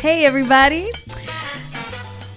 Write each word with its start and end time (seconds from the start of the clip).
Hey, 0.00 0.24
everybody. 0.24 0.90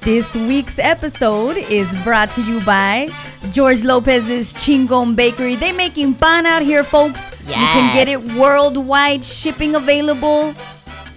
This 0.02 0.28
week's 0.36 0.78
episode 0.80 1.56
is 1.56 1.90
brought 2.04 2.30
to 2.32 2.44
you 2.44 2.60
by 2.66 3.08
George 3.52 3.86
Lopez's 3.86 4.52
Chingon 4.52 5.16
Bakery. 5.16 5.56
They 5.56 5.72
making 5.72 6.16
pan 6.16 6.46
out 6.46 6.62
here, 6.62 6.84
folks. 6.84 7.22
Yes. 7.48 7.56
You 7.56 7.56
can 7.56 7.96
get 7.96 8.10
it 8.10 8.22
worldwide, 8.38 9.24
shipping 9.24 9.76
available. 9.76 10.54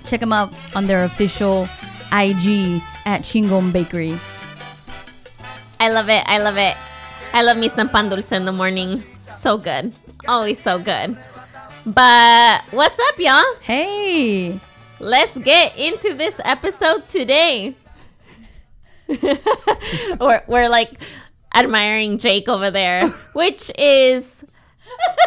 Check 0.05 0.21
them 0.21 0.33
out 0.33 0.55
on 0.77 0.87
their 0.87 1.03
official 1.03 1.65
IG 2.13 2.81
at 3.07 3.23
Chingon 3.23 3.73
Bakery. 3.73 4.17
I 5.81 5.91
love 5.91 6.09
it. 6.09 6.23
I 6.27 6.39
love 6.39 6.59
it. 6.59 6.77
I 7.33 7.43
love 7.43 7.57
me 7.57 7.71
some 7.71 7.89
pan 7.89 8.09
dulce 8.09 8.31
in 8.31 8.45
the 8.45 8.53
morning. 8.53 9.03
So 9.41 9.59
good. 9.59 9.93
Always 10.29 10.63
so 10.63 10.79
good. 10.79 11.19
But 11.85 12.63
what's 12.71 13.01
up, 13.01 13.19
y'all? 13.19 13.43
Hey. 13.63 14.61
Let's 14.99 15.37
get 15.39 15.77
into 15.77 16.15
this 16.15 16.35
episode 16.43 17.07
today. 17.07 17.77
we're, 19.09 20.43
we're 20.47 20.69
like 20.71 20.91
admiring 21.55 22.17
Jake 22.19 22.49
over 22.49 22.71
there, 22.71 23.09
which 23.35 23.71
is 23.79 24.45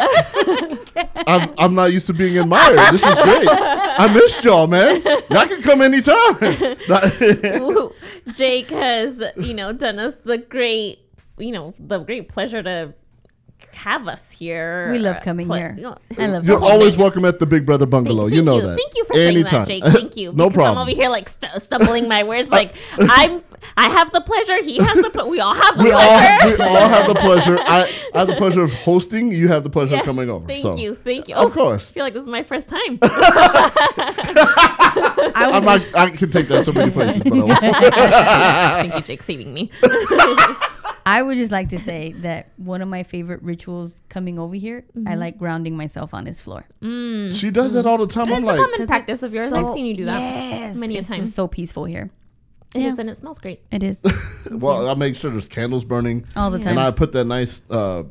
I'm, 1.26 1.54
I'm 1.56 1.74
not 1.76 1.92
used 1.92 2.08
to 2.08 2.12
being 2.12 2.36
admired. 2.36 2.78
This 2.92 3.04
is 3.04 3.18
great. 3.20 3.46
I 3.48 4.12
missed 4.12 4.42
y'all, 4.42 4.66
man. 4.66 5.02
Y'all 5.30 5.46
can 5.46 5.62
come 5.62 5.82
anytime. 5.82 6.36
Jake 8.32 8.70
has, 8.70 9.22
you 9.36 9.54
know, 9.54 9.72
done 9.72 10.00
us 10.00 10.14
the 10.24 10.38
great, 10.38 10.98
you 11.38 11.52
know, 11.52 11.74
the 11.78 12.00
great 12.00 12.28
pleasure 12.28 12.62
to 12.62 12.94
have 13.74 14.08
us 14.08 14.30
here. 14.30 14.90
We 14.92 14.98
love 14.98 15.16
uh, 15.16 15.20
coming 15.20 15.46
Ple- 15.46 15.56
here. 15.56 15.74
you 15.76 15.82
know, 15.84 15.96
I 16.18 16.26
love 16.26 16.44
You're 16.44 16.58
it. 16.58 16.62
always 16.62 16.96
welcome 16.96 17.24
at 17.24 17.38
the 17.38 17.46
Big 17.46 17.64
Brother 17.66 17.86
Bungalow. 17.86 18.24
Thank 18.24 18.34
you 18.36 18.42
know 18.42 18.56
you. 18.56 18.62
that. 18.62 18.76
Thank 18.76 18.96
you 18.96 19.04
for 19.04 19.16
anytime. 19.16 19.66
saying 19.66 19.82
that, 19.84 19.92
Jake. 19.92 19.94
Thank 20.00 20.16
you. 20.16 20.32
no 20.32 20.50
problem. 20.50 20.78
I'm 20.78 20.88
over 20.88 20.96
here 20.96 21.08
like 21.08 21.28
st- 21.28 21.60
stumbling 21.62 22.08
my 22.08 22.24
words. 22.24 22.50
Like 22.60 22.74
I'm, 22.98 23.42
I 23.76 23.88
have 23.90 24.10
the 24.12 24.20
pleasure. 24.22 24.62
He 24.62 24.78
has 24.78 25.00
the. 25.02 25.10
Pl- 25.10 25.28
we 25.30 25.38
all 25.40 25.54
have 25.54 25.76
the 25.78 25.84
we 25.84 25.90
all, 25.92 26.00
pleasure. 26.00 26.56
we 26.58 26.64
all 26.64 26.88
have 26.88 27.06
the 27.06 27.14
pleasure. 27.14 27.58
I, 27.60 27.92
I 28.14 28.18
have 28.20 28.28
the 28.28 28.36
pleasure 28.36 28.62
of 28.62 28.72
hosting. 28.72 29.30
You 29.32 29.48
have 29.48 29.62
the 29.64 29.70
pleasure 29.70 29.92
Yes, 29.92 30.00
of 30.00 30.06
coming 30.06 30.28
over. 30.30 30.46
Thank 30.46 30.62
so. 30.62 30.76
you. 30.76 30.94
Thank 30.96 31.28
you. 31.28 31.34
Of 31.36 31.46
Oh, 31.46 31.50
course. 31.50 31.90
I 31.90 31.94
feel 31.94 32.04
like 32.04 32.14
this 32.14 32.22
is 32.22 32.28
my 32.28 32.42
first 32.42 32.68
time. 32.68 32.98
I 33.02 33.70
I'm 35.52 35.64
not, 35.64 35.82
I 35.94 36.10
can 36.10 36.30
take 36.30 36.48
that 36.48 36.64
so 36.64 36.72
many 36.72 36.90
places, 36.90 37.22
but 37.22 37.32
I 37.32 37.36
won't. 37.40 37.58
Thank 37.60 38.94
you, 38.94 39.00
Jake, 39.02 39.22
saving 39.22 39.52
me. 39.54 39.70
I 41.06 41.22
would 41.22 41.36
just 41.38 41.52
like 41.52 41.68
to 41.70 41.78
say 41.80 42.12
that 42.18 42.50
one 42.56 42.82
of 42.82 42.88
my 42.88 43.02
favorite 43.02 43.42
rituals 43.42 43.94
coming 44.08 44.38
over 44.38 44.54
here, 44.54 44.84
I 45.06 45.14
like 45.16 45.38
grounding 45.38 45.76
myself 45.76 46.14
on 46.14 46.24
this 46.24 46.40
floor. 46.40 46.64
she 46.82 47.50
does 47.50 47.72
that 47.74 47.86
all 47.86 47.98
the 47.98 48.06
time. 48.06 48.26
I'm 48.28 48.32
It's 48.34 48.42
a 48.42 48.46
like, 48.46 48.60
common 48.60 48.86
practice 48.86 49.22
of 49.22 49.32
yours. 49.34 49.52
I've 49.52 49.70
seen 49.74 49.86
you 49.86 49.96
do 49.96 50.04
that 50.06 50.20
Yes, 50.20 50.76
many 50.76 50.98
a 50.98 51.02
time. 51.02 51.20
just 51.22 51.34
so 51.34 51.46
peaceful 51.48 51.84
here. 51.84 52.10
It 52.74 52.82
Yeah. 52.82 52.92
is, 52.92 52.98
and 53.00 53.10
it 53.10 53.16
smells 53.16 53.38
great. 53.38 53.62
It 53.72 53.82
is 53.82 53.98
well, 54.50 54.88
I 54.88 54.94
make 54.94 55.16
sure 55.16 55.30
there's 55.30 55.48
candles 55.48 55.84
burning, 55.84 56.24
all 56.36 56.50
the 56.50 56.58
time. 56.58 56.68
and 56.68 56.80
I 56.80 56.90
put 56.92 57.12
that 57.12 57.24
nice 57.24 57.62
uh, 57.70 58.04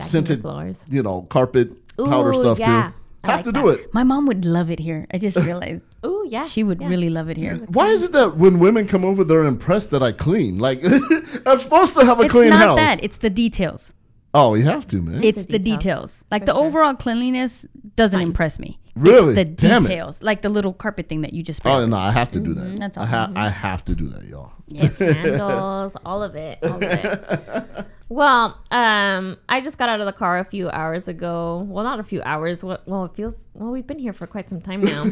scented, 0.00 0.42
floors. 0.42 0.84
you 0.88 1.02
know, 1.02 1.22
carpet 1.22 1.70
powder 1.96 2.30
Ooh, 2.32 2.40
stuff 2.42 2.58
yeah. 2.58 2.90
too. 2.90 2.94
I 3.22 3.26
Have 3.32 3.38
like 3.38 3.44
to 3.44 3.52
that. 3.52 3.62
do 3.62 3.68
it. 3.68 3.92
My 3.92 4.02
mom 4.02 4.26
would 4.26 4.44
love 4.46 4.70
it 4.70 4.78
here. 4.78 5.06
I 5.12 5.18
just 5.18 5.36
realized 5.50 5.82
Oh 6.02 6.24
yeah. 6.24 6.44
she 6.46 6.62
would 6.62 6.80
yeah. 6.80 6.88
really 6.88 7.10
love 7.10 7.28
it 7.28 7.36
here. 7.36 7.56
Why 7.68 7.88
is 7.88 8.02
it 8.02 8.12
that 8.12 8.36
when 8.38 8.58
women 8.58 8.86
come 8.88 9.04
over, 9.04 9.24
they're 9.24 9.44
impressed 9.44 9.90
that 9.90 10.02
I 10.02 10.12
clean? 10.12 10.58
Like, 10.58 10.80
I'm 11.46 11.58
supposed 11.60 11.94
to 11.98 12.06
have 12.06 12.18
a 12.20 12.22
It's 12.24 12.32
clean 12.32 12.50
house. 12.52 12.60
It's 12.62 12.66
not 12.66 12.76
that. 12.76 13.04
It's 13.04 13.18
the 13.18 13.28
details. 13.30 13.92
Oh, 14.32 14.54
you 14.54 14.62
have 14.64 14.86
to, 14.86 15.02
man. 15.02 15.22
It's 15.24 15.38
the 15.38 15.44
the 15.44 15.58
details. 15.58 15.78
details. 15.82 16.24
Like 16.30 16.42
For 16.42 16.46
the 16.46 16.54
sure. 16.54 16.64
overall 16.64 16.94
cleanliness 16.94 17.66
doesn't 17.96 18.20
impress 18.20 18.58
me. 18.58 18.78
Really? 18.96 19.34
It's 19.40 19.60
the 19.60 19.68
Damn 19.68 19.84
it. 19.84 19.88
details. 19.88 20.22
Like 20.22 20.40
the 20.42 20.48
little 20.48 20.72
carpet 20.72 21.08
thing 21.08 21.20
that 21.22 21.32
you 21.32 21.42
just 21.42 21.58
spread. 21.58 21.74
oh 21.74 21.86
no, 21.86 21.96
I 21.98 22.12
have 22.12 22.30
to 22.32 22.40
do 22.40 22.54
that. 22.54 22.64
Mm-hmm. 22.64 22.76
That's 22.76 22.96
I, 22.96 23.00
all. 23.02 23.06
ha- 23.06 23.32
I 23.36 23.50
have 23.50 23.84
to 23.86 23.94
do 23.94 24.08
that, 24.08 24.24
y'all. 24.24 24.52
Yes, 24.68 24.96
sandals, 24.98 25.96
all 26.06 26.22
of 26.22 26.36
it, 26.36 26.58
all 26.62 26.74
of 26.76 26.82
it. 26.82 27.86
Well, 28.12 28.58
um, 28.72 29.38
I 29.48 29.60
just 29.60 29.78
got 29.78 29.88
out 29.88 30.00
of 30.00 30.06
the 30.06 30.12
car 30.12 30.40
a 30.40 30.44
few 30.44 30.68
hours 30.70 31.06
ago. 31.06 31.64
Well, 31.68 31.84
not 31.84 32.00
a 32.00 32.02
few 32.02 32.20
hours. 32.22 32.64
Well, 32.64 32.80
well, 32.84 33.04
it 33.04 33.14
feels 33.14 33.36
well. 33.54 33.70
We've 33.70 33.86
been 33.86 34.00
here 34.00 34.12
for 34.12 34.26
quite 34.26 34.48
some 34.50 34.60
time 34.60 34.80
now. 34.80 35.04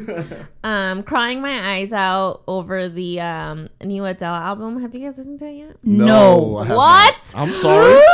um, 0.65 1.05
crying 1.05 1.41
my 1.41 1.75
eyes 1.77 1.93
out 1.93 2.43
over 2.49 2.89
the 2.89 3.21
um 3.21 3.69
new 3.85 4.05
Adele 4.05 4.35
album. 4.35 4.81
Have 4.83 4.97
you 4.97 5.07
guys 5.07 5.17
listened 5.17 5.39
to 5.39 5.47
it 5.47 5.53
yet? 5.59 5.77
No. 5.85 6.57
I 6.57 6.75
What? 6.75 7.15
not. 7.35 7.37
I'm 7.37 7.55
sorry. 7.55 7.95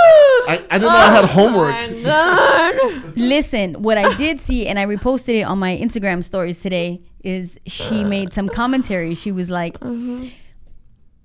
I, 0.46 0.62
I 0.70 0.78
didn't 0.78 0.82
know 0.82 0.88
I 0.90 1.14
had 1.14 1.24
homework. 1.24 1.74
Oh 1.74 1.90
my 1.90 2.02
God. 2.02 3.12
Listen, 3.16 3.82
what 3.82 3.96
I 3.96 4.14
did 4.16 4.38
see, 4.38 4.66
and 4.66 4.78
I 4.78 4.84
reposted 4.84 5.40
it 5.40 5.44
on 5.44 5.58
my 5.58 5.74
Instagram 5.74 6.22
stories 6.22 6.60
today, 6.60 7.00
is 7.22 7.56
she 7.66 8.04
made 8.04 8.34
some 8.34 8.50
commentary. 8.50 9.14
She 9.14 9.32
was 9.32 9.48
like, 9.48 9.78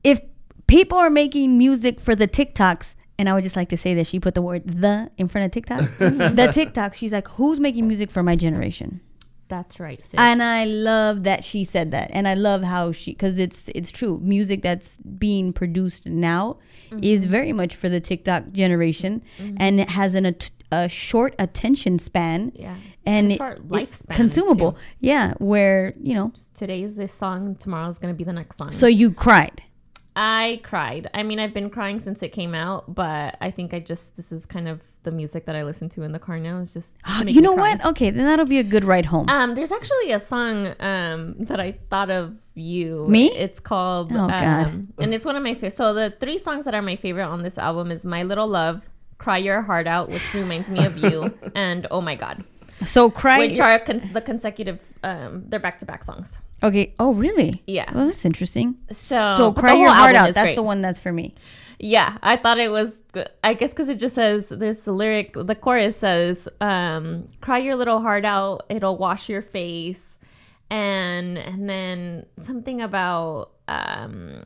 if 0.05 0.21
people 0.67 0.97
are 0.97 1.09
making 1.09 1.57
music 1.57 1.99
for 1.99 2.15
the 2.15 2.25
TikToks, 2.29 2.93
and 3.19 3.28
I 3.28 3.34
would 3.34 3.44
just 3.44 3.57
like 3.57 3.69
to 3.69 3.78
say 3.78 3.94
that 3.96 4.07
she 4.07 4.19
put 4.19 4.34
the 4.34 4.41
word 4.41 4.63
the 4.66 5.12
in 5.18 5.28
front 5.28 5.46
of 5.46 5.52
TikTok, 5.52 5.81
mm-hmm. 5.81 6.35
the 6.35 6.47
TikToks, 6.47 6.96
she's 6.96 7.12
like, 7.12 7.28
who's 7.28 7.59
making 7.59 7.88
music 7.88 8.09
for 8.09 8.24
my 8.24 8.35
generation? 8.35 9.02
That's 9.50 9.80
right, 9.80 10.00
sis. 10.00 10.13
And 10.13 10.41
I 10.41 10.66
love 10.66 11.24
that 11.24 11.44
she 11.44 11.66
said 11.66 11.91
that, 11.91 12.09
and 12.13 12.28
I 12.28 12.35
love 12.35 12.62
how 12.62 12.91
she, 12.91 13.12
because 13.12 13.38
it's 13.38 13.69
it's 13.75 13.91
true. 13.91 14.19
Music 14.24 14.62
that's 14.62 14.97
being 14.97 15.52
produced 15.53 16.06
now 16.06 16.57
mm-hmm. 16.90 17.03
is 17.03 17.25
very 17.25 17.52
much 17.52 17.75
for 17.75 17.90
the 17.90 18.00
TikTok 18.00 18.52
generation, 18.52 19.24
mm-hmm. 19.38 19.57
and 19.59 19.80
it 19.80 19.90
has 19.90 20.13
an 20.13 20.28
at- 20.28 20.51
a 20.72 20.88
short 20.88 21.34
attention 21.40 21.97
span, 21.97 22.51
yeah. 22.56 22.75
and 23.07 23.31
a 23.31 23.34
it- 23.34 23.38
short 23.38 23.68
lifespan, 23.68 24.16
consumable. 24.16 24.74
too. 24.74 24.80
Yeah, 25.00 25.34
where 25.40 25.96
you 26.00 26.13
know, 26.13 26.31
Today's 26.53 26.96
this 26.96 27.12
song. 27.12 27.56
Tomorrow's 27.56 27.97
gonna 27.97 28.13
be 28.13 28.24
the 28.24 28.34
next 28.34 28.57
song. 28.57 28.72
so 28.72 28.86
you 28.86 29.12
cried. 29.12 29.63
I 30.15 30.59
cried. 30.63 31.09
I 31.13 31.23
mean, 31.23 31.39
I've 31.39 31.53
been 31.53 31.69
crying 31.69 31.99
since 31.99 32.21
it 32.23 32.29
came 32.29 32.53
out, 32.53 32.93
but 32.93 33.37
I 33.39 33.51
think 33.51 33.73
I 33.73 33.79
just 33.79 34.15
this 34.17 34.31
is 34.31 34.45
kind 34.45 34.67
of 34.67 34.81
the 35.03 35.11
music 35.11 35.45
that 35.45 35.55
I 35.55 35.63
listen 35.63 35.87
to 35.89 36.01
in 36.03 36.11
the 36.11 36.19
car 36.19 36.37
now. 36.39 36.59
It's 36.59 36.73
just 36.73 36.89
you 37.25 37.41
know 37.41 37.53
what? 37.53 37.83
Okay, 37.85 38.09
then 38.09 38.25
that'll 38.25 38.45
be 38.45 38.59
a 38.59 38.63
good 38.63 38.83
ride 38.83 39.05
home. 39.05 39.29
Um, 39.29 39.55
there's 39.55 39.71
actually 39.71 40.11
a 40.11 40.19
song 40.19 40.67
um 40.79 41.35
that 41.39 41.59
I 41.59 41.77
thought 41.89 42.09
of 42.09 42.35
you. 42.55 43.07
Me? 43.07 43.31
It's 43.31 43.59
called 43.59 44.11
Oh, 44.11 44.27
God. 44.27 44.67
um, 44.67 44.93
and 44.99 45.13
it's 45.13 45.25
one 45.25 45.35
of 45.37 45.43
my 45.43 45.53
favorite. 45.53 45.73
So 45.77 45.93
the 45.93 46.13
three 46.19 46.37
songs 46.37 46.65
that 46.65 46.73
are 46.73 46.81
my 46.81 46.97
favorite 46.97 47.25
on 47.27 47.43
this 47.43 47.57
album 47.57 47.89
is 47.91 48.03
"My 48.03 48.23
Little 48.23 48.47
Love," 48.47 48.81
"Cry 49.19 49.37
Your 49.37 49.61
Heart 49.61 49.87
Out," 49.87 50.09
which 50.09 50.33
reminds 50.33 50.67
me 50.69 50.85
of 50.85 50.97
you, 50.97 51.33
and 51.55 51.87
"Oh 51.91 52.01
My 52.01 52.15
God," 52.15 52.43
so 52.83 53.09
cry. 53.09 53.37
which 53.39 53.59
are 53.59 53.79
con- 53.79 54.09
the 54.11 54.21
consecutive. 54.21 54.79
Um, 55.03 55.45
they're 55.47 55.61
back 55.61 55.79
to 55.79 55.85
back 55.85 56.03
songs. 56.03 56.37
Okay. 56.63 56.93
Oh, 56.99 57.13
really? 57.13 57.61
Yeah. 57.67 57.91
Well, 57.93 58.07
that's 58.07 58.25
interesting. 58.25 58.77
So, 58.91 59.35
So 59.37 59.53
cry 59.53 59.73
your 59.73 59.89
heart 59.93 60.15
out. 60.15 60.33
That's 60.33 60.47
great. 60.47 60.55
the 60.55 60.63
one 60.63 60.81
that's 60.81 60.99
for 60.99 61.11
me. 61.11 61.35
Yeah, 61.79 62.17
I 62.21 62.35
thought 62.37 62.59
it 62.59 62.71
was 62.71 62.91
good. 63.13 63.29
I 63.43 63.53
guess 63.53 63.69
because 63.71 63.89
it 63.89 63.95
just 63.95 64.15
says 64.15 64.49
there's 64.49 64.79
the 64.79 64.91
lyric, 64.91 65.33
the 65.33 65.55
chorus 65.55 65.95
says, 65.95 66.47
um, 66.59 67.27
"Cry 67.41 67.59
your 67.59 67.75
little 67.75 68.01
heart 68.01 68.25
out, 68.25 68.65
it'll 68.69 68.97
wash 68.97 69.29
your 69.29 69.41
face," 69.41 70.17
and 70.69 71.37
and 71.37 71.69
then 71.69 72.25
something 72.41 72.81
about 72.81 73.51
um, 73.69 74.43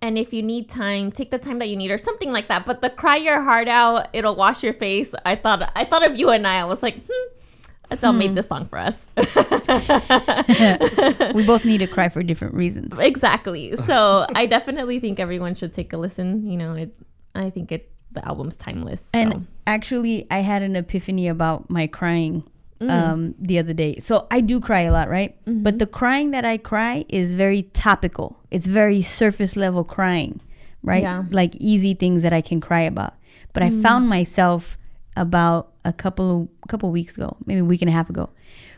and 0.00 0.16
if 0.16 0.32
you 0.32 0.42
need 0.42 0.70
time, 0.70 1.10
take 1.12 1.30
the 1.30 1.38
time 1.38 1.58
that 1.58 1.68
you 1.68 1.76
need, 1.76 1.90
or 1.90 1.98
something 1.98 2.32
like 2.32 2.48
that. 2.48 2.64
But 2.64 2.80
the 2.80 2.88
"Cry 2.90 3.16
your 3.16 3.42
heart 3.42 3.68
out, 3.68 4.08
it'll 4.14 4.36
wash 4.36 4.62
your 4.62 4.74
face." 4.74 5.12
I 5.26 5.36
thought 5.36 5.70
I 5.76 5.84
thought 5.84 6.08
of 6.08 6.16
you 6.18 6.30
and 6.30 6.46
I. 6.46 6.60
I 6.60 6.64
was 6.64 6.82
like, 6.82 6.94
hmm, 7.06 7.37
Adele 7.90 8.12
made 8.12 8.34
this 8.34 8.48
song 8.48 8.66
for 8.66 8.78
us. 8.78 9.06
we 11.34 11.46
both 11.46 11.64
need 11.64 11.78
to 11.78 11.86
cry 11.86 12.08
for 12.08 12.22
different 12.22 12.54
reasons. 12.54 12.98
exactly. 12.98 13.76
So 13.86 14.26
I 14.34 14.46
definitely 14.46 15.00
think 15.00 15.18
everyone 15.18 15.54
should 15.54 15.72
take 15.72 15.92
a 15.92 15.96
listen. 15.96 16.46
You 16.46 16.56
know, 16.56 16.74
it. 16.74 16.94
I 17.34 17.50
think 17.50 17.72
it. 17.72 17.90
The 18.12 18.26
album's 18.26 18.56
timeless. 18.56 19.00
so. 19.00 19.08
And 19.12 19.46
actually, 19.66 20.26
I 20.30 20.38
had 20.38 20.62
an 20.62 20.76
epiphany 20.76 21.28
about 21.28 21.68
my 21.70 21.86
crying 21.86 22.44
Mm. 22.80 22.90
um, 22.90 23.34
the 23.40 23.58
other 23.58 23.72
day. 23.72 23.98
So 23.98 24.28
I 24.30 24.40
do 24.40 24.60
cry 24.60 24.82
a 24.82 24.92
lot, 24.92 25.08
right? 25.08 25.34
Mm-hmm. 25.46 25.64
But 25.64 25.80
the 25.80 25.86
crying 25.86 26.30
that 26.30 26.44
I 26.44 26.58
cry 26.58 27.04
is 27.08 27.34
very 27.34 27.64
topical. 27.64 28.38
It's 28.52 28.66
very 28.66 29.02
surface 29.02 29.56
level 29.56 29.82
crying, 29.82 30.40
right? 30.84 31.02
Yeah. 31.02 31.22
Mm. 31.22 31.34
Like 31.34 31.56
easy 31.56 31.94
things 31.94 32.22
that 32.22 32.32
I 32.32 32.40
can 32.40 32.60
cry 32.60 32.82
about. 32.82 33.14
But 33.52 33.64
I 33.64 33.70
found 33.70 34.08
myself 34.08 34.78
about 35.18 35.72
a 35.84 35.92
couple 35.92 36.42
of 36.62 36.68
couple 36.68 36.90
weeks 36.90 37.16
ago, 37.16 37.36
maybe 37.46 37.60
a 37.60 37.64
week 37.64 37.82
and 37.82 37.88
a 37.88 37.92
half 37.92 38.08
ago, 38.08 38.30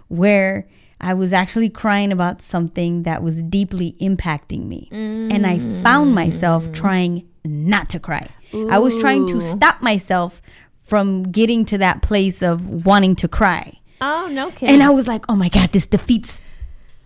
where 0.08 0.66
I 1.00 1.14
was 1.14 1.32
actually 1.32 1.70
crying 1.70 2.12
about 2.12 2.42
something 2.42 3.04
that 3.04 3.22
was 3.22 3.42
deeply 3.42 3.96
impacting 4.00 4.66
me. 4.66 4.88
And 4.92 5.46
I 5.46 5.58
found 5.82 6.14
myself 6.14 6.64
mm. 6.64 6.74
trying 6.74 7.28
not 7.44 7.88
to 7.90 8.00
cry. 8.00 8.28
I 8.52 8.78
was 8.78 8.98
trying 8.98 9.26
to 9.28 9.40
stop 9.40 9.80
myself 9.80 10.42
from 10.82 11.22
getting 11.22 11.64
to 11.66 11.78
that 11.78 12.02
place 12.02 12.42
of 12.42 12.84
wanting 12.84 13.14
to 13.16 13.28
cry. 13.28 13.78
oh 14.00 14.28
no 14.30 14.50
kidding. 14.50 14.74
And 14.74 14.82
I 14.82 14.90
was 14.90 15.06
like, 15.06 15.24
oh 15.28 15.36
my 15.36 15.48
God, 15.48 15.70
this 15.72 15.86
defeats 15.86 16.40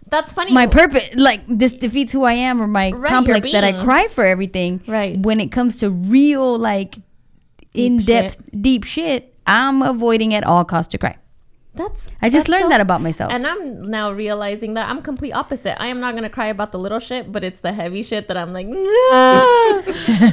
That's 0.09 0.33
funny. 0.33 0.53
my 0.53 0.67
purpose. 0.67 1.09
Like, 1.17 1.43
this 1.47 1.73
defeats 1.75 2.11
who 2.11 2.25
I 2.25 2.33
am 2.33 2.63
or 2.63 2.67
my 2.67 2.93
Right, 2.93 3.11
complex 3.11 3.53
that 3.53 3.63
I 3.63 3.85
cry 3.85 4.09
for 4.09 4.25
everything. 4.25 4.83
Right. 4.87 5.19
When 5.19 5.39
it 5.39 5.53
comes 5.53 5.77
to 5.79 5.91
real, 5.91 6.59
like, 6.59 6.97
in 7.75 7.99
depth, 7.99 8.37
deep 8.61 8.85
shit, 8.85 9.35
I'm 9.47 9.83
avoiding 9.83 10.33
at 10.35 10.45
all 10.45 10.65
costs 10.65 10.91
to 10.93 10.99
cry. 10.99 11.17
That's 11.77 12.09
I 12.23 12.31
just 12.31 12.47
that's 12.47 12.49
learned 12.49 12.65
so- 12.67 12.69
that 12.69 12.81
about 12.81 13.01
myself. 13.03 13.33
And 13.33 13.45
I'm 13.47 13.91
now 13.91 14.13
realizing 14.13 14.75
that 14.75 14.89
I'm 14.89 15.03
complete 15.03 15.33
opposite. 15.33 15.81
I 15.83 15.89
am 15.89 15.99
not 15.99 16.15
gonna 16.15 16.31
cry 16.31 16.47
about 16.47 16.71
the 16.71 16.79
little 16.79 17.01
shit, 17.01 17.33
but 17.33 17.43
it's 17.43 17.59
the 17.61 17.73
heavy 17.73 18.05
shit 18.05 18.29
that 18.29 18.37
I'm 18.37 18.53
like, 18.53 18.69
no, 18.69 19.83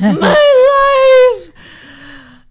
my 0.02 1.38
life. 1.42 1.52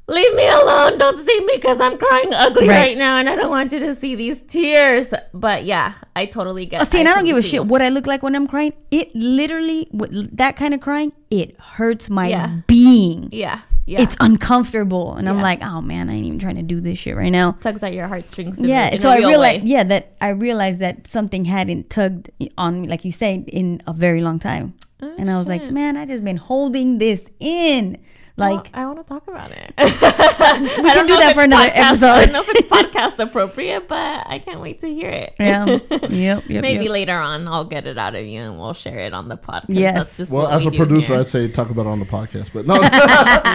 Leave 0.08 0.34
me 0.34 0.44
alone. 0.48 0.98
Don't 0.98 1.24
see 1.24 1.40
me 1.44 1.52
because 1.54 1.80
I'm 1.80 1.96
crying 1.96 2.34
ugly 2.34 2.66
Right. 2.66 2.76
right. 2.80 2.98
now, 2.98 3.16
and 3.18 3.28
I 3.28 3.36
don't 3.36 3.48
want 3.48 3.70
you 3.70 3.78
to 3.78 3.94
see 3.94 4.16
these 4.16 4.40
tears. 4.42 5.14
But 5.32 5.62
yeah, 5.62 5.92
I 6.16 6.26
totally 6.26 6.66
get. 6.66 6.80
Oh, 6.80 6.84
see, 6.84 6.98
and 6.98 7.08
I 7.08 7.14
don't 7.14 7.26
give 7.26 7.36
a 7.36 7.42
shit 7.42 7.64
what 7.66 7.80
I 7.80 7.90
look 7.90 8.08
like 8.08 8.24
when 8.24 8.34
I'm 8.34 8.48
crying. 8.48 8.72
It 8.90 9.14
literally, 9.14 9.86
with 9.92 10.36
that 10.36 10.56
kind 10.56 10.74
of 10.74 10.80
crying, 10.80 11.12
it 11.30 11.56
hurts 11.60 12.10
my 12.10 12.26
Yeah. 12.26 12.62
being. 12.66 13.28
Yeah, 13.30 13.60
yeah. 13.90 14.02
It's 14.02 14.16
uncomfortable, 14.20 15.14
and 15.14 15.28
I'm 15.28 15.40
like, 15.40 15.62
oh 15.64 15.80
man, 15.80 16.08
I 16.08 16.14
ain't 16.14 16.26
even 16.26 16.38
trying 16.38 16.54
to 16.56 16.62
do 16.62 16.80
this 16.80 16.96
shit 16.98 17.16
right 17.16 17.28
now. 17.30 17.52
tugs 17.60 17.82
at 17.82 17.92
your 17.92 18.06
heartstrings. 18.06 18.56
In 18.58 18.66
yeah, 18.66 18.96
so 18.98 19.08
I 19.08 19.16
real 19.18 19.28
realized, 19.30 19.62
way. 19.64 19.68
yeah, 19.68 19.82
that 19.84 20.12
I 20.20 20.28
realized 20.28 20.78
that 20.78 21.06
something 21.08 21.44
hadn't 21.44 21.90
tugged 21.90 22.30
on 22.56 22.82
me, 22.82 22.88
like 22.88 23.04
you 23.04 23.10
say, 23.10 23.44
in 23.48 23.82
a 23.88 23.92
very 23.92 24.20
long 24.20 24.38
time, 24.38 24.74
Oh, 25.02 25.14
and 25.18 25.30
I 25.30 25.38
was 25.38 25.48
like, 25.48 25.62
oh, 25.66 25.70
man, 25.70 25.96
I 25.96 26.06
just 26.06 26.22
been 26.22 26.36
holding 26.36 26.98
this 26.98 27.24
in, 27.40 27.98
Well, 28.40 28.54
like. 28.54 28.70
I 28.74 28.86
want 28.86 28.98
to 28.98 29.04
talk 29.04 29.28
about 29.28 29.52
it. 29.52 29.74
We 30.60 30.90
can 30.90 31.06
do 31.06 31.16
that 31.16 31.34
for 31.34 31.42
another 31.42 31.62
I 31.62 31.68
episode. 31.68 32.06
I 32.06 32.24
don't 32.24 32.32
know 32.32 32.42
if 32.42 32.48
it's 32.50 32.68
podcast 32.68 33.18
appropriate, 33.24 33.88
but 33.88 34.24
I 34.26 34.38
can't 34.38 34.60
wait 34.60 34.80
to 34.80 34.88
hear 34.88 35.10
it. 35.10 35.34
Yeah. 35.38 35.66
Yep. 35.66 36.10
Yep. 36.10 36.62
Maybe 36.62 36.84
yep. 36.84 36.92
later 36.92 37.16
on 37.16 37.46
I'll 37.48 37.64
get 37.64 37.86
it 37.86 37.96
out 37.96 38.14
of 38.14 38.24
you 38.26 38.40
and 38.40 38.58
we'll 38.58 38.74
share 38.74 38.98
it 39.00 39.14
on 39.14 39.28
the 39.28 39.36
podcast. 39.36 39.64
Yes. 39.68 40.30
Well, 40.30 40.48
as 40.48 40.66
we 40.66 40.74
a 40.74 40.76
producer, 40.76 41.14
here. 41.14 41.20
I'd 41.20 41.26
say 41.26 41.48
talk 41.48 41.70
about 41.70 41.86
it 41.86 41.88
on 41.88 42.00
the 42.00 42.06
podcast, 42.06 42.50
but 42.52 42.66
no, 42.66 42.78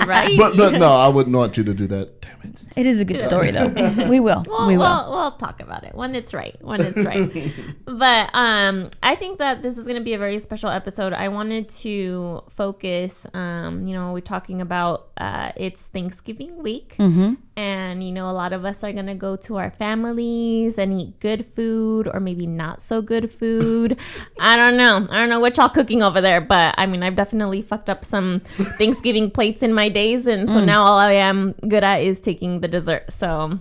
right? 0.06 0.38
but, 0.38 0.56
but 0.56 0.74
no, 0.74 0.92
I 0.92 1.08
wouldn't 1.08 1.36
want 1.36 1.58
you 1.58 1.64
to 1.64 1.74
do 1.74 1.88
that. 1.88 2.22
Damn 2.22 2.42
it. 2.44 2.62
It 2.76 2.86
is 2.86 3.00
a 3.00 3.06
good 3.06 3.22
story, 3.22 3.52
though. 3.52 3.68
we 4.10 4.20
will. 4.20 4.46
Well, 4.48 4.68
we 4.68 4.78
will. 4.78 4.86
We'll, 4.86 5.12
we'll 5.12 5.32
talk 5.34 5.62
about 5.62 5.84
it 5.84 5.96
when 5.96 6.16
it's 6.16 6.34
right. 6.34 6.56
When 6.62 6.82
it's 6.82 6.98
right. 6.98 7.54
but 7.86 8.30
um, 8.34 8.90
I 9.04 9.16
think 9.16 9.40
that 9.40 9.62
this 9.62 9.78
is 9.78 9.86
going 9.86 10.00
to 10.00 10.04
be 10.04 10.14
a 10.14 10.18
very 10.18 10.40
special 10.40 10.70
episode. 10.70 11.14
I 11.14 11.30
wanted 11.30 11.70
to 11.70 12.44
focus. 12.50 13.26
Um, 13.34 13.86
you 13.88 13.94
know, 13.94 14.14
we're 14.14 14.22
talking 14.22 14.62
about 14.62 14.75
uh, 15.18 15.51
it's 15.56 15.81
Thanksgiving 15.83 16.62
week, 16.62 16.95
mm-hmm. 17.00 17.33
and 17.57 18.04
you 18.04 18.12
know, 18.12 18.30
a 18.30 18.33
lot 18.33 18.54
of 18.54 18.66
us 18.66 18.83
are 18.83 18.92
going 18.92 19.06
to 19.07 19.16
go 19.16 19.36
to 19.38 19.57
our 19.57 19.72
families 19.72 20.77
and 20.77 21.00
eat 21.00 21.19
good 21.19 21.45
food, 21.56 22.07
or 22.13 22.19
maybe 22.19 22.45
not 22.48 22.81
so 22.81 23.01
good 23.01 23.31
food. 23.31 23.98
I 24.39 24.56
don't 24.57 24.77
know. 24.77 25.07
I 25.10 25.19
don't 25.19 25.30
know 25.30 25.39
what 25.39 25.57
y'all 25.57 25.69
cooking 25.69 26.04
over 26.04 26.22
there, 26.22 26.42
but 26.42 26.75
I 26.77 26.86
mean, 26.86 27.01
I've 27.04 27.16
definitely 27.16 27.62
fucked 27.62 27.89
up 27.89 28.04
some 28.06 28.39
Thanksgiving 28.77 29.31
plates 29.31 29.63
in 29.63 29.74
my 29.74 29.89
days, 29.89 30.27
and 30.27 30.48
Mm. 30.50 30.54
so 30.54 30.63
now 30.66 30.83
all 30.83 30.98
I 31.00 31.13
am 31.13 31.54
good 31.68 31.83
at 31.83 32.01
is 32.01 32.19
taking 32.19 32.62
the 32.62 32.68
dessert. 32.68 33.12
So. 33.12 33.60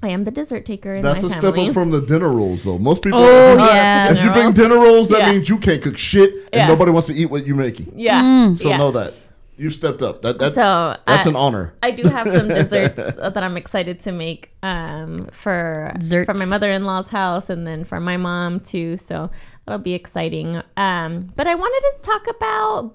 I 0.00 0.10
am 0.10 0.22
the 0.22 0.30
dessert 0.30 0.64
taker 0.64 0.92
in 0.92 1.02
That's 1.02 1.22
my 1.24 1.26
a 1.26 1.30
step 1.32 1.42
family. 1.54 1.66
up 1.70 1.74
from 1.74 1.90
the 1.90 2.00
dinner 2.00 2.28
rolls, 2.28 2.62
though. 2.62 2.78
Most 2.78 3.02
people, 3.02 3.18
Oh, 3.18 3.54
if 3.54 3.58
you- 3.60 3.66
yeah. 3.66 4.12
if 4.12 4.22
you 4.22 4.30
bring 4.30 4.52
dinner 4.52 4.76
rolls, 4.76 5.08
that 5.08 5.18
Yeah. 5.22 5.32
means 5.32 5.48
you 5.48 5.58
can't 5.58 5.82
cook 5.82 5.98
shit, 5.98 6.30
and 6.52 6.60
Yeah. 6.60 6.68
nobody 6.68 6.92
wants 6.92 7.08
to 7.08 7.14
eat 7.14 7.28
what 7.32 7.44
you're 7.44 7.56
making. 7.56 7.92
yeah. 7.96 8.22
Mm. 8.22 8.56
So 8.56 8.68
yeah. 8.68 8.76
know 8.76 8.92
that 8.92 9.12
you 9.58 9.70
stepped 9.70 10.00
up. 10.02 10.22
That 10.22 10.38
that's 10.38 10.54
So 10.54 10.96
that's 11.06 11.26
I, 11.26 11.28
an 11.28 11.36
honor. 11.36 11.74
I 11.82 11.90
do 11.90 12.08
have 12.08 12.28
some 12.28 12.48
desserts 12.60 12.96
that 12.96 13.36
I'm 13.36 13.56
excited 13.56 14.00
to 14.00 14.12
make 14.12 14.52
um, 14.62 15.26
for 15.32 15.92
Desserts. 15.98 16.26
for 16.26 16.34
my 16.34 16.44
mother-in-law's 16.44 17.08
house 17.08 17.50
and 17.50 17.66
then 17.66 17.84
for 17.84 17.98
my 18.00 18.16
mom 18.16 18.60
too. 18.60 18.96
So 18.96 19.30
that'll 19.66 19.78
be 19.82 19.94
exciting. 19.94 20.62
Um, 20.76 21.28
but 21.36 21.46
I 21.46 21.54
wanted 21.54 21.96
to 21.96 22.02
talk 22.02 22.26
about 22.36 22.94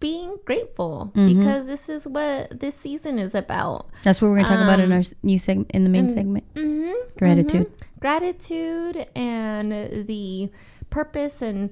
being 0.00 0.36
grateful 0.44 1.10
Mm-hmm. 1.14 1.38
because 1.40 1.66
this 1.66 1.88
is 1.88 2.06
what 2.06 2.60
this 2.60 2.74
season 2.74 3.18
is 3.18 3.34
about. 3.34 3.88
That's 4.02 4.20
what 4.20 4.28
we're 4.30 4.42
gonna 4.42 4.48
talk 4.48 4.62
about 4.62 4.80
in 4.80 4.92
Um, 4.92 4.98
our 4.98 5.02
new 5.22 5.38
segment, 5.38 5.70
in 5.72 5.84
the 5.84 5.90
main 5.90 6.14
segment. 6.14 6.44
hmm 6.54 6.92
Gratitude. 7.16 7.70
gratitude 8.00 9.06
and 9.16 10.06
the 10.06 10.50
purpose 10.90 11.40
and 11.42 11.70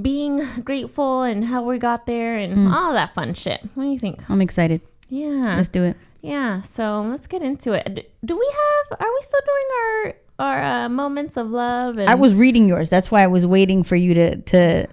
being 0.00 0.42
grateful 0.64 1.22
and 1.22 1.44
how 1.44 1.62
we 1.62 1.78
got 1.78 2.06
there 2.06 2.36
and 2.36 2.56
Mm. 2.56 2.72
all 2.72 2.92
that 2.92 3.14
fun 3.14 3.34
shit. 3.34 3.60
What 3.74 3.84
do 3.84 3.90
you 3.90 3.98
think? 3.98 4.18
I'm 4.30 4.40
excited. 4.40 4.80
Yeah. 5.08 5.56
Let's 5.56 5.68
do 5.68 5.84
it. 5.84 5.96
Yeah, 6.20 6.62
so 6.62 7.02
let's 7.08 7.26
get 7.26 7.42
into 7.42 7.72
it. 7.72 8.12
Do 8.24 8.36
we 8.36 8.46
have? 8.62 8.98
Are 9.00 9.06
we 9.08 9.20
still 9.22 9.40
doing 9.46 9.68
our 9.80 10.14
our 10.40 10.62
uh, 10.84 10.88
moments 10.88 11.36
of 11.36 11.50
love? 11.50 11.96
And 11.98 12.10
I 12.10 12.14
was 12.16 12.34
reading 12.34 12.68
yours. 12.68 12.90
That's 12.90 13.10
why 13.10 13.22
I 13.22 13.26
was 13.28 13.46
waiting 13.46 13.82
for 13.84 13.96
you 13.96 14.14
to 14.14 14.36
to. 14.36 14.86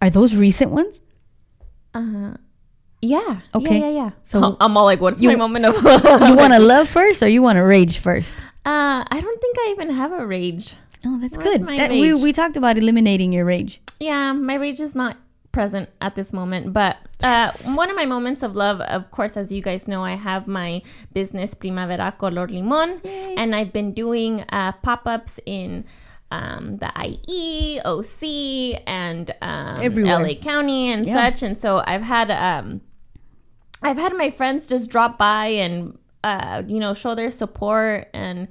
Are 0.00 0.10
those 0.10 0.34
recent 0.34 0.70
ones? 0.72 1.00
Uh 1.94 2.02
huh. 2.02 2.34
yeah. 3.02 3.40
Okay. 3.54 3.78
Yeah, 3.80 3.88
yeah, 3.88 3.94
yeah. 4.04 4.10
So- 4.24 4.56
I'm 4.60 4.76
all 4.76 4.84
like, 4.84 5.00
what's 5.00 5.20
You- 5.22 5.28
my 5.30 5.36
moment 5.36 5.66
of? 5.66 5.74
You 6.28 6.34
want 6.36 6.52
to 6.54 6.58
love 6.74 6.88
first, 6.88 7.22
or 7.22 7.28
you 7.28 7.42
want 7.42 7.56
to 7.56 7.62
rage 7.64 7.98
first? 7.98 8.30
Uh, 8.64 9.04
I 9.06 9.20
don't 9.20 9.40
think 9.40 9.56
I 9.60 9.70
even 9.76 9.90
have 9.90 10.12
a 10.12 10.26
rage. 10.26 10.74
Oh, 11.04 11.18
that's 11.20 11.36
What's 11.36 11.48
good. 11.50 11.60
my 11.62 11.76
That- 11.76 11.90
we 11.90 12.14
we 12.14 12.32
talked 12.32 12.56
about 12.56 12.78
eliminating 12.78 13.32
your 13.32 13.44
rage. 13.44 13.80
Yeah, 14.02 14.32
my 14.32 14.54
rage 14.56 14.80
is 14.80 14.94
not 14.94 15.16
present 15.52 15.88
at 16.00 16.16
this 16.16 16.32
moment. 16.32 16.72
But 16.72 16.96
uh, 17.22 17.52
one 17.74 17.88
of 17.90 17.94
my 17.96 18.06
moments 18.06 18.42
of 18.42 18.56
love, 18.56 18.80
of 18.80 19.10
course, 19.10 19.36
as 19.36 19.52
you 19.52 19.62
guys 19.62 19.86
know, 19.86 20.02
I 20.02 20.16
have 20.16 20.48
my 20.48 20.82
business 21.12 21.54
Primavera 21.54 22.12
Color 22.18 22.48
Limon, 22.48 23.00
and 23.38 23.54
I've 23.54 23.72
been 23.72 23.92
doing 23.94 24.44
uh, 24.50 24.72
pop 24.82 25.06
ups 25.06 25.38
in. 25.46 25.84
Um, 26.32 26.78
the 26.78 26.90
IE, 27.28 27.78
OC, 27.84 28.80
and 28.86 29.34
um, 29.42 29.82
LA 30.24 30.34
County 30.40 30.88
and 30.90 31.04
Yeah. 31.04 31.12
such, 31.28 31.42
and 31.42 31.58
so 31.60 31.82
I've 31.86 32.00
had 32.00 32.30
um, 32.30 32.80
I've 33.82 33.98
had 33.98 34.14
my 34.16 34.30
friends 34.30 34.66
just 34.66 34.88
drop 34.88 35.18
by 35.18 35.48
and 35.48 35.98
uh, 36.24 36.62
you 36.66 36.80
know 36.80 36.94
show 36.94 37.14
their 37.14 37.30
support 37.30 38.08
and 38.14 38.48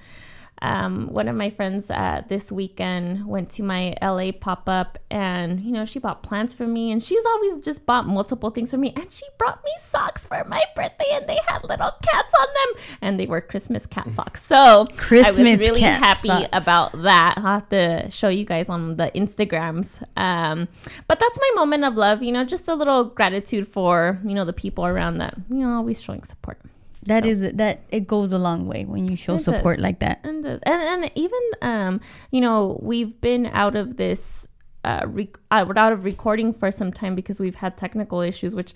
um, 0.62 1.08
one 1.08 1.28
of 1.28 1.36
my 1.36 1.50
friends 1.50 1.90
uh, 1.90 2.22
this 2.28 2.52
weekend 2.52 3.26
went 3.26 3.50
to 3.52 3.64
my 3.64 3.96
LA 4.02 4.32
pop 4.32 4.70
up 4.70 5.00
and 5.10 5.60
you 5.62 5.72
know 5.72 5.86
she 5.86 6.00
bought 6.00 6.22
plants 6.22 6.54
for 6.54 6.68
me 6.68 6.92
and 6.92 7.04
she's 7.04 7.26
always 7.26 7.58
just 7.58 7.86
bought 7.86 8.08
multiple 8.08 8.52
things 8.52 8.72
for 8.72 8.78
me 8.78 8.94
and 8.96 9.12
she 9.12 9.26
brought 9.38 9.64
me 9.64 9.72
socks 9.80 10.26
for 10.26 10.44
my 10.46 10.64
birthday 10.76 11.06
and 11.14 11.28
they 11.28 11.40
had 11.48 11.64
little 11.64 11.92
cats 12.04 12.34
on 12.40 12.48
them 12.54 12.84
and 13.02 13.20
they 13.20 13.26
were 13.26 13.42
Christmas 13.42 13.86
cat 13.86 14.08
socks. 14.12 14.44
So 14.44 14.86
I 15.12 15.32
was 15.32 15.40
really 15.40 15.82
happy 15.82 16.28
socks. 16.28 16.50
about 16.54 17.02
that. 17.02 17.36
I'll 17.38 17.44
have 17.44 17.70
to 17.70 18.10
show 18.12 18.30
you 18.30 18.46
guys 18.46 18.70
on 18.70 18.98
the 18.98 19.12
Instagrams. 19.16 20.04
Um, 20.16 20.68
but 21.08 21.20
that's 21.20 21.40
my 21.40 21.52
moment 21.56 21.86
of 21.86 21.96
love 21.96 22.22
you 22.22 22.32
know 22.32 22.44
just 22.44 22.68
a 22.68 22.76
little 22.76 23.06
gratitude 23.06 23.68
for 23.68 24.20
you 24.24 24.34
know 24.34 24.46
the 24.46 24.54
people 24.54 24.86
around 24.86 25.18
that 25.18 25.36
you 25.50 25.58
know 25.58 25.76
always 25.76 26.02
showing 26.02 26.24
support 26.24 26.60
That 27.08 27.26
is 27.26 27.54
that 27.54 27.82
it 27.90 28.08
goes 28.08 28.32
a 28.32 28.38
long 28.38 28.68
way 28.68 28.86
when 28.86 29.08
you 29.08 29.16
show 29.16 29.36
It 29.36 29.42
support 29.42 29.78
does. 29.78 29.84
like 29.84 30.00
that. 30.00 30.20
and 30.24 30.44
the, 30.44 30.60
and, 30.64 31.04
and 31.04 31.12
even 31.16 31.40
um 31.62 32.02
you 32.32 32.42
know 32.42 32.80
we've 32.82 33.20
been 33.22 33.48
out 33.48 33.76
of 33.76 33.98
this 33.98 34.48
uh, 34.84 35.04
rec- 35.06 35.38
we're 35.52 35.78
out 35.78 35.94
of 35.94 36.04
recording 36.06 36.54
for 36.54 36.72
some 36.72 36.92
time 36.92 37.14
because 37.16 37.40
we've 37.40 37.56
had 37.56 37.78
technical 37.78 38.20
issues 38.22 38.56
which 38.56 38.74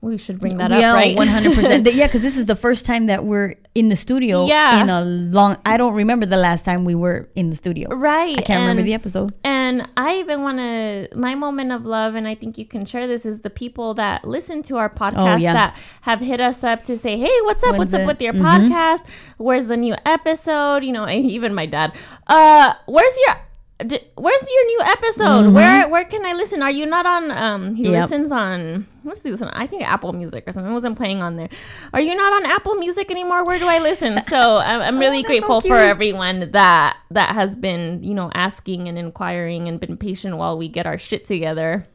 we 0.00 0.18
should 0.18 0.38
bring 0.38 0.58
that 0.58 0.70
yeah, 0.70 0.90
up 0.90 0.96
right 0.96 1.16
one 1.16 1.26
hundred 1.28 1.54
percent. 1.54 1.86
Yeah, 2.00 2.06
because 2.06 2.20
this 2.22 2.36
is 2.36 2.46
the 2.46 2.54
first 2.56 2.84
time 2.84 3.06
that 3.06 3.24
we're 3.24 3.54
in 3.74 3.88
the 3.88 3.96
studio. 3.96 4.46
Yeah. 4.46 4.82
in 4.82 4.90
a 4.90 5.00
long. 5.02 5.56
I 5.64 5.78
don't 5.78 5.94
remember 5.94 6.26
the 6.26 6.36
last 6.36 6.62
time 6.64 6.84
we 6.84 6.94
were 6.94 7.30
in 7.34 7.48
the 7.50 7.56
studio. 7.56 7.88
right 7.88 8.36
I 8.38 8.42
can't 8.42 8.60
remember 8.60 8.82
the 8.82 8.92
episode. 8.94 9.32
And 9.42 9.53
I 9.96 10.18
even 10.18 10.42
want 10.42 10.58
to, 10.58 11.08
my 11.16 11.34
moment 11.34 11.72
of 11.72 11.86
love, 11.86 12.14
and 12.14 12.26
I 12.28 12.34
think 12.34 12.58
you 12.58 12.64
can 12.66 12.84
share 12.86 13.06
this, 13.06 13.24
is 13.24 13.40
the 13.40 13.50
people 13.50 13.94
that 13.94 14.24
listen 14.26 14.62
to 14.64 14.76
our 14.76 14.88
podcast 14.90 15.34
Oh, 15.34 15.36
yeah. 15.36 15.52
that 15.54 15.76
have 16.02 16.20
hit 16.20 16.40
us 16.40 16.62
up 16.64 16.84
to 16.84 16.96
say, 16.98 17.16
hey, 17.18 17.36
what's 17.42 17.62
up? 17.64 17.76
When's 17.76 17.92
what's 17.92 17.94
up 18.02 18.06
with 18.06 18.20
your 18.22 18.32
Mhm. 18.34 18.42
podcast? 18.42 19.04
Where's 19.38 19.66
the 19.68 19.76
new 19.76 19.94
episode? 20.06 20.84
You 20.84 20.92
know, 20.92 21.04
and 21.04 21.24
even 21.30 21.54
my 21.54 21.66
dad, 21.66 21.92
uh, 22.26 22.74
where's 22.86 23.16
your. 23.26 23.36
Where's 23.80 24.42
your 24.42 24.66
new 24.66 24.80
episode? 24.84 25.52
Where 25.52 25.88
where 25.88 26.04
can 26.04 26.24
I 26.24 26.32
listen? 26.32 26.62
Are 26.62 26.70
you 26.70 26.86
not 26.86 27.06
on? 27.06 27.30
Um, 27.32 27.74
he 27.74 27.82
Mm-hmm. 27.84 27.92
Yep. 27.92 28.02
listens 28.02 28.32
on. 28.32 28.86
What 29.02 29.14
does 29.16 29.24
he 29.24 29.30
listen? 29.32 29.48
on? 29.48 29.54
I 29.54 29.66
think 29.66 29.82
Apple 29.82 30.12
Music 30.12 30.44
or 30.46 30.52
something. 30.52 30.70
It 30.70 30.74
wasn't 30.74 30.96
playing 30.96 31.22
on 31.22 31.36
there. 31.36 31.48
Are 31.92 32.00
you 32.00 32.14
not 32.14 32.32
on 32.32 32.46
Apple 32.46 32.76
Music 32.76 33.10
anymore? 33.10 33.44
Where 33.44 33.58
do 33.58 33.66
I 33.66 33.80
listen? 33.80 34.20
So 34.28 34.36
I'm, 34.64 34.80
I'm 34.80 34.98
really 34.98 35.18
Oh, 35.18 35.22
that's 35.22 35.38
so 35.40 35.40
grateful 35.40 35.60
for 35.62 35.76
everyone 35.76 36.52
that 36.52 36.96
that 37.10 37.34
has 37.34 37.56
been 37.56 38.02
you 38.04 38.14
know 38.14 38.30
asking 38.32 38.88
and 38.88 38.96
inquiring 38.96 39.66
and 39.66 39.80
been 39.80 39.96
patient 39.96 40.36
while 40.36 40.56
we 40.56 40.68
get 40.68 40.86
our 40.86 40.96
shit 40.96 41.24
together 41.24 41.86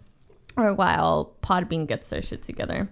or 0.58 0.74
while 0.74 1.34
podbean 1.42 1.88
gets 1.88 2.08
their 2.08 2.22
shit 2.22 2.44
together 2.44 2.90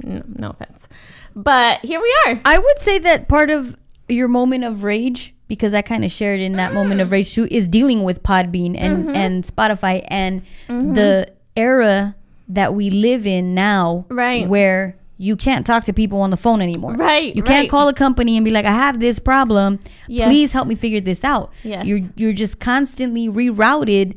no, 0.00 0.22
no 0.28 0.50
offense 0.50 0.86
but 1.34 1.80
here 1.80 2.00
we 2.00 2.16
are 2.26 2.40
I 2.44 2.58
would 2.58 2.78
say 2.78 2.98
that 3.00 3.26
part 3.28 3.50
of 3.50 3.76
your 4.08 4.28
moment 4.28 4.62
of 4.64 4.84
rage, 4.84 5.34
because 5.48 5.74
I 5.74 5.82
kind 5.82 6.04
of 6.04 6.12
shared 6.12 6.40
in 6.40 6.52
that 6.54 6.72
moment 6.74 7.00
Mm. 7.00 7.04
of 7.04 7.10
rage 7.12 7.34
too, 7.34 7.48
is 7.50 7.66
dealing 7.68 8.02
with 8.04 8.22
Podbean 8.22 8.74
and 8.78 9.06
Mm-hmm. 9.06 9.16
and 9.16 9.44
Spotify 9.44 10.04
and 10.08 10.42
the 10.68 11.28
era 11.56 12.14
that 12.48 12.74
we 12.74 12.90
live 12.90 13.26
in 13.26 13.54
now, 13.54 14.04
Right. 14.08 14.48
Where 14.48 14.96
you 15.20 15.34
can't 15.34 15.66
talk 15.66 15.82
to 15.84 15.92
people 15.92 16.20
on 16.20 16.30
the 16.30 16.36
phone 16.36 16.62
anymore, 16.62 16.92
Right, 16.94 17.34
You 17.34 17.42
can't 17.42 17.62
right. 17.64 17.70
call 17.70 17.88
a 17.88 17.92
company 17.92 18.36
and 18.36 18.44
be 18.44 18.52
like, 18.52 18.64
"I 18.66 18.72
have 18.72 19.00
this 19.00 19.18
problem. 19.18 19.80
Yes. 20.06 20.28
Please 20.28 20.52
help 20.52 20.68
me 20.68 20.76
figure 20.76 21.00
this 21.00 21.24
out." 21.24 21.50
Yes. 21.64 21.84
You're 21.86 22.00
you're 22.16 22.32
just 22.32 22.60
constantly 22.60 23.28
rerouted 23.28 24.14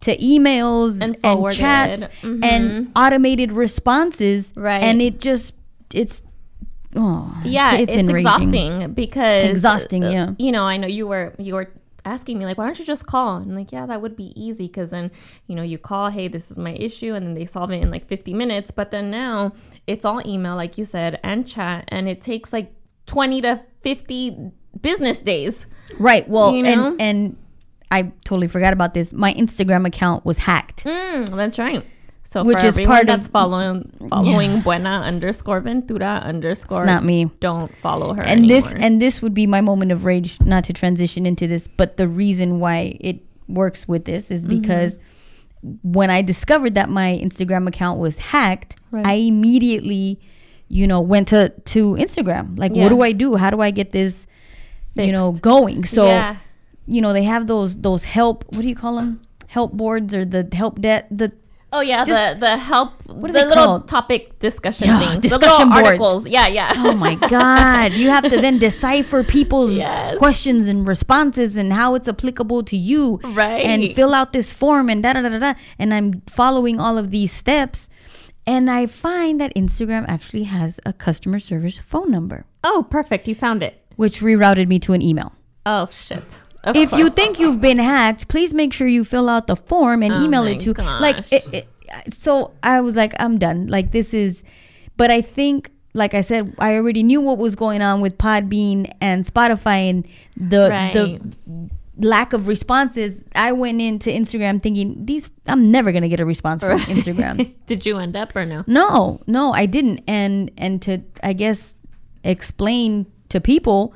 to 0.00 0.16
emails 0.16 1.00
And 1.02 1.16
and, 1.24 1.52
chats 1.52 2.02
Mhm. 2.22 2.44
and 2.44 2.88
automated 2.96 3.52
responses, 3.52 4.52
Right. 4.56 4.82
And 4.82 5.02
it 5.02 5.20
just 5.20 5.52
it's 5.92 6.22
oh, 6.96 7.40
yeah 7.44 7.76
it's, 7.76 7.92
it's, 7.92 8.08
exhausting 8.08 8.92
because 8.92 9.44
Exhausting, 9.50 10.04
uh, 10.04 10.10
yeah. 10.10 10.30
you 10.38 10.52
know 10.52 10.64
i 10.64 10.76
know 10.76 10.86
you 10.86 11.06
were 11.06 11.34
you 11.38 11.54
were 11.54 11.70
asking 12.04 12.38
me 12.38 12.46
like 12.46 12.56
why 12.56 12.64
don't 12.64 12.78
you 12.78 12.84
just 12.84 13.06
call 13.06 13.36
and 13.36 13.54
like 13.54 13.70
yeah 13.70 13.84
that 13.84 14.00
would 14.00 14.16
be 14.16 14.32
easy 14.40 14.66
because 14.66 14.90
then 14.90 15.10
you 15.46 15.54
know 15.54 15.62
you 15.62 15.76
call 15.76 16.08
hey 16.08 16.28
this 16.28 16.50
is 16.50 16.58
my 16.58 16.72
issue 16.72 17.12
and 17.12 17.26
then 17.26 17.34
they 17.34 17.44
solve 17.44 17.70
it 17.70 17.82
in 17.82 17.90
like 17.90 18.06
50 18.08 18.32
minutes 18.32 18.70
but 18.70 18.90
then 18.90 19.10
now 19.10 19.52
it's 19.86 20.04
all 20.04 20.26
email 20.26 20.56
like 20.56 20.78
you 20.78 20.86
said 20.86 21.20
and 21.22 21.46
chat 21.46 21.84
and 21.88 22.08
it 22.08 22.22
takes 22.22 22.52
like 22.52 22.72
20 23.06 23.42
to 23.42 23.60
50 23.82 24.52
business 24.80 25.20
days 25.20 25.66
Right. 25.98 26.28
Well, 26.28 26.54
You 26.54 26.62
know? 26.62 26.88
and 26.88 27.00
and 27.00 27.36
I 27.90 28.12
totally 28.24 28.48
forgot 28.48 28.72
about 28.72 28.94
this. 28.94 29.12
My 29.12 29.32
Instagram 29.34 29.86
account 29.86 30.24
was 30.24 30.38
hacked. 30.38 30.84
Mm, 30.84 31.34
that's 31.36 31.58
right. 31.58 31.84
So 32.30 32.44
Which 32.44 32.62
is 32.62 32.76
part 32.84 33.06
that's 33.06 33.24
of- 33.24 33.32
following 33.32 33.90
following 34.10 34.60
Buena 34.60 35.00
underscore 35.02 35.60
Ventura 35.60 36.20
underscore. 36.22 36.82
It's 36.82 36.86
not 36.86 37.02
me. 37.02 37.30
Don't 37.40 37.74
follow 37.78 38.12
her 38.12 38.20
and 38.20 38.44
anymore. 38.44 38.48
this 38.48 38.66
and 38.84 39.00
this 39.00 39.22
would 39.22 39.32
be 39.32 39.46
my 39.46 39.62
moment 39.62 39.92
of 39.92 40.04
rage 40.04 40.38
not 40.42 40.64
to 40.64 40.74
transition 40.74 41.24
into 41.24 41.46
this 41.46 41.66
but 41.78 41.96
the 41.96 42.06
reason 42.06 42.60
why 42.60 42.98
it 43.00 43.20
works 43.48 43.88
with 43.88 44.04
this 44.04 44.30
is 44.30 44.44
Mm-hmm. 44.44 44.60
because 44.60 44.98
when 45.82 46.10
i 46.10 46.20
discovered 46.20 46.74
that 46.74 46.90
my 46.90 47.18
instagram 47.24 47.66
account 47.66 47.98
was 47.98 48.18
hacked 48.18 48.76
Right. 48.90 49.06
i 49.06 49.14
immediately 49.14 50.20
you 50.68 50.86
know 50.86 51.00
went 51.00 51.28
to 51.28 51.48
to 51.48 51.94
instagram 51.94 52.58
like 52.58 52.72
Yeah. 52.74 52.82
what 52.84 52.90
do 52.90 53.00
i 53.00 53.12
do 53.12 53.36
how 53.36 53.48
do 53.50 53.60
i 53.60 53.70
get 53.70 53.90
this 53.92 54.26
you 54.94 55.12
know 55.12 55.32
going 55.32 55.84
so 55.86 56.06
yeah, 56.06 56.36
you 56.86 57.00
know 57.00 57.12
they 57.14 57.24
have 57.24 57.46
those 57.46 57.76
those 57.78 58.04
help 58.04 58.44
what 58.50 58.60
do 58.62 58.68
you 58.68 58.76
call 58.76 58.96
them 58.96 59.22
help 59.46 59.72
boards 59.72 60.12
or 60.14 60.24
the 60.26 60.46
help 60.52 60.78
debt 60.80 61.08
the 61.10 61.32
oh 61.72 61.80
yeah, 61.80 62.04
just- 62.04 62.40
the 62.40 62.46
the 62.46 62.56
help 62.56 62.92
what 63.06 63.30
are 63.30 63.32
the 63.32 63.40
they 63.40 63.44
little 63.46 63.64
called? 63.64 63.88
topic 63.88 64.38
discussion 64.38 64.88
Yeah, 64.88 65.00
things, 65.00 65.22
discussion 65.22 65.68
boards. 65.68 65.86
articles. 65.86 66.26
Yeah, 66.26 66.46
yeah. 66.46 66.72
Oh 66.76 66.94
my 66.94 67.14
God. 67.28 67.92
You 67.92 68.10
have 68.10 68.24
to 68.28 68.40
then 68.40 68.58
decipher 68.58 69.22
people's 69.24 69.74
Yes. 69.74 70.18
questions 70.18 70.66
and 70.66 70.86
responses 70.86 71.56
and 71.56 71.72
how 71.72 71.94
it's 71.94 72.08
applicable 72.08 72.62
to 72.64 72.76
you. 72.76 73.20
Right. 73.24 73.64
And 73.64 73.94
fill 73.94 74.14
out 74.14 74.32
this 74.32 74.52
form 74.52 74.88
and 74.88 75.02
da 75.02 75.12
da 75.14 75.22
da. 75.28 75.38
da. 75.38 75.54
And 75.78 75.92
I'm 75.94 76.22
following 76.26 76.78
all 76.80 76.96
of 76.98 77.10
these 77.10 77.32
steps. 77.32 77.88
And 78.46 78.70
I 78.70 78.86
find 78.86 79.38
that 79.40 79.54
Instagram 79.54 80.06
actually 80.08 80.44
has 80.44 80.80
a 80.86 80.92
customer 80.94 81.38
service 81.38 81.76
phone 81.78 82.10
number, 82.10 82.46
oh, 82.64 82.86
perfect. 82.88 83.28
You 83.28 83.34
found 83.34 83.62
it. 83.62 83.74
which 83.96 84.20
rerouted 84.20 84.68
me 84.68 84.78
to 84.80 84.92
an 84.94 85.02
email. 85.02 85.32
Oh 85.66 85.88
shit. 85.92 86.40
Of 86.68 86.76
if 86.76 86.92
you 86.92 87.10
think 87.10 87.38
you've 87.40 87.60
been 87.60 87.78
hacked, 87.78 88.28
please 88.28 88.52
make 88.54 88.72
sure 88.72 88.86
you 88.86 89.04
fill 89.04 89.28
out 89.28 89.46
the 89.46 89.56
form 89.56 90.02
and 90.02 90.12
Oh 90.12 90.24
email 90.24 90.44
it 90.46 90.60
to 90.60 90.72
gosh. 90.74 91.00
like 91.00 91.32
it, 91.32 91.44
it, 91.52 91.68
so 92.20 92.52
I 92.62 92.80
was 92.80 92.96
like 92.96 93.14
I'm 93.18 93.38
done. 93.38 93.66
Like 93.66 93.92
this 93.92 94.12
is 94.14 94.42
but 94.96 95.10
I 95.10 95.20
think 95.22 95.70
like 95.94 96.14
I 96.14 96.20
said 96.20 96.54
I 96.58 96.74
already 96.74 97.02
knew 97.02 97.20
what 97.20 97.38
was 97.38 97.54
going 97.56 97.82
on 97.82 98.00
with 98.00 98.18
Podbean 98.18 98.92
and 99.00 99.24
Spotify 99.24 99.88
and 99.90 100.06
the 100.36 100.68
Right. 100.70 100.92
the 100.92 101.20
lack 102.00 102.32
of 102.32 102.46
responses. 102.46 103.24
I 103.34 103.50
went 103.52 103.80
into 103.80 104.08
Instagram 104.10 104.62
thinking 104.62 105.04
these 105.04 105.30
I'm 105.46 105.70
never 105.72 105.90
going 105.90 106.02
to 106.02 106.08
get 106.08 106.20
a 106.20 106.24
response 106.24 106.62
from 106.62 106.78
Instagram. 106.80 107.52
did 107.66 107.84
you 107.86 107.98
end 107.98 108.14
up 108.16 108.36
or 108.36 108.44
no? 108.46 108.62
No, 108.68 109.20
no, 109.26 109.52
I 109.52 109.66
didn't. 109.66 110.00
And 110.06 110.50
and 110.58 110.80
to 110.82 111.00
I 111.24 111.32
guess 111.32 111.74
explain 112.24 113.06
to 113.30 113.40
people, 113.40 113.94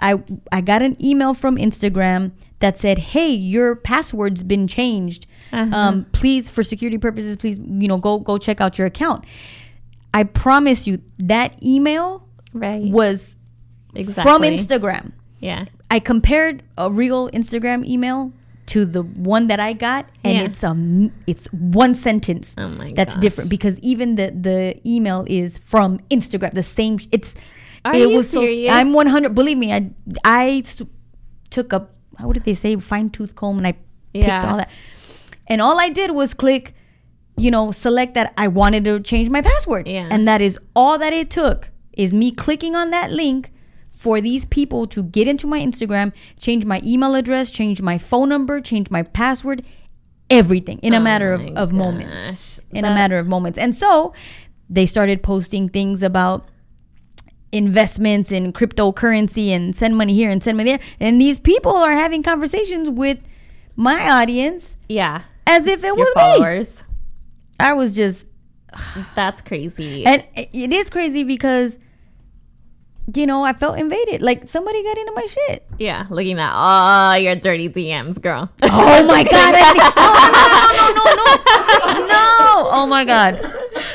I 0.00 0.22
I 0.52 0.60
got 0.60 0.82
an 0.82 0.96
email 1.04 1.34
from 1.34 1.56
Instagram 1.56 2.32
that 2.60 2.78
said, 2.78 2.98
"Hey, 2.98 3.30
your 3.30 3.76
password's 3.76 4.42
been 4.42 4.66
changed. 4.66 5.26
Uh-huh. 5.52 5.74
Um, 5.76 6.06
please, 6.12 6.48
for 6.48 6.62
security 6.62 6.98
purposes, 6.98 7.36
please, 7.36 7.58
you 7.58 7.88
know, 7.88 7.98
go 7.98 8.18
go 8.18 8.38
check 8.38 8.60
out 8.60 8.78
your 8.78 8.86
account." 8.86 9.24
I 10.12 10.24
promise 10.24 10.86
you 10.86 11.00
that 11.18 11.62
email 11.62 12.26
Right. 12.52 12.82
was 12.82 13.36
exactly. 13.94 14.22
from 14.24 14.42
Instagram. 14.42 15.12
Yeah. 15.38 15.66
I 15.90 16.00
compared 16.00 16.62
a 16.76 16.90
real 16.90 17.30
Instagram 17.30 17.86
email 17.86 18.32
to 18.66 18.84
the 18.84 19.02
one 19.02 19.46
that 19.48 19.58
I 19.60 19.72
got, 19.72 20.06
and 20.22 20.34
Yeah. 20.36 20.44
it's 20.44 20.62
a 20.62 20.68
m- 20.70 21.12
it's 21.26 21.46
one 21.52 21.94
sentence 21.94 22.54
Oh 22.58 22.68
my 22.68 22.92
that's 22.94 23.14
gosh. 23.14 23.22
different 23.22 23.50
because 23.50 23.78
even 23.80 24.14
the 24.16 24.30
the 24.30 24.76
email 24.86 25.24
is 25.28 25.58
from 25.58 25.98
Instagram. 26.10 26.52
The 26.52 26.62
same. 26.62 26.98
It's 27.10 27.34
Are 27.84 27.94
it 27.94 28.00
you 28.10 28.16
was 28.16 28.28
serious? 28.30 28.70
so. 28.70 28.74
I'm 28.78 28.92
100. 28.92 29.34
Believe 29.34 29.56
me, 29.58 29.72
I 29.72 29.90
I 30.24 30.62
took 31.50 31.72
a 31.72 31.86
what 32.18 32.34
did 32.34 32.44
they 32.44 32.54
say 32.54 32.76
fine 32.76 33.10
tooth 33.10 33.34
comb 33.34 33.58
and 33.58 33.66
I 33.66 33.72
picked 33.72 34.26
Yeah. 34.26 34.50
all 34.50 34.56
that, 34.58 34.70
and 35.46 35.60
all 35.62 35.80
I 35.80 35.88
did 35.88 36.10
was 36.10 36.34
click, 36.34 36.74
you 37.36 37.50
know, 37.50 37.70
select 37.72 38.14
that 38.14 38.32
I 38.36 38.48
wanted 38.48 38.84
to 38.84 39.00
change 39.00 39.30
my 39.30 39.40
password, 39.40 39.88
Yeah. 39.88 40.08
and 40.10 40.26
that 40.28 40.40
is 40.40 40.58
all 40.76 40.98
that 40.98 41.12
it 41.12 41.30
took 41.30 41.70
is 41.94 42.12
me 42.12 42.30
clicking 42.30 42.74
on 42.76 42.90
that 42.90 43.10
link 43.10 43.52
for 43.90 44.20
these 44.20 44.44
people 44.46 44.86
to 44.88 45.02
get 45.02 45.26
into 45.28 45.46
my 45.46 45.60
Instagram, 45.60 46.12
change 46.38 46.64
my 46.64 46.80
email 46.84 47.14
address, 47.14 47.50
change 47.50 47.80
my 47.82 47.98
phone 47.98 48.28
number, 48.28 48.60
change 48.60 48.90
my 48.90 49.02
password, 49.02 49.62
everything 50.30 50.78
in 50.80 50.94
a 50.94 50.98
Oh 50.98 51.00
matter 51.00 51.32
of, 51.32 51.46
of 51.56 51.72
moments. 51.72 52.60
In 52.70 52.84
a 52.84 52.94
matter 52.94 53.18
of 53.18 53.26
moments. 53.26 53.58
And 53.58 53.74
so 53.74 54.12
they 54.70 54.86
started 54.86 55.22
posting 55.22 55.68
things 55.68 56.02
about 56.02 56.46
investments 57.52 58.30
in 58.30 58.52
cryptocurrency 58.52 59.48
and 59.48 59.74
send 59.74 59.96
money 59.96 60.14
here 60.14 60.30
and 60.30 60.42
send 60.42 60.56
money 60.56 60.70
there. 60.70 60.80
And 61.00 61.20
these 61.20 61.38
people 61.38 61.72
are 61.76 61.92
having 61.92 62.22
conversations 62.22 62.88
with 62.88 63.22
my 63.76 64.08
audience 64.08 64.74
Yeah. 64.88 65.22
as 65.46 65.66
if 65.66 65.82
it 65.82 65.88
Your 65.88 65.96
was 65.96 66.08
me. 66.08 66.12
followers. 66.14 66.84
I 67.58 67.72
was 67.72 67.92
just 67.92 68.26
That's 69.16 69.42
crazy. 69.42 70.04
and 70.06 70.24
it 70.36 70.72
is 70.72 70.90
crazy 70.90 71.24
because 71.24 71.76
you 73.14 73.26
know, 73.26 73.42
I 73.44 73.52
felt 73.52 73.78
invaded. 73.78 74.22
Like 74.22 74.48
somebody 74.48 74.82
got 74.82 74.98
into 74.98 75.12
my 75.12 75.26
shit. 75.26 75.66
yeah. 75.78 76.06
Looking 76.10 76.38
at 76.38 76.52
all 76.52 77.18
your 77.18 77.36
dirty 77.36 77.68
DMs, 77.68 78.20
girl. 78.20 78.50
Oh 78.62 79.04
my 79.06 79.24
god! 79.30 79.54
I- 79.56 79.92
oh, 79.96 80.72
no, 80.76 80.86
no, 80.94 81.04
no, 81.04 81.94
no, 81.94 82.00
no, 82.00 82.06
no! 82.06 82.70
Oh 82.72 82.86
my 82.86 83.04
god! 83.04 83.40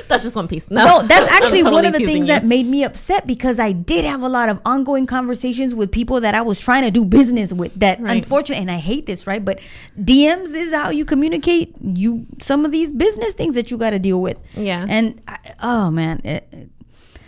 That's 0.08 0.24
just 0.24 0.36
one 0.36 0.48
piece. 0.48 0.70
No, 0.70 0.84
No, 0.86 1.08
that's 1.08 1.32
actually 1.32 1.64
one 1.64 1.86
of 1.86 1.94
the 1.94 2.00
things 2.06 2.28
that 2.28 2.44
made 2.44 2.66
me 2.68 2.84
upset 2.84 3.26
because 3.26 3.60
I 3.60 3.72
did 3.72 4.06
have 4.06 4.22
a 4.22 4.30
lot 4.30 4.50
of 4.50 4.60
ongoing 4.66 5.06
conversations 5.08 5.74
with 5.74 5.92
people 5.92 6.20
that 6.22 6.36
I 6.36 6.42
was 6.42 6.60
trying 6.60 6.84
to 6.84 6.92
do 6.92 7.06
business 7.06 7.52
with. 7.54 7.74
That 7.80 8.00
unfortunately, 8.00 8.62
and 8.64 8.72
I 8.72 8.78
hate 8.78 9.06
this, 9.06 9.26
right? 9.28 9.44
But 9.44 9.60
DMs 10.00 10.54
is 10.54 10.74
how 10.74 10.90
you 10.90 11.06
communicate. 11.06 11.74
You 11.82 12.26
some 12.40 12.66
of 12.66 12.72
these 12.72 12.92
business 12.92 13.34
things 13.34 13.56
that 13.56 13.72
you 13.72 13.78
got 13.78 13.92
to 13.92 14.00
deal 14.00 14.22
with. 14.22 14.38
Yeah. 14.54 14.86
And 14.88 15.22
I, 15.28 15.38
oh 15.62 15.90
man, 15.92 16.22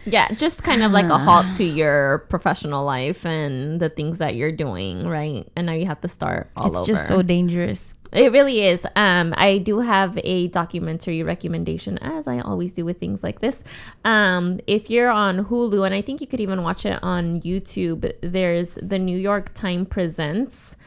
Yeah, 0.09 0.31
just 0.33 0.63
kind 0.63 0.83
of 0.83 0.91
like 0.91 1.05
a 1.05 1.17
halt 1.17 1.45
to 1.57 1.63
your 1.81 2.19
professional 2.29 2.85
life 2.85 3.25
and 3.25 3.79
the 3.79 3.89
things 3.89 4.19
that 4.19 4.35
you're 4.35 4.51
doing, 4.51 5.07
right? 5.07 5.47
And 5.55 5.65
now 5.67 5.73
you 5.73 5.85
have 5.85 6.01
to 6.01 6.07
start 6.07 6.49
all 6.55 6.67
it's 6.67 6.77
over. 6.77 6.85
just 6.87 7.07
so 7.07 7.21
dangerous. 7.21 7.93
It 8.13 8.31
really 8.31 8.63
is. 8.65 8.85
Um, 8.95 9.33
I 9.35 9.57
do 9.57 9.79
have 9.79 10.17
a 10.23 10.47
documentary 10.47 11.23
recommendation, 11.23 11.97
as 11.97 12.25
I 12.25 12.39
always 12.39 12.71
do 12.73 12.85
with 12.85 12.99
things 13.01 13.21
like 13.21 13.41
this. 13.41 13.65
Um, 14.05 14.61
if 14.65 14.89
you're 14.89 15.09
on 15.09 15.43
Hulu, 15.45 15.85
and 15.85 15.93
I 15.93 16.01
think 16.01 16.21
you 16.21 16.27
could 16.27 16.39
even 16.39 16.63
watch 16.63 16.85
it 16.85 16.97
on 17.03 17.41
YouTube, 17.41 18.09
there's 18.21 18.79
the 18.81 18.97
New 18.97 19.17
York 19.17 19.53
Times 19.53 19.87
presents 19.89 20.77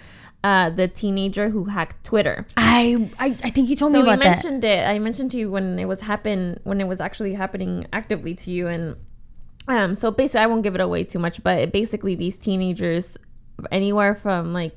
uh, 0.43 0.71
the 0.71 0.89
teenager 0.89 1.51
who 1.51 1.65
hacked 1.65 2.03
Twitter. 2.05 2.47
I 2.57 3.11
I, 3.19 3.37
I 3.45 3.51
think 3.51 3.69
you 3.69 3.77
told 3.77 3.93
So 3.93 3.99
me 3.99 4.05
about 4.09 4.21
that. 4.21 4.25
mentioned 4.43 4.65
it. 4.65 4.87
I 4.89 4.99
mentioned 4.99 5.31
to 5.33 5.37
you 5.37 5.51
when 5.51 5.79
it 5.79 5.85
was 5.85 6.01
happen 6.01 6.59
when 6.65 6.81
it 6.81 6.89
was 6.89 7.03
actually 7.03 7.35
happening 7.35 7.87
actively 7.93 8.35
to 8.37 8.51
you, 8.51 8.67
and 8.67 8.97
um, 9.69 9.95
so 9.95 10.11
basically, 10.11 10.41
I 10.41 10.47
won't 10.47 10.63
give 10.63 10.75
it 10.75 10.81
away 10.81 11.05
too 11.05 11.19
much, 11.19 11.43
but 11.43 11.73
basically, 11.73 12.15
these 12.15 12.37
teenagers, 12.37 13.17
anywhere 13.71 14.15
from 14.15 14.53
like 14.53 14.75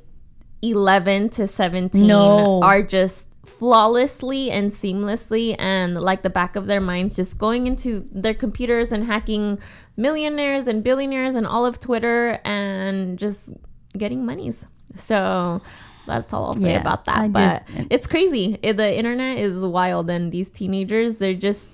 eleven 0.61 1.29
to 1.29 1.47
seventeen, 1.47 2.07
No. 2.07 2.61
are 2.61 2.81
just 2.83 3.27
flawlessly 3.45 4.51
and 4.51 4.71
seamlessly 4.71 5.55
and 5.59 5.95
like 5.95 6.21
the 6.21 6.29
back 6.29 6.55
of 6.55 6.67
their 6.67 6.81
minds 6.81 7.15
just 7.15 7.37
going 7.37 7.67
into 7.67 8.05
their 8.11 8.33
computers 8.33 8.91
and 8.91 9.05
hacking 9.05 9.57
millionaires 9.95 10.67
and 10.67 10.83
billionaires 10.83 11.35
and 11.35 11.45
all 11.47 11.65
of 11.65 11.79
Twitter 11.79 12.39
and 12.45 13.17
just 13.17 13.49
getting 13.97 14.25
monies. 14.25 14.65
So 14.95 15.61
that's 16.07 16.33
all 16.33 16.45
I'll 16.47 16.55
say 16.55 16.71
Yeah, 16.73 16.81
about 16.81 17.05
that. 17.05 17.17
I 17.17 17.27
but 17.29 17.65
just- 17.67 17.87
it's 17.89 18.07
crazy. 18.07 18.57
It- 18.61 18.75
the 18.77 18.97
internet 18.97 19.37
is 19.37 19.55
wild 19.63 20.09
and 20.09 20.31
these 20.31 20.49
teenagers, 20.49 21.17
they're 21.17 21.33
just 21.33 21.69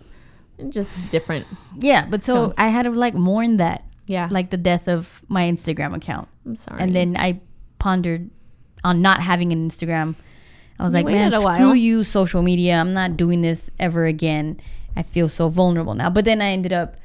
just 0.70 0.92
different. 1.10 1.46
Yeah, 1.80 2.06
but 2.10 2.24
so, 2.24 2.34
So- 2.50 2.54
I 2.58 2.68
had 2.70 2.84
to 2.84 2.92
like 2.92 3.14
mourn 3.14 3.58
that, 3.58 3.84
Yeah. 4.08 4.28
like 4.32 4.50
the 4.50 4.58
death 4.58 4.88
of 4.88 5.22
my 5.30 5.44
Instagram 5.50 5.96
account. 5.96 6.28
I'm 6.46 6.56
sorry. 6.56 6.80
And 6.82 6.96
then 6.96 7.16
I 7.18 7.40
pondered 7.80 8.30
on 8.84 9.02
not 9.02 9.22
having 9.22 9.52
an 9.54 9.70
Instagram. 9.70 10.16
I 10.80 10.84
was 10.84 10.94
You 10.94 11.00
like, 11.04 11.06
man, 11.08 11.32
screw 11.32 11.44
while." 11.44 11.76
you, 11.76 12.04
social 12.04 12.42
media. 12.42 12.76
I'm 12.80 12.94
not 12.94 13.18
doing 13.18 13.42
this 13.42 13.70
ever 13.80 14.06
again. 14.06 14.60
I 14.96 15.04
feel 15.04 15.28
so 15.30 15.50
vulnerable 15.50 15.94
now. 15.94 16.10
But 16.10 16.26
then 16.26 16.42
I 16.42 16.52
ended 16.52 16.74
up 16.74 16.96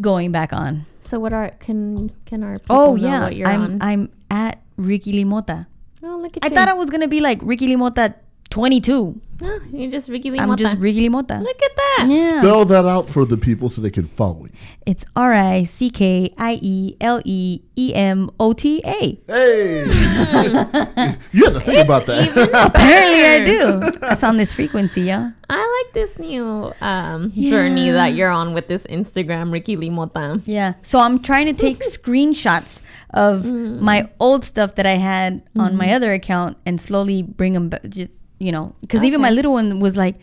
going 0.00 0.32
back 0.32 0.52
on. 0.52 0.86
so 1.02 1.18
what 1.18 1.32
are 1.32 1.50
can 1.58 2.10
can 2.24 2.42
our 2.44 2.54
people 2.58 2.76
Oh 2.76 2.94
yeah, 2.96 3.26
I'm 3.46 3.62
on? 3.62 3.78
I'm 3.82 4.02
at 4.30 4.62
Ricky 4.76 5.12
Limota. 5.12 5.66
oh 6.04 6.18
look 6.22 6.36
at 6.36 6.44
I 6.44 6.48
you. 6.48 6.54
thought 6.54 6.68
I 6.68 6.72
was 6.74 6.88
gonna 6.90 7.08
be 7.08 7.20
like 7.20 7.38
Ricky 7.42 7.66
Limota 7.66 8.14
22. 8.50 9.20
No, 9.42 9.58
you're 9.72 9.90
just 9.90 10.08
Ricky 10.10 10.30
Lee 10.30 10.38
I'm 10.38 10.50
Mota. 10.50 10.64
just 10.64 10.76
Ricky 10.76 11.08
Limota. 11.08 11.40
Look 11.42 11.62
at 11.62 11.76
that. 11.76 12.06
Yeah. 12.08 12.42
Spell 12.42 12.66
that 12.66 12.84
out 12.84 13.08
for 13.08 13.24
the 13.24 13.38
people 13.38 13.70
so 13.70 13.80
they 13.80 13.90
can 13.90 14.08
follow 14.08 14.44
you. 14.44 14.50
It's 14.84 15.02
R 15.16 15.32
I 15.32 15.64
C 15.64 15.88
K 15.88 16.34
I 16.36 16.58
E 16.60 16.94
L 17.00 17.22
E 17.24 17.62
E 17.76 17.94
M 17.94 18.30
O 18.38 18.52
T 18.52 18.82
A. 18.84 19.18
Hey, 19.26 19.84
you 21.32 21.44
had 21.44 21.54
to 21.54 21.60
think 21.60 21.84
about 21.84 22.04
that. 22.06 22.36
Apparently 22.66 23.24
I 23.24 23.44
do. 23.46 23.98
It's 24.12 24.22
on 24.22 24.36
this 24.36 24.52
frequency, 24.52 25.02
yeah. 25.02 25.30
I 25.48 25.84
like 25.84 25.94
this 25.94 26.18
new 26.18 26.72
um, 26.82 27.32
journey 27.32 27.90
that 27.90 28.08
you're 28.14 28.30
on 28.30 28.52
with 28.52 28.68
this 28.68 28.82
Instagram, 28.84 29.52
Ricky 29.52 29.76
Lee 29.76 29.90
Mota. 29.90 30.42
Yeah. 30.44 30.74
So 30.82 30.98
I'm 30.98 31.22
trying 31.22 31.46
to 31.46 31.54
take 31.54 31.78
screenshots 31.84 32.80
of 33.14 33.46
my 33.46 34.08
old 34.20 34.44
stuff 34.44 34.74
that 34.74 34.86
I 34.86 34.96
had 34.96 35.42
on 35.56 35.76
my 35.76 35.94
other 35.94 36.12
account 36.12 36.58
and 36.66 36.80
slowly 36.80 37.22
bring 37.22 37.54
them 37.54 37.68
back. 37.70 37.82
Just, 37.88 38.22
you 38.40 38.50
know, 38.50 38.74
because 38.80 39.04
even 39.04 39.20
my 39.20 39.30
little 39.30 39.52
one 39.52 39.78
was 39.78 39.96
like, 39.96 40.16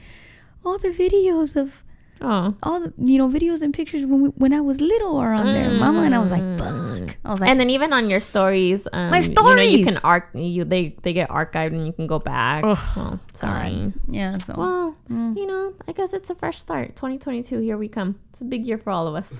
all 0.65 0.77
the 0.77 0.89
videos 0.89 1.55
of 1.55 1.83
Oh. 2.19 2.55
all 2.63 2.79
the, 2.79 2.91
you 2.97 3.19
know, 3.19 3.29
videos 3.29 3.61
and 3.61 3.71
pictures 3.75 4.03
when, 4.03 4.21
we, 4.23 4.29
when 4.29 4.51
I 4.51 4.59
was 4.59 4.81
little 4.81 5.17
are 5.17 5.33
on 5.33 5.45
there, 5.53 5.69
mama. 5.69 6.01
And 6.01 6.15
I 6.15 6.19
was 6.19 6.31
like, 6.31 6.41
fuck. 6.57 7.15
I 7.23 7.31
was 7.31 7.39
like, 7.41 7.49
And 7.51 7.59
then 7.59 7.69
even 7.69 7.93
on 7.93 8.09
your 8.09 8.19
stories, 8.19 8.87
um, 8.91 9.11
My 9.11 9.19
you 9.19 9.33
know, 9.35 9.55
you 9.61 9.85
can 9.85 9.97
arc 9.97 10.29
you 10.33 10.65
they 10.65 10.95
they 11.03 11.13
get 11.13 11.29
archived 11.29 11.73
and 11.77 11.85
you 11.85 11.93
can 11.93 12.07
go 12.07 12.17
back. 12.17 12.63
Oh, 12.65 13.19
sorry. 13.33 13.93
yeah. 14.07 14.39
So. 14.39 14.53
Well, 14.57 14.95
you 15.09 15.45
know, 15.45 15.73
I 15.87 15.91
guess 15.91 16.11
it's 16.11 16.31
a 16.31 16.35
fresh 16.35 16.57
start. 16.59 16.95
2022, 16.95 17.59
here 17.59 17.77
we 17.77 17.87
come. 17.87 18.17
It's 18.31 18.41
a 18.41 18.45
big 18.45 18.65
year 18.65 18.79
for 18.79 18.89
all 18.89 19.05
of 19.07 19.13
us. 19.13 19.31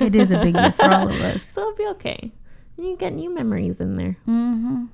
it 0.00 0.14
is 0.14 0.30
a 0.30 0.38
big 0.40 0.56
year 0.56 0.72
for 0.72 0.88
all 0.88 1.08
of 1.08 1.20
us. 1.30 1.42
So 1.52 1.60
it'll 1.60 1.74
be 1.76 1.86
okay. 2.00 2.32
You 2.78 2.96
get 2.96 3.12
new 3.12 3.28
memories 3.28 3.78
in 3.78 3.96
there. 3.96 4.16
hmm 4.24 4.86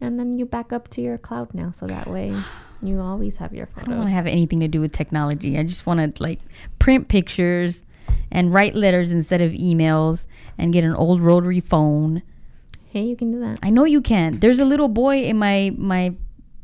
And 0.00 0.18
then 0.18 0.38
you 0.38 0.44
back 0.46 0.72
up 0.72 0.88
to 0.90 1.00
your 1.00 1.18
cloud 1.18 1.54
now, 1.54 1.70
so 1.70 1.86
that 1.86 2.06
way 2.06 2.34
you 2.82 3.00
always 3.00 3.36
have 3.38 3.54
your 3.54 3.66
photos. 3.66 3.84
I 3.84 3.90
don't 3.90 3.98
want 3.98 4.08
to 4.10 4.14
have 4.14 4.26
anything 4.26 4.60
to 4.60 4.68
do 4.68 4.80
with 4.80 4.92
technology. 4.92 5.58
I 5.58 5.62
just 5.62 5.86
want 5.86 6.16
to 6.16 6.22
like 6.22 6.40
print 6.78 7.08
pictures 7.08 7.84
and 8.30 8.52
write 8.52 8.74
letters 8.74 9.12
instead 9.12 9.40
of 9.40 9.52
emails 9.52 10.26
and 10.58 10.72
get 10.72 10.84
an 10.84 10.94
old 10.94 11.20
rotary 11.20 11.60
phone. 11.60 12.22
Hey, 12.86 13.02
you 13.04 13.16
can 13.16 13.32
do 13.32 13.40
that. 13.40 13.58
I 13.62 13.70
know 13.70 13.84
you 13.84 14.00
can. 14.00 14.38
There's 14.40 14.58
a 14.60 14.64
little 14.64 14.88
boy 14.88 15.22
in 15.22 15.38
my 15.38 15.72
my 15.76 16.14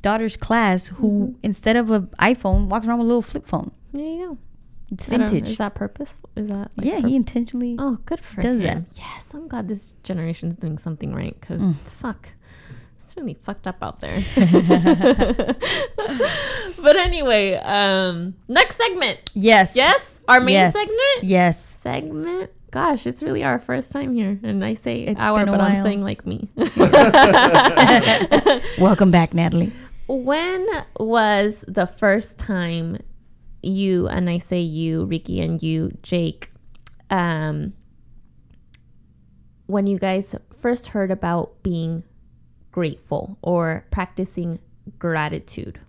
daughter's 0.03 0.37
class 0.37 0.87
who 0.87 1.35
instead 1.43 1.77
of 1.77 1.91
an 1.91 2.07
iPhone 2.19 2.69
walks 2.69 2.87
around 2.87 2.99
with 2.99 3.07
a 3.07 3.09
little 3.09 3.23
flip 3.23 3.47
phone. 3.47 3.71
There 3.93 4.05
you 4.05 4.19
go. 4.29 4.39
It's 4.93 5.07
vintage. 5.07 5.49
Is 5.51 5.59
that 5.59 5.75
purposeful? 5.75 6.29
Is 6.37 6.49
that 6.49 6.71
like, 6.77 6.87
yeah, 6.87 6.99
he 7.01 7.15
intentionally. 7.15 7.77
Oh, 7.79 7.99
good 8.07 8.21
for 8.21 8.41
does 8.43 8.61
him. 8.61 8.87
Yes, 8.93 9.33
I'm 9.35 9.47
glad 9.47 9.69
this 9.69 9.93
generation's 10.03 10.57
doing 10.57 10.79
something 10.79 11.15
right 11.15 11.37
because 11.41 11.61
Mm. 11.63 11.77
fuck, 11.87 12.31
it's 13.11 13.17
really 13.17 13.35
fucked 13.43 13.67
up 13.67 13.79
out 13.83 13.99
there. 14.00 14.23
but 16.81 16.97
anyway, 16.97 17.55
um, 17.57 18.35
next 18.47 18.76
segment. 18.76 19.19
Yes. 19.35 19.75
Yes, 19.75 20.21
our 20.29 20.38
main 20.40 20.55
Yes. 20.55 20.73
segment. 20.75 21.23
Yes. 21.25 21.67
Segment. 21.83 22.50
Gosh, 22.71 23.09
it's 23.09 23.21
really 23.21 23.43
our 23.43 23.59
first 23.59 23.90
time 23.90 24.14
here, 24.14 24.38
and 24.45 24.64
I 24.64 24.75
say 24.75 25.00
It's 25.02 25.19
our, 25.21 25.40
been 25.45 25.49
a 25.49 25.59
I'm 25.59 25.75
while. 25.75 25.83
saying 25.83 26.05
like 26.05 26.25
me. 26.25 26.49
Welcome 28.79 29.11
back, 29.11 29.35
Natalie. 29.35 29.73
when 30.07 30.64
was 31.00 31.64
the 31.67 31.88
first 31.88 32.38
time 32.38 32.99
you 33.61 34.07
and 34.07 34.31
I 34.31 34.38
say 34.38 34.61
you, 34.61 35.05
Ricky, 35.07 35.40
and 35.40 35.61
you, 35.61 35.90
Jake, 36.05 36.52
um, 37.11 37.73
when 39.67 39.88
you 39.88 39.99
guys 39.99 40.33
first 40.61 40.88
heard 40.88 41.11
about 41.11 41.61
being 41.64 42.05
grateful 42.73 43.39
or 43.43 43.85
practicing 43.91 44.59
gratitude 44.99 45.81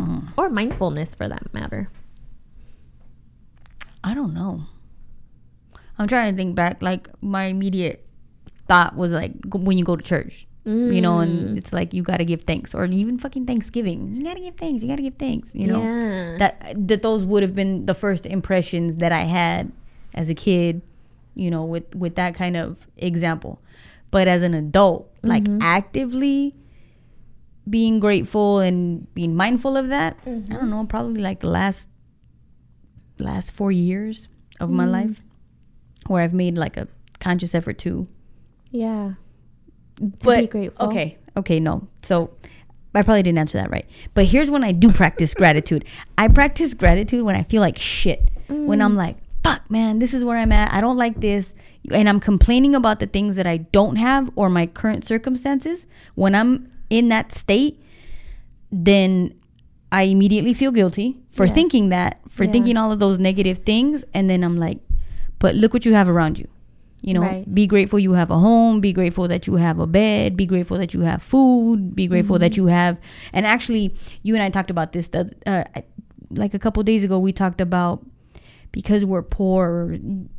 mm. 0.00 0.28
or 0.36 0.48
mindfulness 0.48 1.14
for 1.14 1.28
that 1.28 1.52
matter? 1.52 1.90
I 4.02 4.14
don't 4.14 4.34
know. 4.34 4.62
I'm 5.98 6.06
trying 6.06 6.32
to 6.32 6.36
think 6.36 6.54
back. 6.54 6.80
Like 6.80 7.08
my 7.20 7.46
immediate 7.46 8.06
thought 8.68 8.96
was 8.96 9.12
like 9.12 9.32
when 9.52 9.78
you 9.78 9.84
go 9.84 9.96
to 9.96 10.04
church, 10.04 10.46
you 10.64 11.00
know, 11.00 11.18
and 11.18 11.50
mm. 11.50 11.56
it's 11.56 11.72
like 11.72 11.94
you 11.94 12.02
got 12.02 12.18
to 12.18 12.24
give 12.24 12.42
thanks, 12.42 12.74
or 12.74 12.84
even 12.84 13.18
fucking 13.18 13.46
Thanksgiving. 13.46 14.16
You 14.16 14.22
gotta 14.22 14.40
give 14.40 14.56
thanks. 14.56 14.82
You 14.82 14.88
gotta 14.88 15.02
give 15.02 15.14
thanks. 15.14 15.48
You 15.54 15.66
know 15.66 15.82
Yeah. 15.82 16.36
that 16.38 16.88
that 16.88 17.02
those 17.02 17.24
would 17.24 17.42
have 17.42 17.54
been 17.54 17.86
the 17.86 17.94
first 17.94 18.26
impressions 18.26 18.96
that 18.96 19.10
I 19.10 19.22
had 19.22 19.72
as 20.14 20.28
a 20.28 20.34
kid. 20.34 20.82
You 21.34 21.50
know, 21.50 21.64
with 21.64 21.94
with 21.94 22.16
that 22.16 22.34
kind 22.34 22.56
of 22.56 22.76
example, 22.98 23.60
but 24.10 24.28
as 24.28 24.42
an 24.42 24.54
adult, 24.54 25.10
like 25.22 25.44
mm-hmm. 25.44 25.62
actively 25.62 26.54
being 27.68 28.00
grateful 28.00 28.60
and 28.60 29.12
being 29.14 29.34
mindful 29.34 29.76
of 29.76 29.88
that. 29.88 30.18
I 30.24 30.28
mm-hmm. 30.30 30.52
don't 30.52 30.70
know, 30.70 30.86
probably 30.86 31.20
like 31.20 31.40
the 31.40 31.48
last 31.48 31.88
last 33.18 33.52
four 33.52 33.72
years 33.72 34.28
of 34.60 34.70
my 34.70 34.84
mm-hmm. 34.84 34.92
life 34.92 35.20
where 36.06 36.22
I've 36.22 36.32
made 36.32 36.56
like 36.56 36.76
a 36.76 36.88
conscious 37.20 37.54
effort 37.54 37.78
to. 37.78 38.08
yeah. 38.70 39.14
To 39.96 40.04
But 40.22 40.40
be 40.40 40.46
grateful. 40.46 40.86
okay, 40.88 41.18
okay, 41.36 41.58
no. 41.58 41.88
So 42.02 42.30
I 42.94 43.02
probably 43.02 43.22
didn't 43.22 43.38
answer 43.38 43.58
that 43.58 43.70
right. 43.70 43.86
But 44.14 44.26
here's 44.26 44.50
when 44.50 44.64
I 44.64 44.72
do 44.72 44.92
practice 44.92 45.34
gratitude. 45.34 45.84
I 46.16 46.28
practice 46.28 46.72
gratitude 46.74 47.22
when 47.24 47.34
I 47.34 47.42
feel 47.42 47.60
like 47.60 47.78
shit. 47.78 48.30
When 48.48 48.78
mm. 48.78 48.84
I'm 48.84 48.94
like, 48.94 49.16
fuck, 49.48 49.70
man, 49.70 49.98
this 49.98 50.14
is 50.14 50.24
where 50.24 50.36
I'm 50.38 50.52
at. 50.52 50.72
I 50.72 50.80
don't 50.80 50.96
like 50.96 51.20
this. 51.20 51.52
And 51.90 52.08
I'm 52.08 52.20
complaining 52.20 52.74
about 52.74 53.00
the 53.00 53.06
things 53.06 53.36
that 53.36 53.46
I 53.46 53.58
don't 53.58 53.96
have 53.96 54.30
or 54.36 54.48
my 54.50 54.66
current 54.66 55.04
circumstances. 55.06 55.86
When 56.14 56.34
I'm 56.34 56.70
in 56.90 57.08
that 57.08 57.32
state, 57.34 57.82
then 58.70 59.34
I 59.90 60.02
immediately 60.04 60.52
feel 60.52 60.70
guilty 60.70 61.16
for 61.30 61.46
Yeah. 61.46 61.52
thinking 61.54 61.88
that, 61.88 62.18
for 62.28 62.44
Yeah. 62.44 62.52
thinking 62.52 62.76
all 62.76 62.92
of 62.92 62.98
those 62.98 63.18
negative 63.18 63.58
things. 63.58 64.04
And 64.12 64.28
then 64.28 64.44
I'm 64.44 64.56
like, 64.58 64.78
but 65.38 65.54
look 65.54 65.72
what 65.72 65.86
you 65.86 65.94
have 65.94 66.08
around 66.08 66.38
you. 66.38 66.46
You 67.00 67.14
know, 67.14 67.22
Right. 67.22 67.54
be 67.54 67.66
grateful 67.66 67.98
you 68.00 68.12
have 68.14 68.30
a 68.30 68.38
home, 68.38 68.80
be 68.80 68.92
grateful 68.92 69.28
that 69.28 69.46
you 69.46 69.54
have 69.54 69.78
a 69.78 69.86
bed, 69.86 70.36
be 70.36 70.46
grateful 70.46 70.76
that 70.78 70.92
you 70.92 71.02
have 71.02 71.22
food, 71.22 71.94
be 71.94 72.08
grateful 72.08 72.38
that 72.40 72.56
you 72.56 72.66
have. 72.66 72.98
And 73.32 73.46
actually, 73.46 73.94
you 74.24 74.34
and 74.34 74.42
I 74.42 74.50
talked 74.50 74.70
about 74.70 74.92
this 74.92 75.08
the, 75.08 75.30
uh, 75.46 75.62
like 76.30 76.54
a 76.54 76.58
couple 76.58 76.82
days 76.82 77.04
ago. 77.04 77.18
We 77.20 77.32
talked 77.32 77.60
about 77.60 78.04
because 78.72 79.04
we're 79.04 79.22
poor. 79.22 79.96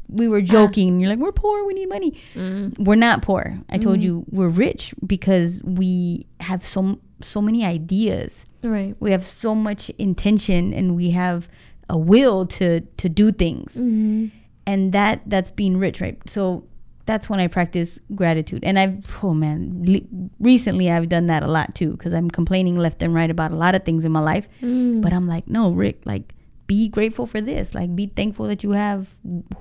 We 0.08 0.28
were 0.28 0.42
joking. 0.42 1.00
You're 1.00 1.10
like, 1.10 1.20
we're 1.20 1.32
poor. 1.32 1.66
We 1.66 1.74
need 1.74 1.90
money. 1.90 2.20
Mm-hmm. 2.36 2.84
We're 2.84 2.96
not 2.96 3.22
poor. 3.22 3.60
I 3.70 3.78
told 3.78 3.98
mm-hmm. 3.98 4.06
you 4.06 4.26
we're 4.30 4.50
rich 4.50 4.94
because 5.06 5.62
we 5.64 6.26
have 6.40 6.66
so 6.66 7.00
so 7.22 7.42
many 7.42 7.66
ideas. 7.66 8.46
Right. 8.64 8.96
We 9.00 9.12
have 9.12 9.26
so 9.26 9.56
much 9.56 9.90
intention, 9.92 10.74
and 10.74 10.96
we 10.96 11.12
have 11.12 11.48
a 11.90 11.98
will 11.98 12.46
to 12.46 12.82
to 12.98 13.10
do 13.10 13.32
things 13.32 13.74
mm-hmm. 13.74 14.28
and 14.66 14.94
that 14.94 15.22
that's 15.26 15.52
being 15.52 15.78
rich 15.78 16.00
right 16.00 16.18
so 16.28 16.64
that's 17.06 17.30
when 17.30 17.40
i 17.40 17.48
practice 17.48 18.00
gratitude 18.14 18.64
and 18.64 18.78
i've 18.78 19.18
oh 19.24 19.34
man 19.34 19.84
le- 19.84 20.30
recently 20.40 20.90
i've 20.90 21.10
done 21.10 21.26
that 21.26 21.42
a 21.42 21.48
lot 21.48 21.74
too 21.74 21.92
because 21.92 22.14
i'm 22.14 22.30
complaining 22.30 22.78
left 22.78 23.02
and 23.02 23.14
right 23.14 23.32
about 23.32 23.52
a 23.52 23.56
lot 23.56 23.74
of 23.74 23.84
things 23.84 24.06
in 24.06 24.12
my 24.12 24.20
life 24.20 24.48
mm. 24.62 25.02
but 25.02 25.12
i'm 25.12 25.28
like 25.28 25.48
no 25.48 25.72
rick 25.72 26.00
like 26.06 26.34
be 26.70 26.88
grateful 26.88 27.26
for 27.26 27.42
this 27.42 27.74
like 27.74 27.90
be 27.98 28.06
thankful 28.06 28.46
that 28.46 28.62
you 28.64 28.72
have 28.78 29.10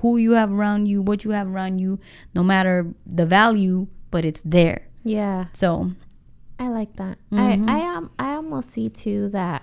who 0.04 0.18
you 0.20 0.32
have 0.36 0.52
around 0.52 0.84
you 0.86 1.00
what 1.00 1.24
you 1.24 1.30
have 1.32 1.48
around 1.48 1.78
you 1.80 1.98
no 2.36 2.42
matter 2.44 2.92
the 3.06 3.24
value 3.24 3.86
but 4.12 4.24
it's 4.28 4.42
there 4.44 4.84
Yeah. 5.04 5.46
so 5.56 5.90
I 6.60 6.68
like 6.68 6.92
that. 7.00 7.16
Mm-hmm. 7.32 7.68
I 7.70 7.80
I 7.80 7.96
um 7.96 8.10
I 8.18 8.34
almost 8.34 8.72
see 8.74 8.88
too 8.90 9.30
that 9.30 9.62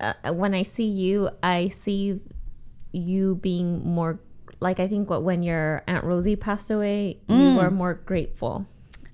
uh, 0.00 0.14
when 0.32 0.54
I 0.54 0.62
see 0.62 0.86
you, 0.86 1.28
I 1.42 1.68
see 1.68 2.20
you 2.92 3.34
being 3.42 3.82
more 3.84 4.20
like 4.60 4.78
I 4.80 4.86
think 4.88 5.10
what 5.10 5.22
when 5.22 5.42
your 5.42 5.82
aunt 5.86 6.04
Rosie 6.04 6.36
passed 6.36 6.70
away, 6.70 7.18
you 7.28 7.56
were 7.56 7.70
more 7.70 7.94
grateful. 7.94 8.66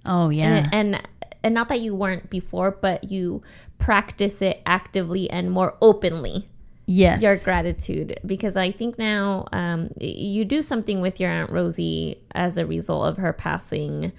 oh 0.07 0.29
Mm. 0.29 0.37
yeah 0.37 0.69
And, 0.73 0.95
and 0.95 1.09
and 1.45 1.55
not 1.55 1.69
that 1.69 1.81
you 1.81 1.95
weren't 1.95 2.31
before, 2.31 2.73
but 2.73 3.05
you 3.05 3.43
practice 3.79 4.43
it 4.43 4.63
actively 4.67 5.31
and 5.31 5.51
more 5.51 5.77
openly 5.81 6.49
yes 6.87 7.23
your 7.23 7.37
gratitude 7.39 8.21
because 8.27 8.57
I 8.57 8.71
think 8.71 8.99
now 8.99 9.47
um, 9.53 9.91
you 9.99 10.45
do 10.45 10.63
something 10.63 11.01
with 11.01 11.19
your 11.19 11.31
aunt 11.31 11.51
Rosie 11.51 12.19
as 12.33 12.59
a 12.59 12.67
result 12.67 13.07
of 13.07 13.17
her 13.17 13.33
passing. 13.33 14.13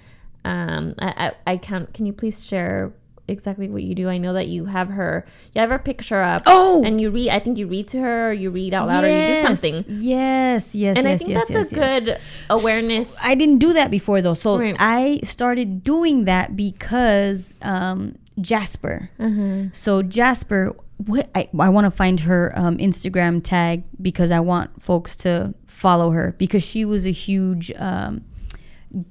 Um, 0.44 0.94
I, 0.98 1.32
I, 1.46 1.52
I 1.52 1.56
can't. 1.56 1.92
Can 1.92 2.06
you 2.06 2.12
please 2.12 2.44
share 2.44 2.92
exactly 3.28 3.68
what 3.68 3.82
you 3.82 3.94
do? 3.94 4.08
I 4.08 4.18
know 4.18 4.32
that 4.34 4.48
you 4.48 4.66
have 4.66 4.88
her. 4.88 5.24
You 5.54 5.60
have 5.60 5.70
her 5.70 5.78
picture 5.78 6.20
up. 6.22 6.42
Oh! 6.46 6.82
and 6.84 7.00
you 7.00 7.10
read. 7.10 7.30
I 7.30 7.38
think 7.40 7.58
you 7.58 7.66
read 7.66 7.88
to 7.88 7.98
her, 8.00 8.30
or 8.30 8.32
you 8.32 8.50
read 8.50 8.74
out 8.74 8.88
loud, 8.88 9.04
or 9.04 9.08
you 9.08 9.34
do 9.36 9.42
something. 9.42 9.84
yes 9.88 10.74
yes 10.74 10.96
And 10.96 11.06
yes, 11.06 11.14
I 11.14 11.18
think 11.18 11.30
yes, 11.30 11.48
that's 11.48 11.50
yes, 11.50 11.72
a 11.72 11.74
yes. 11.76 12.04
good 12.04 12.20
awareness. 12.50 13.16
I 13.22 13.34
didn't 13.34 13.58
do 13.58 13.72
that 13.72 13.90
before 13.90 14.22
though. 14.22 14.34
So 14.34 14.58
Right. 14.58 14.76
I 14.78 15.20
started 15.24 15.82
doing 15.84 16.24
that 16.24 16.56
because 16.56 17.54
um, 17.62 18.16
Jasper. 18.40 19.10
Uh-huh. 19.18 19.64
So 19.72 20.02
Jasper, 20.02 20.74
what 20.98 21.28
I, 21.34 21.48
I 21.58 21.68
want 21.68 21.84
to 21.86 21.90
find 21.90 22.20
her 22.20 22.52
um, 22.56 22.78
Instagram 22.78 23.42
tag 23.42 23.82
because 24.00 24.30
I 24.30 24.40
want 24.40 24.82
folks 24.82 25.16
to 25.18 25.54
follow 25.66 26.10
her 26.10 26.34
because 26.38 26.62
she 26.62 26.84
was 26.84 27.04
a 27.06 27.10
huge 27.12 27.70
um, 27.76 28.24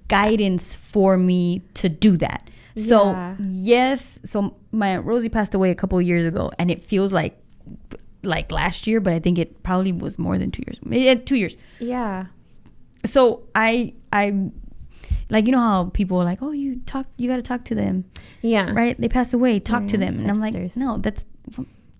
guidance 0.07 0.75
for 0.75 1.17
me 1.17 1.61
to 1.75 1.89
do 1.89 2.17
that. 2.17 2.49
So 2.77 3.11
Yeah. 3.11 3.35
yes, 3.39 4.19
so 4.25 4.55
my 4.71 4.89
aunt 4.97 5.05
Rosie 5.05 5.29
passed 5.29 5.53
away 5.53 5.71
a 5.71 5.75
couple 5.75 5.97
of 5.97 6.05
years 6.05 6.25
ago, 6.25 6.51
and 6.59 6.69
it 6.69 6.83
feels 6.83 7.13
like 7.13 7.37
like 8.23 8.51
last 8.51 8.87
year, 8.87 8.99
but 8.99 9.13
I 9.13 9.19
think 9.19 9.37
it 9.37 9.61
probably 9.63 9.91
was 9.91 10.17
more 10.17 10.37
than 10.39 10.49
two 10.51 10.63
years. 10.65 10.79
Yeah, 10.83 11.13
two 11.15 11.35
years. 11.35 11.55
Yeah. 11.79 12.25
So 13.05 13.43
I 13.53 13.93
I 14.11 14.49
like 15.29 15.45
you 15.45 15.51
know 15.51 15.59
how 15.59 15.85
people 15.93 16.19
are 16.19 16.25
like, 16.25 16.41
oh, 16.41 16.51
you 16.51 16.81
talk, 16.85 17.05
you 17.17 17.29
got 17.29 17.35
to 17.37 17.41
talk 17.43 17.63
to 17.65 17.75
them, 17.75 18.05
Yeah. 18.41 18.71
right? 18.73 18.99
They 18.99 19.07
passed 19.09 19.33
away, 19.33 19.59
talk 19.59 19.81
Your 19.83 19.89
to 19.91 19.97
them, 19.97 20.19
and 20.19 20.29
I'm 20.29 20.39
like, 20.39 20.75
no, 20.75 20.97
that's 20.97 21.23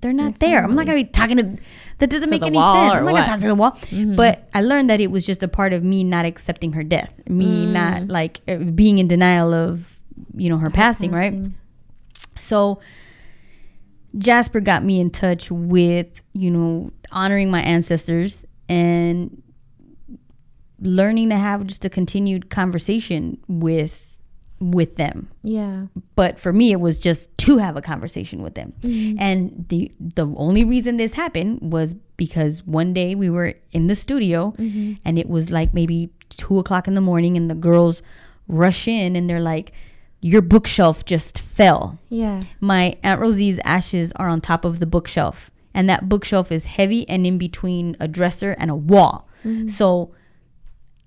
they're 0.01 0.13
not 0.13 0.39
there. 0.39 0.63
I'm 0.63 0.73
not 0.75 0.85
gonna 0.85 0.97
be 0.97 1.05
talking 1.05 1.38
to. 1.38 1.55
That 1.99 2.09
doesn't 2.09 2.27
To 2.27 2.31
make 2.31 2.41
any 2.43 2.57
sense. 2.57 2.63
I'm 2.63 2.88
not 2.88 3.03
what? 3.05 3.13
gonna 3.13 3.25
talk 3.25 3.39
to 3.39 3.47
the 3.47 3.55
wall. 3.55 3.71
Mhm. 3.89 4.15
But 4.15 4.49
I 4.53 4.61
learned 4.61 4.89
that 4.89 4.99
it 4.99 5.09
was 5.09 5.25
just 5.25 5.41
a 5.41 5.47
part 5.47 5.73
of 5.73 5.83
me 5.83 6.03
not 6.03 6.25
accepting 6.25 6.73
her 6.73 6.83
death, 6.83 7.11
me 7.29 7.65
Mm. 7.67 7.71
not 7.71 8.07
like 8.09 8.41
uh, 8.47 8.57
being 8.57 8.99
in 8.99 9.07
denial 9.07 9.53
of 9.53 9.94
you 10.36 10.49
know 10.49 10.58
her 10.58 10.69
passing, 10.69 11.12
right? 11.12 11.34
So 12.38 12.80
Jasper 14.17 14.60
got 14.62 14.84
me 14.84 14.99
in 14.99 15.10
touch 15.10 15.51
with, 15.51 16.08
you 16.34 16.49
know, 16.51 16.91
honoring 17.12 17.51
my 17.51 17.62
ancestors 17.62 18.43
and 18.69 19.41
learning 20.80 21.30
to 21.30 21.36
have 21.36 21.65
just 21.67 21.86
a 21.86 21.89
continued 21.89 22.49
conversation 22.49 23.38
with 23.47 24.01
with 24.60 24.95
them. 24.95 25.30
Yeah. 25.43 25.88
But 26.15 26.39
for 26.39 26.54
me 26.54 26.71
it 26.71 26.80
was 26.80 26.99
just 26.99 27.36
to 27.39 27.58
have 27.58 27.75
a 27.75 27.82
conversation 27.82 28.41
with 28.41 28.56
them. 28.56 28.73
Mm-hmm. 28.82 29.17
And 29.19 29.65
the 29.69 29.91
the 29.99 30.28
only 30.38 30.63
reason 30.63 30.97
this 30.97 31.13
happened 31.13 31.60
was 31.73 31.93
because 32.17 32.65
one 32.65 32.93
day 32.93 33.15
we 33.15 33.30
were 33.30 33.54
in 33.73 33.88
the 33.88 33.95
studio 33.95 34.54
Mm-hmm. 34.58 34.93
and 35.04 35.19
it 35.19 35.28
was 35.28 35.51
like 35.51 35.73
maybe 35.73 36.10
two 36.30 36.58
o'clock 36.60 36.88
in 36.88 36.93
the 36.93 37.01
morning 37.01 37.36
and 37.36 37.49
the 37.49 37.56
girls 37.56 38.01
rush 38.47 38.88
in 38.88 39.15
and 39.15 39.30
they're 39.30 39.41
like, 39.41 39.71
Your 40.25 40.41
bookshelf 40.41 41.05
just 41.05 41.38
fell. 41.39 41.99
Yeah. 42.09 42.41
my 42.59 42.97
aunt 43.03 43.21
rosie's 43.21 43.59
ashes 43.63 44.11
are 44.15 44.27
on 44.27 44.41
top 44.41 44.65
of 44.65 44.79
the 44.79 44.88
bookshelf 44.88 45.51
and 45.71 45.88
that 45.88 46.09
bookshelf 46.09 46.51
is 46.51 46.63
heavy 46.63 47.07
and 47.07 47.27
in 47.27 47.38
between 47.38 47.95
a 47.99 48.07
dresser 48.07 48.53
and 48.57 48.71
a 48.71 48.75
wall. 48.75 49.27
Mm-hmm. 49.43 49.67
So 49.67 50.15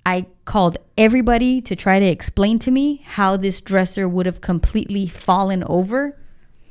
i 0.06 0.24
called 0.44 0.76
everybody 0.96 1.60
to 1.62 1.74
try 1.74 1.98
to 1.98 2.06
explain 2.06 2.60
to 2.60 2.70
me 2.70 3.02
how 3.16 3.36
this 3.36 3.60
dresser 3.60 4.08
would 4.08 4.24
have 4.24 4.40
completely 4.40 5.08
fallen 5.08 5.64
over 5.66 6.16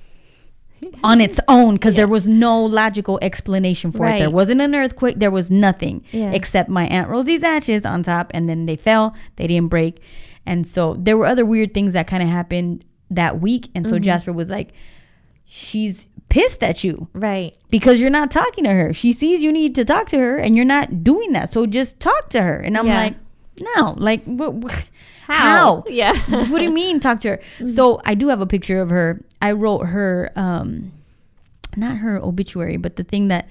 on 1.04 1.20
its 1.20 1.42
own 1.50 1.74
because 1.76 1.96
there 1.96 2.08
was 2.08 2.30
no 2.30 2.64
logical 2.64 3.20
explanation 3.22 3.92
for 3.92 4.08
it. 4.08 4.20
There 4.20 4.30
wasn't 4.30 4.62
an 4.62 4.74
earthquake. 4.74 5.20
There 5.20 5.32
was 5.32 5.52
nothing 5.52 6.06
Yeah. 6.12 6.32
except 6.32 6.70
my 6.70 6.86
aunt 6.88 7.10
rosie's 7.10 7.44
ashes 7.44 7.84
on 7.86 8.04
top 8.04 8.32
and 8.34 8.48
then 8.48 8.68
they 8.68 8.78
fell. 8.78 9.14
They 9.36 9.48
didn't 9.48 9.68
break 9.68 10.00
and 10.48 10.66
so 10.66 10.94
there 10.96 11.18
were 11.18 11.26
other 11.26 11.46
weird 11.46 11.74
things 11.74 11.94
that 11.94 12.08
kind 12.08 12.24
of 12.24 12.30
happened 12.30 12.84
that 13.12 13.40
week 13.42 13.70
and 13.76 13.88
so 13.88 14.00
jasper 14.00 14.34
was 14.34 14.50
like 14.50 14.74
she's 15.46 16.08
pissed 16.30 16.62
at 16.64 16.84
you 16.84 17.08
Right. 17.14 17.58
because 17.70 18.00
you're 18.00 18.10
not 18.10 18.32
talking 18.32 18.64
to 18.66 18.72
her 18.72 18.94
she 18.94 19.14
sees 19.14 19.42
you 19.42 19.52
need 19.52 19.76
to 19.76 19.86
talk 19.86 20.08
to 20.10 20.18
her 20.20 20.38
and 20.38 20.56
you're 20.56 20.66
not 20.66 21.04
doing 21.04 21.32
that 21.34 21.54
so 21.54 21.66
just 21.66 22.00
talk 22.00 22.30
to 22.32 22.42
her 22.42 22.58
and 22.58 22.78
i'm 22.78 22.86
Yeah. 22.88 23.02
like 23.04 23.16
no 23.78 23.94
like 23.98 24.24
what, 24.26 24.54
what 24.56 24.86
How? 25.26 25.34
how? 25.36 25.84
Yeah. 25.88 26.14
what 26.50 26.60
do 26.60 26.64
you 26.64 26.72
mean 26.72 27.00
talk 27.00 27.20
to 27.22 27.30
her 27.30 27.40
so 27.66 28.02
i 28.06 28.14
do 28.16 28.28
have 28.28 28.42
a 28.42 28.46
picture 28.48 28.80
of 28.82 28.90
her 28.90 29.22
i 29.42 29.52
wrote 29.54 29.86
her 29.88 30.32
um 30.36 30.92
not 31.76 31.98
her 31.98 32.18
obituary 32.18 32.78
but 32.78 32.96
the 32.98 33.04
thing 33.04 33.30
that 33.30 33.48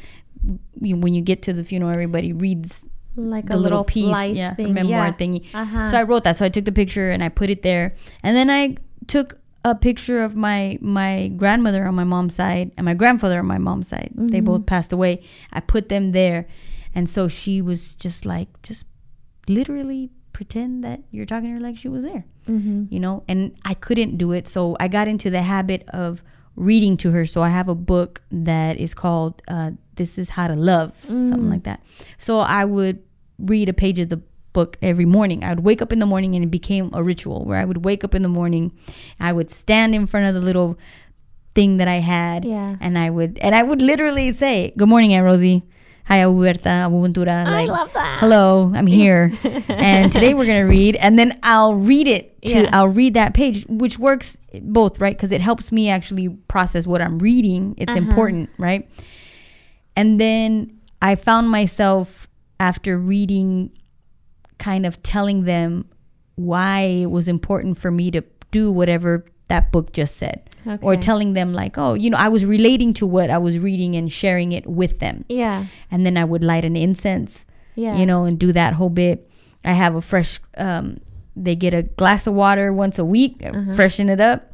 you, 0.80 0.96
when 0.96 1.14
you 1.14 1.22
get 1.22 1.42
to 1.42 1.52
the 1.52 1.64
funeral 1.64 1.90
everybody 1.90 2.32
reads 2.32 2.85
like 3.16 3.46
the 3.46 3.54
a 3.54 3.56
little, 3.56 3.80
little 3.80 3.84
piece 3.84 4.36
yeah 4.36 4.54
thing. 4.54 4.72
memoir 4.74 5.06
yeah. 5.06 5.12
thingy 5.12 5.44
Uh-huh. 5.54 5.88
so 5.88 5.96
i 5.96 6.02
wrote 6.02 6.24
that 6.24 6.36
so 6.36 6.44
i 6.44 6.48
took 6.48 6.64
the 6.64 6.72
picture 6.72 7.10
and 7.10 7.22
i 7.24 7.28
put 7.28 7.48
it 7.50 7.62
there 7.62 7.94
and 8.22 8.36
then 8.36 8.50
i 8.50 8.76
took 9.06 9.38
a 9.64 9.74
picture 9.74 10.22
of 10.22 10.36
my 10.36 10.78
my 10.80 11.28
grandmother 11.36 11.86
on 11.86 11.94
my 11.94 12.04
mom's 12.04 12.34
side 12.34 12.70
and 12.76 12.84
my 12.84 12.94
grandfather 12.94 13.38
on 13.40 13.46
my 13.46 13.58
mom's 13.58 13.88
side 13.88 14.10
they 14.14 14.38
Mm-hmm. 14.38 14.46
both 14.46 14.66
passed 14.66 14.92
away 14.92 15.22
i 15.52 15.60
put 15.60 15.88
them 15.88 16.12
there 16.12 16.46
and 16.94 17.08
so 17.08 17.26
she 17.28 17.60
was 17.60 17.92
just 17.94 18.24
like 18.26 18.48
just 18.62 18.84
literally 19.48 20.10
pretend 20.32 20.84
that 20.84 21.00
you're 21.10 21.26
talking 21.26 21.48
to 21.48 21.54
her 21.54 21.60
like 21.60 21.76
she 21.76 21.88
was 21.88 22.02
there 22.02 22.24
Mhm. 22.46 22.86
you 22.92 23.00
know 23.00 23.24
and 23.26 23.56
i 23.64 23.74
couldn't 23.74 24.18
do 24.18 24.30
it 24.32 24.46
so 24.46 24.76
i 24.78 24.86
got 24.88 25.08
into 25.08 25.30
the 25.30 25.42
habit 25.42 25.82
of 25.88 26.22
reading 26.54 26.96
to 26.98 27.10
her 27.10 27.26
so 27.26 27.42
i 27.42 27.48
have 27.48 27.68
a 27.68 27.74
book 27.74 28.22
that 28.30 28.76
is 28.76 28.94
called 28.94 29.42
uh, 29.48 29.70
this 29.96 30.16
is 30.18 30.28
how 30.30 30.46
to 30.46 30.54
love 30.54 30.92
something 31.06 31.50
like 31.50 31.64
that 31.64 31.80
so 32.18 32.38
i 32.38 32.64
would 32.64 33.02
read 33.38 33.68
a 33.68 33.72
page 33.72 33.98
of 33.98 34.08
the 34.08 34.20
book 34.52 34.78
every 34.80 35.04
morning 35.04 35.44
i 35.44 35.50
would 35.50 35.62
wake 35.64 35.82
up 35.82 35.92
in 35.92 35.98
the 35.98 36.06
morning 36.06 36.34
and 36.34 36.42
it 36.42 36.50
became 36.50 36.88
a 36.94 37.02
ritual 37.02 37.44
where 37.44 37.58
i 37.58 37.64
would 37.64 37.84
wake 37.84 38.02
up 38.04 38.14
in 38.14 38.22
the 38.22 38.28
morning 38.28 38.72
i 39.20 39.30
would 39.32 39.50
stand 39.50 39.94
in 39.94 40.06
front 40.06 40.26
of 40.26 40.34
the 40.34 40.40
little 40.40 40.78
thing 41.54 41.76
that 41.76 41.88
i 41.88 41.96
had 41.96 42.44
Yeah. 42.44 42.76
and 42.80 42.98
i 42.98 43.10
would 43.10 43.38
and 43.42 43.54
i 43.54 43.62
would 43.62 43.82
literally 43.82 44.32
say 44.32 44.72
good 44.76 44.88
morning 44.88 45.12
aunt 45.12 45.26
rosie 45.26 45.62
hi 46.04 46.18
abuberta 46.20 46.62
abuventura 46.88 47.44
I 47.46 47.64
love 47.66 47.92
that. 47.92 48.20
hello 48.20 48.72
i'm 48.74 48.86
here 48.86 49.32
and 49.68 50.10
today 50.10 50.32
we're 50.32 50.46
gonna 50.46 50.66
read 50.66 50.96
and 50.96 51.18
then 51.18 51.38
i'll 51.42 51.74
read 51.74 52.08
it 52.08 52.40
to 52.42 52.62
Yeah. 52.62 52.70
i'll 52.72 52.88
read 52.88 53.12
that 53.12 53.34
page 53.34 53.66
which 53.68 53.98
works 53.98 54.38
both 54.62 54.98
right 55.00 55.14
because 55.14 55.32
it 55.32 55.42
helps 55.42 55.70
me 55.70 55.90
actually 55.90 56.28
process 56.48 56.86
what 56.86 57.02
i'm 57.02 57.18
reading 57.18 57.74
it's 57.76 57.90
Uh-huh. 57.92 58.00
important 58.08 58.48
right 58.58 58.88
and 59.94 60.18
then 60.18 60.78
i 61.02 61.14
found 61.14 61.50
myself 61.50 62.26
after 62.60 62.98
reading 62.98 63.70
kind 64.58 64.86
of 64.86 65.02
telling 65.02 65.44
them 65.44 65.88
why 66.36 66.80
it 67.02 67.10
was 67.10 67.28
important 67.28 67.78
for 67.78 67.90
me 67.90 68.10
to 68.10 68.22
do 68.50 68.70
whatever 68.70 69.24
that 69.48 69.70
book 69.72 69.92
just 69.92 70.16
said 70.16 70.42
or 70.82 70.96
telling 70.96 71.34
them 71.34 71.52
like 71.52 71.78
oh 71.78 71.94
you 71.94 72.10
know 72.10 72.16
i 72.16 72.28
was 72.28 72.44
relating 72.44 72.92
to 72.92 73.06
what 73.06 73.30
i 73.30 73.38
was 73.38 73.58
reading 73.58 73.94
and 73.94 74.12
sharing 74.12 74.50
it 74.52 74.66
with 74.66 74.98
them 74.98 75.24
Yeah. 75.28 75.66
and 75.90 76.04
then 76.04 76.16
i 76.16 76.24
would 76.24 76.42
light 76.42 76.64
an 76.64 76.74
incense 76.76 77.44
Yeah. 77.76 77.96
you 77.98 78.06
know, 78.06 78.24
and 78.24 78.38
do 78.38 78.52
that 78.52 78.72
whole 78.74 78.88
bit. 78.88 79.30
I 79.64 79.72
have 79.74 79.94
a 79.94 80.00
fresh, 80.00 80.40
um, 80.56 80.96
they 81.36 81.54
get 81.54 81.74
a 81.74 81.82
glass 81.82 82.26
of 82.26 82.32
water 82.34 82.72
once 82.72 82.98
a 82.98 83.04
week, 83.04 83.42
uh, 83.44 83.50
Uh-huh. 83.50 83.72
freshen 83.74 84.08
it 84.08 84.20
up, 84.20 84.50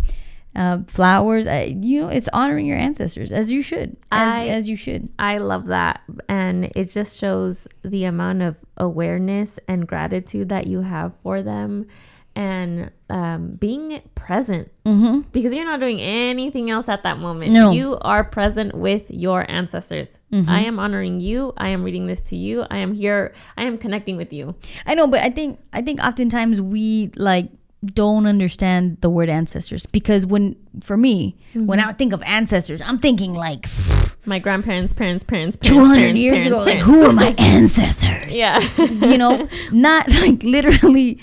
uh, 0.54 0.78
flowers. 0.86 1.46
I, 1.46 1.76
you 1.80 2.00
know, 2.02 2.08
it's 2.08 2.28
honoring 2.32 2.66
your 2.66 2.76
ancestors 2.78 3.32
as 3.32 3.50
you 3.50 3.62
should, 3.62 3.96
as, 4.10 4.28
I- 4.34 4.46
as 4.48 4.68
you 4.68 4.76
should. 4.76 5.08
I 5.18 5.38
love 5.38 5.66
that. 5.66 6.02
And 6.28 6.70
it 6.74 6.90
just 6.90 7.18
shows 7.18 7.66
the 7.82 8.04
amount 8.04 8.42
of 8.42 8.56
awareness 8.76 9.58
and 9.68 9.86
gratitude 9.86 10.48
that 10.50 10.66
you 10.66 10.80
have 10.82 11.12
for 11.22 11.42
them 11.42 11.86
and 12.34 12.90
um, 13.10 13.56
being 13.56 14.00
present 14.14 14.70
Mm-hmm. 14.86 15.20
because 15.30 15.54
you're 15.54 15.64
not 15.66 15.78
doing 15.80 16.00
anything 16.00 16.68
else 16.70 16.88
at 16.88 17.04
that 17.04 17.18
moment. 17.18 17.52
No. 17.52 17.70
You 17.70 17.98
are 18.00 18.24
present 18.24 18.74
with 18.74 19.08
your 19.10 19.48
ancestors. 19.48 20.18
I 20.48 20.62
am 20.62 20.78
honoring 20.80 21.20
you. 21.20 21.52
I 21.58 21.68
am 21.68 21.84
reading 21.84 22.06
this 22.08 22.20
to 22.30 22.36
you. 22.36 22.64
I 22.70 22.78
am 22.78 22.94
here. 22.94 23.32
I 23.56 23.64
am 23.64 23.76
connecting 23.78 24.16
with 24.16 24.32
you. 24.32 24.54
I 24.86 24.94
know, 24.94 25.06
but 25.06 25.20
I 25.20 25.30
think 25.30 25.60
I 25.74 25.82
think 25.82 26.00
oftentimes 26.00 26.60
we 26.60 27.12
like 27.16 27.50
don't 27.84 28.26
understand 28.26 28.98
the 29.00 29.10
word 29.10 29.28
ancestors 29.28 29.86
because 29.86 30.24
when 30.24 30.54
for 30.80 30.96
me 30.96 31.36
when 31.54 31.78
mm-hmm. 31.80 31.88
I 31.88 31.92
think 31.92 32.12
of 32.12 32.22
ancestors, 32.24 32.80
I'm 32.80 32.98
thinking 32.98 33.34
like 33.34 33.66
My 34.24 34.38
grandparents, 34.38 34.92
parents, 34.92 35.24
parents, 35.24 35.56
parents, 35.56 35.68
200 35.68 35.98
parents, 35.98 36.22
years 36.22 36.36
parents, 36.44 36.56
ago. 36.56 36.64
Like 36.64 36.78
who 36.78 37.02
are 37.06 37.12
my 37.12 37.34
ancestors? 37.38 38.36
Yeah. 38.36 38.60
you 38.78 39.18
know, 39.18 39.48
not 39.72 40.08
like 40.08 40.42
literally. 40.44 41.18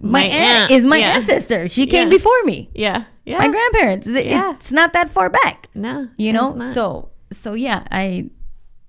My, 0.00 0.22
My 0.22 0.24
aunt, 0.28 0.70
aunt, 0.70 0.70
is 0.70 0.84
my 0.86 0.96
yeah. 0.98 1.16
ancestor. 1.16 1.68
She 1.68 1.86
came 1.88 2.06
Yeah. 2.08 2.16
before 2.16 2.42
me. 2.44 2.70
yeah. 2.72 3.04
Yeah. 3.26 3.38
My 3.38 3.48
grandparents. 3.48 4.06
Yeah. 4.06 4.54
It's 4.54 4.72
not 4.72 4.92
that 4.94 5.10
far 5.10 5.28
back. 5.28 5.66
no. 5.74 6.08
you 6.16 6.32
know 6.32 6.56
so 6.72 7.10
so 7.32 7.52
yeah 7.52 7.86
i 7.90 8.30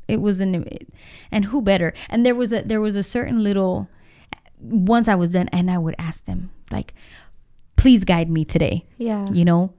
it 0.07 0.21
was 0.21 0.39
an 0.39 0.65
and 1.31 1.45
who 1.45 1.61
better 1.61 1.93
and 2.09 2.25
there 2.25 2.35
was 2.35 2.53
a 2.53 2.61
there 2.61 2.79
was 2.79 2.95
a 2.95 3.03
certain 3.03 3.43
little 3.43 3.89
once 4.61 5.07
i 5.09 5.15
was 5.15 5.29
done 5.31 5.49
and 5.51 5.69
i 5.69 5.77
would 5.77 5.95
ask 5.99 6.23
them 6.25 6.51
like 6.71 6.93
please 7.75 8.03
guide 8.03 8.29
me 8.29 8.43
today 8.45 8.85
yeah. 8.97 9.25
you 9.31 9.45
know 9.45 9.73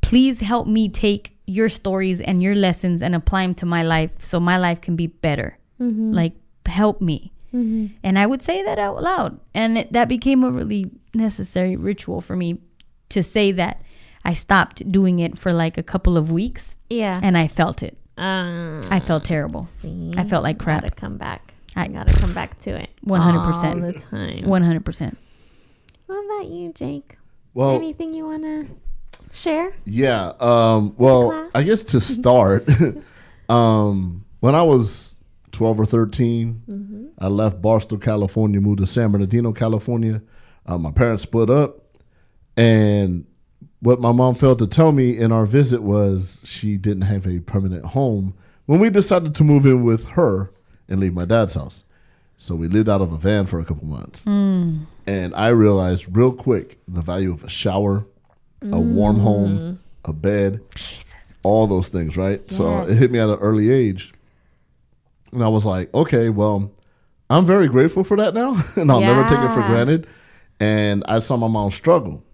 please 0.00 0.40
help 0.40 0.66
me 0.66 0.88
take 0.88 1.36
your 1.46 1.68
stories 1.68 2.20
and 2.20 2.42
your 2.42 2.54
lessons 2.54 3.02
and 3.02 3.14
apply 3.14 3.42
them 3.42 3.54
to 3.54 3.66
my 3.66 3.82
life 3.82 4.10
so 4.20 4.40
my 4.40 4.56
life 4.56 4.80
can 4.80 4.96
be 4.96 5.06
better 5.06 5.58
Mm-hmm. 5.80 6.12
like 6.12 6.34
help 6.66 7.00
me 7.00 7.32
and 7.52 8.16
i 8.18 8.24
would 8.26 8.42
say 8.42 8.62
that 8.64 8.78
out 8.78 9.02
loud 9.02 9.38
and 9.54 9.78
it, 9.78 9.92
that 9.92 10.08
became 10.08 10.42
a 10.44 10.50
really 10.50 10.90
necessary 11.14 11.76
ritual 11.76 12.20
for 12.20 12.34
me 12.36 12.58
to 13.08 13.22
say 13.22 13.50
that 13.52 13.82
i 14.24 14.34
stopped 14.34 14.90
doing 14.90 15.18
it 15.18 15.36
for 15.38 15.52
like 15.52 15.76
a 15.78 15.82
couple 15.82 16.16
of 16.16 16.30
weeks 16.30 16.74
Yeah. 16.90 17.18
and 17.22 17.36
i 17.36 17.46
felt 17.48 17.82
it 17.82 17.96
Um, 18.16 18.84
I 18.88 19.00
felt 19.00 19.24
terrible. 19.24 19.68
see, 19.82 20.14
I 20.16 20.22
felt 20.24 20.42
like 20.44 20.58
crap. 20.60 20.82
Gotta 20.82 20.94
come 20.94 21.16
back. 21.18 21.52
I- 21.76 21.84
I 21.84 21.88
gotta 21.88 22.12
come 22.14 22.32
back 22.32 22.58
to 22.60 22.70
it. 22.70 22.88
100%. 23.04 23.74
all 23.74 23.80
the 23.80 23.92
time. 23.98 24.44
One 24.48 24.62
hundred 24.62 24.84
percent. 24.84 25.18
What 26.06 26.24
about 26.24 26.48
you, 26.50 26.72
Jake? 26.72 27.16
Well, 27.54 27.70
Anything 27.76 28.14
you 28.14 28.26
wanna 28.26 28.66
share? 29.32 29.72
Yeah. 29.84 30.32
Um, 30.40 30.94
well. 30.98 31.48
I 31.54 31.62
guess 31.62 31.82
to 31.84 32.00
start, 32.00 32.68
um, 33.48 34.24
when 34.40 34.54
I 34.54 34.62
was 34.62 35.16
12 35.52 35.80
or 35.80 35.86
13, 35.86 36.62
Mm-hmm. 36.68 37.04
I 37.18 37.28
left 37.28 37.62
Barstow, 37.62 37.96
California, 37.96 38.60
moved 38.60 38.80
to 38.80 38.86
San 38.88 39.12
Bernardino, 39.12 39.52
California. 39.52 40.20
Uh, 40.66 40.78
my 40.78 40.90
parents 40.90 41.22
split 41.22 41.48
up. 41.48 41.78
And 42.56 43.24
what 43.80 44.00
my 44.00 44.10
mom 44.10 44.34
failed 44.34 44.58
to 44.58 44.66
tell 44.66 44.90
me 44.90 45.16
in 45.16 45.30
our 45.30 45.46
visit 45.46 45.82
was 45.82 46.40
she 46.42 46.76
didn't 46.76 47.02
have 47.02 47.26
a 47.26 47.38
permanent 47.40 47.84
home 47.84 48.34
when 48.66 48.80
we 48.80 48.90
decided 48.90 49.34
to 49.36 49.44
move 49.44 49.64
in 49.64 49.84
with 49.84 50.06
her 50.08 50.50
and 50.88 50.98
leave 50.98 51.14
my 51.14 51.24
dad's 51.24 51.54
house. 51.54 51.83
So 52.36 52.54
we 52.54 52.68
lived 52.68 52.88
out 52.88 53.00
of 53.00 53.12
a 53.12 53.16
van 53.16 53.46
for 53.46 53.60
a 53.60 53.64
couple 53.64 53.86
months. 53.86 54.20
Hmm. 54.24 54.84
And 55.06 55.34
I 55.34 55.48
realized 55.48 56.06
real 56.16 56.32
quick 56.32 56.78
the 56.88 57.00
value 57.00 57.32
of 57.32 57.44
a 57.44 57.48
shower, 57.48 58.06
a 58.62 58.80
warm 58.80 59.18
home, 59.18 59.58
hmm. 59.58 60.10
a 60.10 60.12
bed, 60.12 60.60
all 61.42 61.66
those 61.66 61.88
things, 61.88 62.16
right? 62.16 62.40
So 62.50 62.82
it 62.82 62.94
hit 62.94 63.10
me 63.10 63.18
at 63.18 63.28
an 63.28 63.38
early 63.38 63.70
age. 63.70 64.12
And 65.32 65.44
I 65.44 65.48
was 65.48 65.64
like, 65.64 65.92
okay, 65.94 66.28
well, 66.30 66.72
I'm 67.28 67.46
very 67.46 67.68
grateful 67.68 68.04
for 68.04 68.16
that 68.16 68.34
now, 68.34 68.62
and 68.76 68.90
I'll 68.90 69.00
never 69.00 69.22
take 69.28 69.38
it 69.38 69.54
for 69.54 69.62
granted. 69.66 70.06
And 70.60 71.04
I 71.06 71.18
saw 71.18 71.36
my 71.36 71.48
mom 71.48 71.72
struggle. 71.72 72.24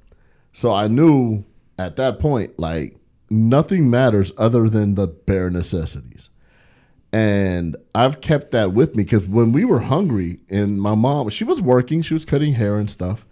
So 0.52 0.72
I 0.72 0.88
knew 0.88 1.44
at 1.78 1.96
that 1.96 2.18
point, 2.18 2.58
like, 2.58 2.96
nothing 3.30 3.88
matters 3.88 4.32
other 4.36 4.68
than 4.68 4.94
the 4.94 5.06
bare 5.06 5.48
necessities. 5.50 6.28
And 7.12 7.77
I've 7.94 8.20
kept 8.20 8.53
that 8.53 8.73
with 8.73 8.94
me 8.94 9.03
because 9.03 9.27
when 9.27 9.53
we 9.53 9.64
were 9.64 9.81
hungry, 9.81 10.40
and 10.49 10.81
my 10.81 10.94
mom, 10.94 11.29
she 11.31 11.44
was 11.44 11.61
working, 11.61 12.03
she 12.03 12.14
was 12.14 12.25
cutting 12.25 12.55
hair 12.55 12.77
and 12.77 12.90
stuff. 12.90 13.27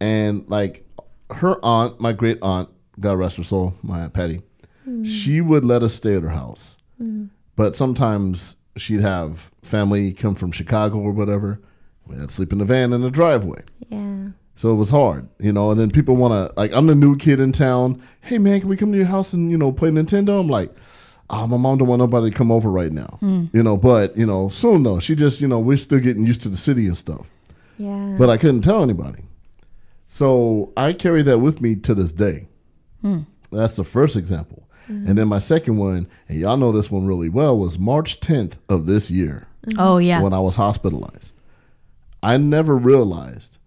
And 0.00 0.48
like 0.48 0.84
her 1.30 1.58
aunt, 1.64 2.00
my 2.00 2.12
great 2.12 2.38
aunt, 2.42 2.68
God 3.00 3.18
rest 3.18 3.36
her 3.36 3.44
soul, 3.44 3.74
my 3.82 4.00
aunt 4.02 4.12
Patty, 4.12 4.42
hmm. 4.84 5.02
she 5.04 5.40
would 5.40 5.64
let 5.64 5.82
us 5.82 5.94
stay 5.94 6.14
at 6.14 6.22
her 6.22 6.28
house. 6.28 6.76
Hmm. 6.98 7.26
But 7.56 7.74
sometimes 7.74 8.56
she'd 8.76 9.00
have 9.00 9.50
family 9.62 10.12
come 10.12 10.36
from 10.36 10.52
Chicago 10.52 10.98
or 10.98 11.10
whatever. 11.10 11.60
We 12.06 12.16
had 12.16 12.28
to 12.28 12.34
sleep 12.34 12.52
in 12.52 12.58
the 12.58 12.64
van 12.64 12.92
in 12.92 13.02
the 13.02 13.10
driveway. 13.10 13.62
Yeah. 13.88 14.28
So 14.54 14.72
it 14.72 14.76
was 14.76 14.90
hard, 14.90 15.28
you 15.38 15.52
know. 15.52 15.70
And 15.70 15.78
then 15.78 15.90
people 15.90 16.16
want 16.16 16.32
to, 16.32 16.58
like, 16.58 16.72
I'm 16.72 16.86
the 16.86 16.94
new 16.94 17.16
kid 17.16 17.38
in 17.38 17.52
town. 17.52 18.02
Hey, 18.22 18.38
man, 18.38 18.60
can 18.60 18.68
we 18.68 18.76
come 18.76 18.90
to 18.90 18.98
your 18.98 19.06
house 19.06 19.32
and, 19.32 19.50
you 19.50 19.58
know, 19.58 19.70
play 19.70 19.90
Nintendo? 19.90 20.40
I'm 20.40 20.48
like, 20.48 20.74
oh, 21.30 21.46
my 21.46 21.56
mom 21.56 21.78
don't 21.78 21.88
want 21.88 22.00
nobody 22.00 22.30
to 22.30 22.36
come 22.36 22.50
over 22.50 22.70
right 22.70 22.92
now. 22.92 23.18
Hmm. 23.20 23.46
You 23.52 23.62
know, 23.62 23.76
but, 23.76 24.16
you 24.16 24.26
know, 24.26 24.48
soon 24.48 24.82
though. 24.82 25.00
She 25.00 25.14
just, 25.14 25.40
you 25.40 25.48
know, 25.48 25.58
we're 25.58 25.76
still 25.76 26.00
getting 26.00 26.26
used 26.26 26.42
to 26.42 26.48
the 26.48 26.56
city 26.56 26.86
and 26.86 26.96
stuff. 26.96 27.26
Yeah. 27.78 28.16
But 28.18 28.30
I 28.30 28.36
couldn't 28.36 28.62
tell 28.62 28.82
anybody. 28.82 29.24
So 30.06 30.72
I 30.76 30.92
carry 30.92 31.22
that 31.22 31.38
with 31.38 31.60
me 31.60 31.76
to 31.76 31.94
this 31.94 32.12
day. 32.12 32.48
Hmm. 33.02 33.20
That's 33.52 33.76
the 33.76 33.84
first 33.84 34.16
example. 34.16 34.68
Mm-hmm. 34.88 35.08
And 35.08 35.18
then 35.18 35.28
my 35.28 35.38
second 35.38 35.76
one, 35.76 36.08
and 36.28 36.38
y'all 36.38 36.56
know 36.56 36.72
this 36.72 36.90
one 36.90 37.06
really 37.06 37.28
well, 37.28 37.58
was 37.58 37.78
March 37.78 38.20
10th 38.20 38.54
of 38.68 38.86
this 38.86 39.10
year 39.10 39.46
mm-hmm. 39.66 39.78
Oh 39.78 39.98
yeah. 39.98 40.22
when 40.22 40.32
I 40.32 40.40
was 40.40 40.56
hospitalized. 40.56 41.32
I 42.22 42.36
never 42.36 42.76
realized. 42.76 43.58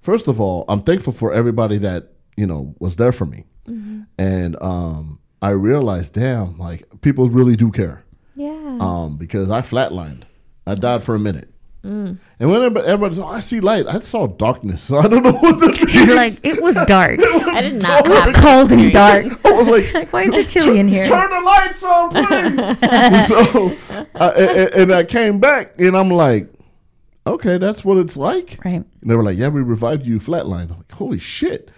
First 0.00 0.28
of 0.28 0.40
all, 0.40 0.64
I'm 0.68 0.82
thankful 0.82 1.12
for 1.12 1.32
everybody 1.32 1.78
that 1.78 2.12
you 2.36 2.46
know 2.46 2.74
was 2.78 2.96
there 2.96 3.12
for 3.12 3.26
me, 3.26 3.44
mm-hmm. 3.66 4.02
and 4.16 4.56
um, 4.62 5.17
I 5.40 5.50
realized, 5.50 6.14
damn, 6.14 6.58
like 6.58 6.84
people 7.00 7.28
really 7.30 7.56
do 7.56 7.70
care. 7.70 8.02
yeah. 8.34 8.78
Um, 8.80 9.16
because 9.16 9.50
I 9.50 9.62
flatlined, 9.62 10.22
I 10.66 10.74
died 10.74 11.02
for 11.04 11.14
a 11.14 11.18
minute, 11.18 11.50
and 11.84 12.18
when 12.38 12.50
everybody, 12.56 12.86
everybody's, 12.86 13.18
oh, 13.18 13.26
I 13.26 13.40
see 13.40 13.60
light, 13.60 13.86
I 13.86 14.00
saw 14.00 14.26
darkness. 14.26 14.82
So 14.88 14.96
I 14.98 15.08
don't 15.08 15.22
know 15.22 15.32
what 15.32 15.58
this 15.60 15.80
means. 15.80 15.94
You're 15.94 16.14
like 16.16 16.34
it 16.44 16.62
was 16.62 16.74
dark. 16.86 17.18
I 17.22 17.62
did 17.62 17.82
not 17.82 18.04
dark. 18.04 18.26
have 18.26 18.34
Cold 18.44 18.72
and 18.72 18.92
dark. 18.92 19.24
I 19.44 19.52
was 19.52 19.68
like, 19.68 19.94
Like, 19.94 20.12
why 20.12 20.24
is 20.24 20.32
it 20.34 20.48
chilly 20.48 20.78
in 20.80 20.88
here? 20.88 21.06
Turn 21.06 21.30
the 21.30 21.40
lights 21.40 21.82
on, 21.82 22.10
please. 22.10 23.26
so, 23.28 24.06
I, 24.14 24.30
and, 24.32 24.74
and 24.74 24.92
I 24.92 25.04
came 25.04 25.38
back, 25.40 25.80
and 25.80 25.96
I'm 25.96 26.10
like, 26.10 26.52
okay, 27.26 27.58
that's 27.58 27.84
what 27.84 27.96
it's 27.98 28.16
like. 28.16 28.58
Right. 28.64 28.74
And 29.00 29.10
they 29.10 29.14
were 29.16 29.22
like, 29.24 29.36
yeah, 29.38 29.48
we 29.48 29.60
revived 29.62 30.04
you 30.06 30.18
flatline. 30.18 30.70
I'm 30.70 30.78
like, 30.78 30.92
holy 30.92 31.18
shit. 31.18 31.70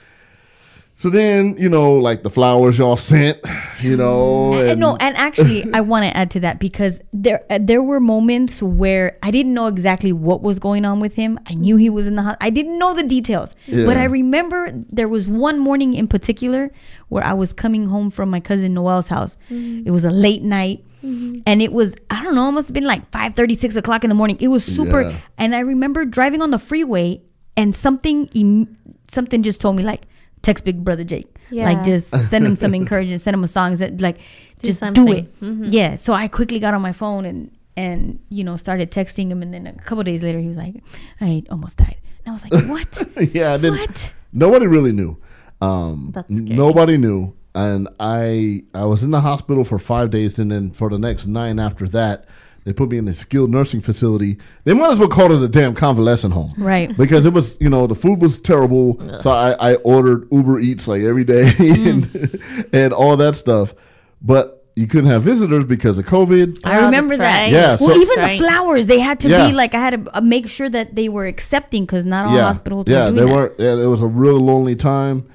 So 1.00 1.08
then, 1.08 1.56
you 1.56 1.70
know, 1.70 1.94
like 1.94 2.24
the 2.24 2.28
flowers 2.28 2.76
y'all 2.76 2.94
sent, 2.94 3.38
you 3.80 3.96
know. 3.96 4.52
And 4.52 4.72
And 4.72 4.80
no, 4.80 4.96
and 4.96 5.16
actually, 5.16 5.64
I 5.72 5.80
want 5.80 6.04
to 6.04 6.14
add 6.14 6.30
to 6.32 6.40
that 6.40 6.60
because 6.60 7.00
there 7.14 7.42
uh, 7.48 7.58
there 7.58 7.82
were 7.82 8.00
moments 8.00 8.60
where 8.60 9.16
I 9.22 9.30
didn't 9.30 9.54
know 9.54 9.66
exactly 9.66 10.12
what 10.12 10.42
was 10.42 10.58
going 10.58 10.84
on 10.84 11.00
with 11.00 11.14
him. 11.14 11.40
I 11.46 11.54
knew 11.54 11.78
he 11.78 11.88
was 11.88 12.06
in 12.06 12.16
the 12.16 12.22
hospital. 12.22 12.46
I 12.46 12.50
didn't 12.50 12.78
know 12.78 12.92
the 12.92 13.02
details, 13.02 13.54
Yeah. 13.64 13.86
but 13.86 13.96
I 13.96 14.04
remember 14.04 14.74
there 14.92 15.08
was 15.08 15.26
one 15.26 15.58
morning 15.58 15.94
in 15.94 16.06
particular 16.06 16.70
where 17.08 17.24
I 17.24 17.32
was 17.32 17.54
coming 17.54 17.86
home 17.86 18.10
from 18.10 18.28
my 18.28 18.40
cousin 18.40 18.74
Noel's 18.74 19.08
house. 19.08 19.38
Mm-hmm. 19.50 19.88
It 19.88 19.92
was 19.92 20.04
a 20.04 20.10
late 20.10 20.42
night. 20.42 20.84
Mm-hmm. 21.02 21.40
And 21.46 21.62
it 21.62 21.72
was, 21.72 21.94
I 22.10 22.22
don't 22.22 22.34
know, 22.34 22.46
it 22.50 22.52
must 22.52 22.68
have 22.68 22.74
been 22.74 22.84
like 22.84 23.10
5 23.10 23.34
6 23.58 23.74
o'clock 23.74 24.04
in 24.04 24.10
the 24.10 24.14
morning. 24.14 24.36
It 24.38 24.48
was 24.48 24.62
super. 24.62 25.00
Yeah. 25.00 25.18
And 25.38 25.54
I 25.54 25.60
remember 25.60 26.04
driving 26.04 26.42
on 26.42 26.50
the 26.50 26.58
freeway 26.58 27.22
and 27.56 27.74
something, 27.74 28.76
something 29.08 29.42
just 29.42 29.62
told 29.62 29.76
me, 29.76 29.82
like, 29.82 30.02
text 30.42 30.64
Big 30.64 30.84
Brother 30.84 31.04
Jake. 31.04 31.28
Like, 31.72 31.84
just 31.84 32.10
send 32.30 32.46
him 32.46 32.54
some 32.56 32.74
encouragement, 32.82 33.20
send 33.20 33.34
him 33.34 33.44
a 33.44 33.48
song, 33.48 33.76
that- 33.76 34.00
like, 34.00 34.18
Do 34.58 34.66
just 34.68 34.80
do 34.80 34.86
something. 34.94 35.28
it. 35.40 35.72
Yeah. 35.72 35.96
So 35.96 36.12
I 36.12 36.28
quickly 36.28 36.58
got 36.60 36.74
on 36.74 36.82
my 36.82 36.92
phone 36.92 37.24
and 37.24 37.50
and 37.76 38.18
you 38.30 38.44
know 38.44 38.56
started 38.56 38.90
texting 38.90 39.30
him, 39.30 39.42
and 39.42 39.54
then 39.54 39.66
a 39.66 39.72
couple 39.82 40.02
days 40.04 40.22
later 40.22 40.38
he 40.38 40.48
was 40.48 40.56
like, 40.56 40.74
"I 41.20 41.42
almost 41.50 41.78
died," 41.78 41.96
and 42.24 42.30
I 42.30 42.32
was 42.34 42.42
like, 42.44 42.68
"What? 42.68 43.34
yeah, 43.34 43.56
what?" 43.56 44.12
nobody 44.32 44.66
really 44.66 44.92
knew. 44.92 45.16
Um, 45.60 46.12
nobody 46.28 46.96
knew. 46.98 47.34
And 47.54 47.88
I 47.98 48.62
I 48.74 48.84
was 48.84 49.02
in 49.02 49.10
the 49.10 49.20
hospital 49.20 49.64
for 49.64 49.78
five 49.78 50.10
days, 50.10 50.38
and 50.38 50.50
then 50.52 50.70
for 50.72 50.88
the 50.90 50.98
next 50.98 51.26
nine 51.26 51.58
after 51.58 51.88
that, 51.88 52.26
they 52.64 52.72
put 52.72 52.90
me 52.90 52.98
in 52.98 53.08
a 53.08 53.14
skilled 53.14 53.50
nursing 53.50 53.80
facility. 53.80 54.36
They 54.64 54.74
might 54.74 54.92
as 54.92 54.98
well 54.98 55.08
call 55.08 55.32
it 55.32 55.42
a 55.42 55.48
damn 55.48 55.74
convalescent 55.74 56.34
home. 56.34 56.52
Right. 56.58 56.94
because 56.96 57.24
it 57.26 57.32
was 57.32 57.56
you 57.60 57.70
know 57.70 57.86
the 57.86 57.94
food 57.94 58.20
was 58.20 58.38
terrible 58.38 58.98
so 59.22 59.30
I, 59.30 59.52
I 59.72 59.74
ordered 59.76 60.28
uber 60.30 60.58
eats 60.60 60.86
like 60.86 61.02
every 61.02 61.24
day 61.24 61.52
and, 61.58 62.40
and 62.72 62.92
all 62.92 63.16
that 63.16 63.36
stuff 63.36 63.74
but 64.22 64.64
you 64.76 64.86
couldn't 64.86 65.10
have 65.10 65.22
visitors 65.22 65.64
because 65.64 65.98
of 65.98 66.06
covid 66.06 66.58
I 66.64 66.78
Oh, 66.80 66.84
remember 66.86 67.16
that. 67.16 67.40
right. 67.42 67.52
Yeah, 67.52 67.76
Well, 67.80 67.94
so- 67.94 68.00
even 68.00 68.18
Right. 68.18 68.38
the 68.38 68.44
flowers, 68.46 68.86
they 68.86 69.00
had 69.00 69.20
to 69.20 69.28
Yeah. 69.28 69.46
be 69.48 69.52
like 69.52 69.74
I 69.74 69.80
had 69.80 70.04
to 70.04 70.16
uh, 70.16 70.20
make 70.20 70.48
sure 70.48 70.68
that 70.68 70.94
they 70.94 71.08
were 71.08 71.26
accepting 71.26 71.84
because 71.84 72.04
not 72.06 72.26
all 72.26 72.34
yeah 72.36 72.42
hospitals 72.42 72.84
yeah 72.88 73.06
were 73.06 73.10
they 73.12 73.20
that. 73.24 73.26
weren't 73.34 73.52
yeah, 73.58 73.72
it 73.72 73.86
was 73.86 74.02
a 74.02 74.06
real 74.06 74.38
lonely 74.38 74.76
time 74.76 75.26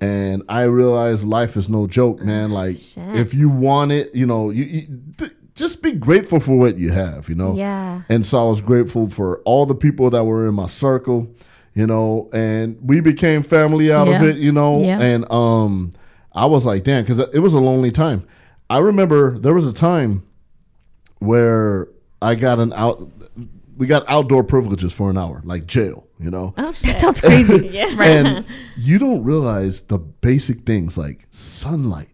and 0.00 0.42
i 0.48 0.62
realized 0.62 1.22
life 1.24 1.56
is 1.56 1.68
no 1.68 1.86
joke 1.86 2.20
man 2.20 2.50
like 2.50 2.78
Shit. 2.78 3.16
if 3.16 3.32
you 3.32 3.48
want 3.48 3.92
it 3.92 4.14
you 4.14 4.26
know 4.26 4.50
you, 4.50 4.64
you 4.64 4.86
th- 5.18 5.30
just 5.54 5.82
be 5.82 5.92
grateful 5.92 6.40
for 6.40 6.56
what 6.58 6.78
you 6.78 6.90
have 6.90 7.28
you 7.28 7.34
know 7.34 7.54
Yeah. 7.56 8.02
and 8.08 8.24
so 8.26 8.44
i 8.46 8.48
was 8.48 8.60
grateful 8.60 9.08
for 9.08 9.38
all 9.40 9.66
the 9.66 9.74
people 9.74 10.10
that 10.10 10.24
were 10.24 10.48
in 10.48 10.54
my 10.54 10.66
circle 10.66 11.32
you 11.74 11.86
know 11.86 12.28
and 12.32 12.78
we 12.82 13.00
became 13.00 13.42
family 13.42 13.92
out 13.92 14.08
of 14.08 14.22
it 14.22 14.36
you 14.38 14.52
know 14.52 14.80
Yeah. 14.80 15.00
and 15.00 15.30
um 15.30 15.92
i 16.32 16.46
was 16.46 16.64
like 16.66 16.82
damn 16.84 17.04
because 17.04 17.18
it 17.32 17.38
was 17.40 17.54
a 17.54 17.60
lonely 17.60 17.90
time 17.92 18.26
i 18.70 18.78
remember 18.78 19.38
there 19.38 19.54
was 19.54 19.66
a 19.66 19.72
time 19.72 20.24
where 21.18 21.88
i 22.22 22.34
got 22.34 22.58
an 22.58 22.72
out 22.74 23.08
we 23.76 23.86
got 23.86 24.04
outdoor 24.08 24.44
privileges 24.44 24.92
for 24.92 25.10
an 25.10 25.18
hour 25.18 25.40
like 25.44 25.66
jail 25.66 26.06
you 26.20 26.30
know 26.30 26.54
Oh 26.56 26.66
That 26.72 26.76
shit. 26.76 26.96
sounds 26.96 27.20
crazy. 27.20 27.68
yeah. 27.72 28.02
and 28.02 28.44
you 28.76 28.98
don't 28.98 29.24
realize 29.24 29.82
the 29.82 29.98
basic 29.98 30.64
things 30.64 30.96
like 30.96 31.26
sunlight 31.30 32.08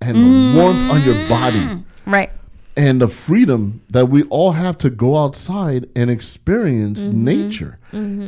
and 0.00 0.16
the 0.16 0.58
warmth 0.60 0.90
on 0.90 1.02
your 1.02 1.28
body 1.28 1.82
right. 2.06 2.30
And 2.76 3.00
the 3.00 3.08
freedom 3.08 3.80
that 3.90 4.06
we 4.06 4.24
all 4.24 4.52
have 4.52 4.76
to 4.78 4.90
go 4.90 5.16
outside 5.18 5.88
and 5.94 6.10
experience 6.10 7.00
nature. 7.02 7.78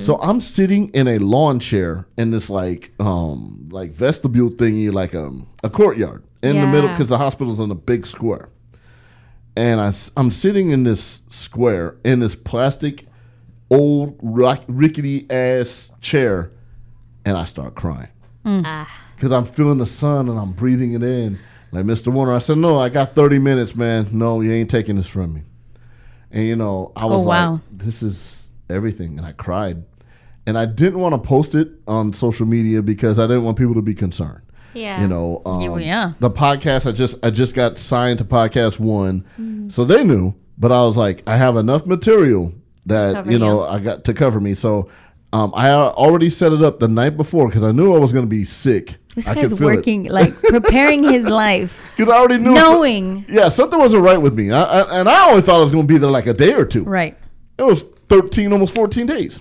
So 0.00 0.18
I'm 0.22 0.40
sitting 0.40 0.90
in 0.90 1.08
a 1.08 1.18
lawn 1.18 1.58
chair 1.58 2.06
in 2.16 2.30
this 2.30 2.48
like 2.48 2.92
um 3.00 3.68
like 3.72 3.90
vestibule 3.92 4.50
thingy, 4.50 4.92
like 4.92 5.12
um, 5.14 5.48
a 5.64 5.70
courtyard 5.70 6.22
in 6.42 6.54
the 6.60 6.66
middle 6.68 6.90
because 6.90 7.08
the 7.08 7.18
hospital's 7.18 7.58
in 7.58 7.70
a 7.72 7.74
big 7.74 8.06
square. 8.06 8.48
And 9.56 9.80
I, 9.80 9.92
I'm 10.16 10.30
sitting 10.30 10.70
in 10.70 10.84
this 10.84 11.18
square 11.30 11.96
in 12.04 12.20
this 12.20 12.36
plastic, 12.36 13.06
old, 13.70 14.16
rock, 14.22 14.62
rickety 14.68 15.26
ass 15.30 15.90
chair, 16.00 16.52
and 17.24 17.36
I 17.36 17.44
start 17.46 17.74
crying 17.74 18.08
Ah. 18.44 18.88
because 19.16 19.32
I'm 19.32 19.46
feeling 19.46 19.78
the 19.78 19.86
sun 19.86 20.28
and 20.28 20.38
I'm 20.38 20.52
breathing 20.52 20.92
it 20.92 21.02
in. 21.02 21.38
Like 21.72 21.84
Mr. 21.84 22.12
Warner, 22.12 22.32
I 22.34 22.38
said, 22.38 22.58
"No, 22.58 22.78
I 22.78 22.88
got 22.88 23.14
30 23.14 23.38
minutes, 23.38 23.74
man. 23.74 24.06
No, 24.12 24.40
you 24.40 24.52
ain't 24.52 24.70
taking 24.70 24.96
this 24.96 25.06
from 25.06 25.34
me." 25.34 25.42
And 26.30 26.44
you 26.44 26.56
know, 26.56 26.92
I 26.96 27.06
was 27.06 27.24
Oh, 27.24 27.28
wow. 27.28 27.52
like, 27.52 27.60
"This 27.72 28.02
is 28.02 28.48
everything," 28.70 29.18
and 29.18 29.26
I 29.26 29.32
cried. 29.32 29.82
And 30.46 30.56
I 30.56 30.64
didn't 30.64 31.00
want 31.00 31.12
to 31.14 31.18
post 31.18 31.54
it 31.56 31.70
on 31.88 32.12
social 32.12 32.46
media 32.46 32.80
because 32.82 33.18
I 33.18 33.26
didn't 33.26 33.42
want 33.42 33.58
people 33.58 33.74
to 33.74 33.82
be 33.82 33.94
concerned. 33.94 34.42
Yeah. 34.74 35.00
You 35.00 35.08
know, 35.08 35.42
um, 35.44 35.80
Yeah, 35.80 36.12
the 36.20 36.30
podcast 36.30 36.86
I 36.86 36.92
just 36.92 37.16
I 37.24 37.30
just 37.30 37.54
got 37.54 37.78
signed 37.78 38.18
to 38.18 38.24
PodcastOne, 38.24 39.22
Mm-hmm. 39.40 39.68
so 39.70 39.84
they 39.84 40.04
knew. 40.04 40.34
But 40.58 40.70
I 40.72 40.84
was 40.86 40.96
like, 40.96 41.22
I 41.26 41.36
have 41.36 41.56
enough 41.56 41.84
material 41.86 42.52
that 42.86 43.14
Cover 43.14 43.32
you 43.32 43.38
know 43.38 43.62
you. 43.62 43.68
I 43.68 43.80
got 43.80 44.04
to 44.04 44.14
cover 44.14 44.38
me. 44.40 44.54
So 44.54 44.88
um, 45.36 45.52
I 45.54 45.70
already 45.70 46.30
set 46.30 46.52
it 46.52 46.62
up 46.62 46.78
the 46.78 46.88
night 46.88 47.16
before 47.18 47.46
because 47.46 47.62
I 47.62 47.70
knew 47.70 47.94
I 47.94 47.98
was 47.98 48.10
going 48.10 48.24
to 48.24 48.28
be 48.28 48.44
sick. 48.44 48.96
This 49.14 49.28
I 49.28 49.34
guy's 49.34 49.52
working, 49.52 50.04
like 50.04 50.34
preparing 50.42 51.02
his 51.02 51.26
life, 51.44 51.78
because 51.94 52.12
I 52.12 52.16
already 52.16 52.38
knew. 52.38 52.54
knowing. 52.54 53.26
yeah, 53.28 53.50
something 53.50 53.78
wasn't 53.78 54.02
right 54.02 54.16
with 54.16 54.34
me, 54.34 54.50
I, 54.50 54.62
I, 54.62 55.00
and 55.00 55.08
I 55.08 55.28
only 55.28 55.42
thought 55.42 55.58
I 55.58 55.62
was 55.62 55.72
going 55.72 55.86
to 55.86 55.92
be 55.92 55.98
there 55.98 56.10
like 56.10 56.26
a 56.26 56.32
day 56.32 56.54
or 56.54 56.64
two. 56.64 56.84
Right. 56.84 57.18
It 57.58 57.62
was 57.62 57.82
thirteen, 57.82 58.52
almost 58.52 58.74
fourteen 58.74 59.04
days. 59.06 59.40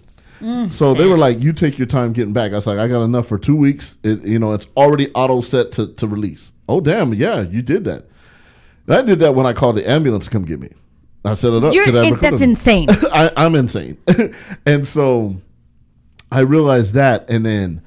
so 0.71 0.93
they 0.93 1.07
were 1.07 1.17
like, 1.17 1.39
"You 1.39 1.53
take 1.53 1.77
your 1.77 1.87
time 1.87 2.11
getting 2.11 2.33
back." 2.33 2.51
I 2.51 2.55
was 2.55 2.67
like, 2.67 2.77
"I 2.77 2.87
got 2.89 3.03
enough 3.03 3.27
for 3.27 3.37
two 3.37 3.55
weeks. 3.55 3.97
It, 4.03 4.21
you 4.21 4.39
know, 4.39 4.53
it's 4.53 4.67
already 4.75 5.11
auto 5.13 5.41
set 5.41 5.71
to, 5.73 5.93
to 5.93 6.07
release." 6.07 6.51
Oh 6.67 6.81
damn, 6.81 7.13
yeah, 7.13 7.41
you 7.41 7.61
did 7.61 7.85
that. 7.85 8.05
And 8.87 8.95
I 8.95 9.01
did 9.01 9.19
that 9.19 9.33
when 9.33 9.45
I 9.45 9.53
called 9.53 9.75
the 9.77 9.89
ambulance 9.89 10.25
to 10.25 10.31
come 10.31 10.43
get 10.45 10.59
me. 10.59 10.71
I 11.23 11.33
set 11.33 11.53
it 11.53 11.63
up. 11.63 11.73
You're, 11.73 11.87
it, 11.87 12.21
that's 12.21 12.41
insane. 12.41 12.87
I, 13.11 13.31
I'm 13.35 13.55
insane. 13.55 13.97
and 14.65 14.87
so 14.87 15.35
I 16.35 16.41
realized 16.41 16.93
that, 16.95 17.29
and 17.29 17.45
then 17.45 17.81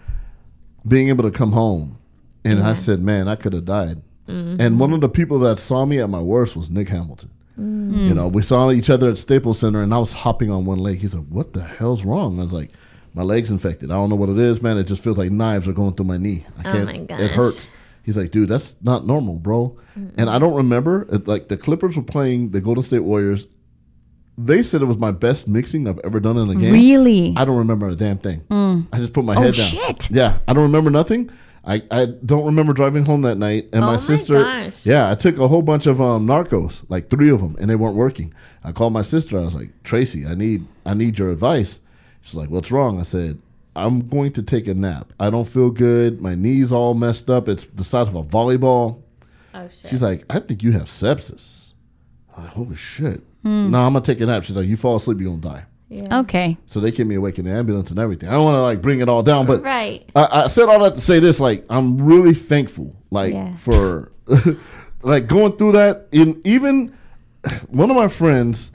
being 0.86 1.08
able 1.08 1.24
to 1.24 1.30
come 1.30 1.52
home, 1.52 1.98
and 2.44 2.60
I 2.62 2.72
mm-hmm. 2.72 2.80
said, 2.80 3.00
man, 3.00 3.28
I 3.28 3.36
could 3.36 3.52
have 3.52 3.66
died. 3.66 4.00
Mm-hmm. 4.26 4.60
And 4.60 4.80
one 4.80 4.92
of 4.92 5.00
the 5.00 5.08
people 5.08 5.38
that 5.40 5.58
saw 5.58 5.84
me 5.84 6.00
at 6.00 6.08
my 6.08 6.20
worst 6.20 6.56
was 6.56 6.70
Nick 6.70 6.88
Hamilton. 6.88 7.30
Mm-hmm. 7.58 8.08
You 8.08 8.14
know, 8.14 8.28
we 8.28 8.42
saw 8.42 8.70
each 8.70 8.88
other 8.88 9.10
at 9.10 9.18
Staples 9.18 9.58
Center, 9.58 9.82
and 9.82 9.92
I 9.92 9.98
was 9.98 10.12
hopping 10.12 10.50
on 10.50 10.64
one 10.64 10.78
leg. 10.78 10.98
He's 10.98 11.14
like, 11.14 11.26
"What 11.26 11.52
the 11.54 11.62
hell's 11.62 12.04
wrong?" 12.04 12.38
I 12.38 12.44
was 12.44 12.52
like, 12.52 12.70
"My 13.14 13.22
leg's 13.22 13.50
infected. 13.50 13.90
I 13.90 13.94
don't 13.94 14.08
know 14.10 14.16
what 14.16 14.28
it 14.28 14.38
is, 14.38 14.62
man. 14.62 14.78
It 14.78 14.84
just 14.84 15.02
feels 15.02 15.18
like 15.18 15.32
knives 15.32 15.66
are 15.66 15.72
going 15.72 15.94
through 15.94 16.06
my 16.06 16.18
knee. 16.18 16.46
I 16.58 16.68
Oh 16.68 16.72
can't. 16.72 17.10
my 17.10 17.16
It 17.16 17.32
hurts." 17.32 17.68
He's 18.04 18.16
like, 18.16 18.30
"Dude, 18.30 18.48
that's 18.48 18.76
not 18.80 19.06
normal, 19.06 19.34
bro." 19.34 19.76
And 20.16 20.30
I 20.30 20.38
don't 20.38 20.54
remember. 20.54 21.06
It, 21.10 21.26
like 21.26 21.48
the 21.48 21.56
Clippers 21.56 21.96
were 21.96 22.02
playing 22.02 22.52
the 22.52 22.60
Golden 22.60 22.84
State 22.84 23.00
Warriors. 23.00 23.48
They 24.40 24.62
said 24.62 24.82
it 24.82 24.84
was 24.84 24.98
my 24.98 25.10
best 25.10 25.48
mixing 25.48 25.88
I've 25.88 25.98
ever 26.04 26.20
done 26.20 26.36
in 26.38 26.48
a 26.48 26.54
game. 26.54 26.72
Really? 26.72 27.34
I 27.36 27.44
don't 27.44 27.56
remember 27.58 27.88
a 27.88 27.96
damn 27.96 28.18
thing. 28.18 28.42
I 28.50 28.98
just 28.98 29.12
put 29.12 29.24
my 29.24 29.34
Oh, 29.34 29.40
head 29.40 29.54
down. 29.54 29.66
shit. 29.66 30.10
Yeah, 30.12 30.38
I 30.46 30.52
don't 30.52 30.62
remember 30.62 30.90
nothing. 30.90 31.30
I, 31.64 31.82
I 31.90 32.06
don't 32.24 32.46
remember 32.46 32.72
driving 32.72 33.04
home 33.04 33.22
that 33.22 33.36
night, 33.36 33.68
and 33.72 33.82
Oh 33.82 33.88
my 33.88 33.92
my 33.94 33.98
sister. 33.98 34.42
gosh. 34.42 34.86
Yeah, 34.86 35.10
I 35.10 35.16
took 35.16 35.38
a 35.38 35.48
whole 35.48 35.60
bunch 35.62 35.86
of 35.86 36.00
um, 36.00 36.24
Norcos, 36.26 36.82
like 36.88 37.10
three 37.10 37.30
of 37.30 37.40
them, 37.40 37.56
and 37.60 37.68
they 37.68 37.74
weren't 37.74 37.96
working. 37.96 38.32
I 38.64 38.70
called 38.72 38.92
my 38.92 39.02
sister. 39.02 39.36
I 39.36 39.42
was 39.42 39.54
like, 39.54 39.70
Tracy, 39.82 40.24
I 40.24 40.34
need 40.34 40.66
I 40.86 40.94
need 40.94 41.18
your 41.18 41.30
advice. 41.30 41.80
She's 42.22 42.34
like, 42.34 42.48
What's 42.48 42.70
wrong? 42.70 43.00
I 43.00 43.02
said, 43.02 43.38
I'm 43.76 44.06
going 44.08 44.32
to 44.34 44.42
take 44.42 44.66
a 44.68 44.72
nap. 44.74 45.12
I 45.20 45.30
don't 45.30 45.48
feel 45.48 45.70
good. 45.70 46.20
My 46.22 46.34
knees 46.36 46.70
all 46.72 46.94
messed 46.94 47.28
up. 47.28 47.48
It's 47.48 47.64
the 47.74 47.84
size 47.84 48.06
of 48.08 48.14
a 48.14 48.22
volleyball. 48.22 49.02
Oh 49.52 49.68
shit. 49.68 49.90
She's 49.90 50.00
like, 50.02 50.24
I 50.30 50.38
think 50.38 50.62
you 50.62 50.72
have 50.72 50.84
sepsis. 50.86 51.67
I'm 52.38 52.44
like, 52.44 52.52
holy 52.52 52.76
shit. 52.76 53.22
No, 53.44 53.50
I'm 53.78 53.92
gonna 53.92 54.00
take 54.02 54.20
a 54.20 54.26
nap. 54.26 54.44
She's 54.44 54.54
like, 54.56 54.66
you 54.68 54.76
fall 54.76 54.96
asleep, 54.96 55.20
you're 55.20 55.30
gonna 55.30 55.40
die. 55.56 55.64
yeah. 55.88 56.20
Okay. 56.20 56.56
So 56.66 56.80
they 56.80 56.92
kept 56.92 57.08
me 57.08 57.14
awake 57.14 57.38
in 57.38 57.46
the 57.46 57.50
ambulance 57.52 57.90
and 57.90 57.98
everything. 57.98 58.28
I 58.28 58.32
don't 58.32 58.44
want 58.44 58.56
to 58.56 58.60
like 58.62 58.82
bring 58.82 59.00
it 59.00 59.08
all 59.08 59.22
down, 59.22 59.46
but 59.46 59.62
Right. 59.62 60.08
I, 60.14 60.44
I 60.44 60.48
said 60.48 60.68
all 60.68 60.78
that 60.84 60.94
to 60.96 61.00
say 61.00 61.18
this: 61.18 61.40
like, 61.40 61.64
I'm 61.70 61.98
really 62.00 62.34
thankful, 62.34 62.94
like 63.10 63.32
Yeah. 63.32 63.56
for 63.56 64.12
like 65.02 65.26
going 65.26 65.52
through 65.56 65.72
that. 65.72 66.08
In 66.12 66.40
even 66.44 66.94
one 67.68 67.90
of 67.90 67.96
my 67.96 68.08
friends, 68.08 68.70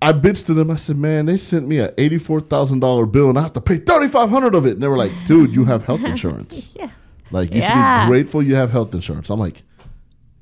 I 0.00 0.12
bitched 0.12 0.46
to 0.46 0.54
them. 0.54 0.70
I 0.70 0.76
said, 0.76 0.96
"Man, 0.96 1.26
they 1.26 1.36
sent 1.36 1.66
me 1.66 1.78
a 1.78 1.92
eighty-four 1.98 2.40
thousand 2.42 2.80
dollar 2.80 3.04
bill, 3.06 3.28
and 3.30 3.38
I 3.38 3.42
have 3.42 3.52
to 3.54 3.60
pay 3.60 3.78
thirty-five 3.78 4.30
hundred 4.30 4.54
of 4.54 4.64
it." 4.66 4.72
And 4.74 4.82
they 4.82 4.88
were 4.88 4.96
like, 4.96 5.12
"Dude, 5.26 5.50
you 5.52 5.64
have 5.64 5.84
health 5.84 6.04
insurance. 6.04 6.72
Yeah. 6.78 6.90
Like, 7.32 7.52
you 7.52 7.60
Yeah. 7.60 8.00
should 8.02 8.06
be 8.06 8.10
grateful 8.10 8.42
you 8.42 8.54
have 8.54 8.70
health 8.70 8.94
insurance." 8.94 9.28
I'm 9.30 9.40
like. 9.40 9.62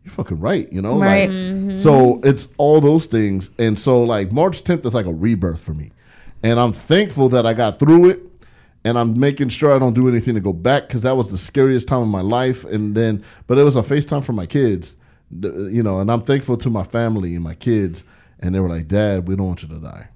You're 0.05 0.13
fucking 0.15 0.39
right, 0.39 0.71
you 0.73 0.81
know. 0.81 0.99
Right. 0.99 1.29
Like, 1.31 1.83
So 1.83 2.21
it's 2.25 2.49
all 2.59 2.81
those 2.81 3.07
things, 3.07 3.51
and 3.59 3.79
so 3.79 4.03
like 4.03 4.33
March 4.33 4.65
10th 4.65 4.87
is 4.87 4.95
like 4.95 5.07
a 5.07 5.13
rebirth 5.13 5.61
for 5.61 5.75
me, 5.75 5.93
and 6.43 6.59
I'm 6.59 6.73
thankful 6.73 7.29
that 7.31 7.47
I 7.47 7.55
got 7.55 7.79
through 7.79 8.11
it, 8.11 8.27
and 8.85 8.99
I'm 8.99 9.19
making 9.19 9.51
sure 9.51 9.75
I 9.75 9.79
don't 9.79 9.95
do 9.95 10.09
anything 10.09 10.35
to 10.35 10.41
go 10.41 10.53
back 10.53 10.89
because 10.89 11.03
that 11.03 11.17
was 11.17 11.31
the 11.31 11.39
scariest 11.39 11.87
time 11.89 12.03
of 12.03 12.09
my 12.09 12.23
life. 12.23 12.65
And 12.65 12.95
then, 12.95 13.25
but 13.47 13.59
it 13.59 13.65
was 13.65 13.77
a 13.77 13.83
FaceTime 13.83 14.25
for 14.25 14.33
my 14.33 14.47
kids, 14.47 14.95
you 15.31 15.83
know, 15.83 16.01
and 16.01 16.11
I'm 16.11 16.23
thankful 16.23 16.57
to 16.59 16.71
my 16.71 16.85
family 16.85 17.35
and 17.35 17.45
my 17.45 17.55
kids, 17.55 18.05
and 18.39 18.55
they 18.55 18.61
were 18.61 18.69
like, 18.69 18.89
"Dad, 18.89 19.29
we 19.29 19.37
don't 19.37 19.47
want 19.47 19.63
you 19.63 19.69
to 19.69 19.77
die." 19.81 20.09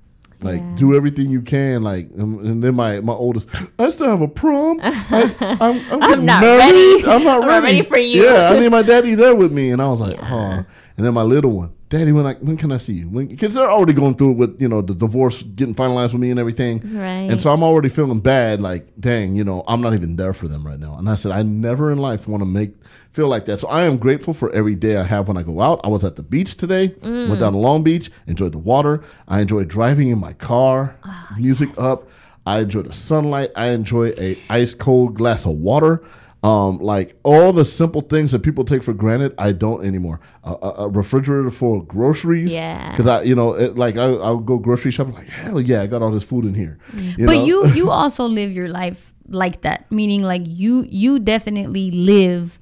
Like 0.44 0.60
Yeah. 0.60 0.74
do 0.76 0.94
everything 0.94 1.30
you 1.30 1.40
can, 1.40 1.82
like, 1.82 2.10
and, 2.16 2.38
and 2.40 2.62
then 2.62 2.74
my 2.74 3.00
my 3.00 3.14
oldest, 3.14 3.48
I 3.78 3.88
still 3.90 4.08
have 4.08 4.20
a 4.20 4.28
prom. 4.28 4.78
I, 4.82 5.34
I'm, 5.60 5.80
I'm, 5.90 6.00
getting 6.00 6.24
not 6.26 6.42
married. 6.42 6.58
ready. 6.58 7.04
I'm 7.06 7.24
not 7.24 7.42
I'm 7.42 7.48
ready. 7.48 7.64
ready 7.78 7.82
for 7.82 7.98
you. 7.98 8.24
Yeah, 8.24 8.50
I 8.50 8.58
need 8.60 8.68
my 8.70 8.82
daddy 8.82 9.14
there 9.14 9.34
with 9.34 9.52
me, 9.52 9.70
and 9.70 9.80
I 9.80 9.88
was 9.88 10.00
like, 10.00 10.16
Yeah. 10.18 10.64
oh. 10.66 10.72
And 10.96 11.04
then 11.06 11.14
my 11.14 11.22
little 11.22 11.50
one, 11.52 11.72
Daddy, 11.90 12.12
when 12.12 12.26
I 12.26 12.34
when 12.34 12.56
can 12.56 12.72
I 12.72 12.78
see 12.78 12.94
you? 12.94 13.06
Because 13.06 13.54
they're 13.54 13.70
already 13.70 13.92
going 13.92 14.16
through 14.16 14.32
it 14.32 14.36
with 14.36 14.60
you 14.60 14.68
know 14.68 14.80
the 14.80 14.94
divorce 14.94 15.42
getting 15.42 15.74
finalized 15.74 16.12
with 16.12 16.22
me 16.22 16.30
and 16.30 16.40
everything. 16.40 16.80
Right. 16.96 17.30
And 17.30 17.40
so 17.40 17.52
I'm 17.52 17.62
already 17.62 17.88
feeling 17.88 18.20
bad. 18.20 18.60
Like, 18.60 18.88
dang, 18.98 19.34
you 19.36 19.44
know, 19.44 19.64
I'm 19.68 19.80
not 19.80 19.94
even 19.94 20.16
there 20.16 20.32
for 20.32 20.48
them 20.48 20.66
right 20.66 20.78
now. 20.78 20.96
And 20.96 21.08
I 21.08 21.14
said, 21.14 21.32
I 21.32 21.42
never 21.42 21.92
in 21.92 21.98
life 21.98 22.26
want 22.26 22.40
to 22.40 22.46
make 22.46 22.72
feel 23.12 23.28
like 23.28 23.44
that. 23.46 23.60
So 23.60 23.68
I 23.68 23.84
am 23.84 23.96
grateful 23.96 24.34
for 24.34 24.50
every 24.52 24.74
day 24.74 24.96
I 24.96 25.04
have 25.04 25.28
when 25.28 25.36
I 25.36 25.42
go 25.42 25.60
out. 25.60 25.80
I 25.84 25.88
was 25.88 26.02
at 26.04 26.16
the 26.16 26.22
beach 26.22 26.56
today. 26.56 26.88
Mm. 26.88 27.28
Went 27.28 27.40
down 27.40 27.52
to 27.52 27.58
Long 27.58 27.84
Beach. 27.84 28.10
Enjoyed 28.26 28.52
the 28.52 28.58
water. 28.58 29.02
I 29.28 29.40
enjoyed 29.40 29.68
driving 29.68 30.08
in 30.08 30.18
my 30.18 30.32
car. 30.32 30.96
Ah, 31.04 31.36
music 31.38 31.68
up. 31.78 32.08
I 32.46 32.60
enjoy 32.60 32.82
the 32.82 32.92
sunlight. 32.92 33.50
I 33.56 33.68
enjoy 33.68 34.12
a 34.18 34.36
ice 34.50 34.74
cold 34.74 35.14
glass 35.14 35.46
of 35.46 35.52
water. 35.52 36.02
Um, 36.44 36.76
like 36.78 37.16
all 37.22 37.54
the 37.54 37.64
simple 37.64 38.02
things 38.02 38.32
that 38.32 38.40
people 38.40 38.64
take 38.66 38.82
for 38.82 38.92
granted, 38.92 39.34
I 39.38 39.52
don't 39.52 39.82
anymore. 39.84 40.20
A, 40.44 40.50
a, 40.50 40.70
a 40.84 40.88
refrigerator 40.90 41.50
for 41.50 41.82
groceries, 41.82 42.52
Yeah. 42.52 42.90
Because 42.90 43.06
I, 43.06 43.22
you 43.22 43.34
know, 43.34 43.54
it, 43.54 43.76
like 43.78 43.96
I, 43.96 44.04
I'll 44.04 44.38
go 44.38 44.58
grocery 44.58 44.90
shopping, 44.90 45.14
like 45.14 45.26
hell 45.26 45.58
yeah, 45.58 45.80
I 45.80 45.86
got 45.86 46.02
all 46.02 46.10
this 46.10 46.22
food 46.24 46.44
in 46.44 46.52
here. 46.54 46.78
You 46.92 47.24
but 47.24 47.36
know? 47.36 47.44
you 47.46 47.66
you 47.78 47.90
also 47.90 48.26
live 48.26 48.52
your 48.52 48.68
life 48.68 49.12
like 49.28 49.62
that, 49.62 49.90
meaning 49.90 50.22
like 50.22 50.42
you 50.44 50.84
you 50.90 51.18
definitely 51.18 51.90
live 51.90 52.58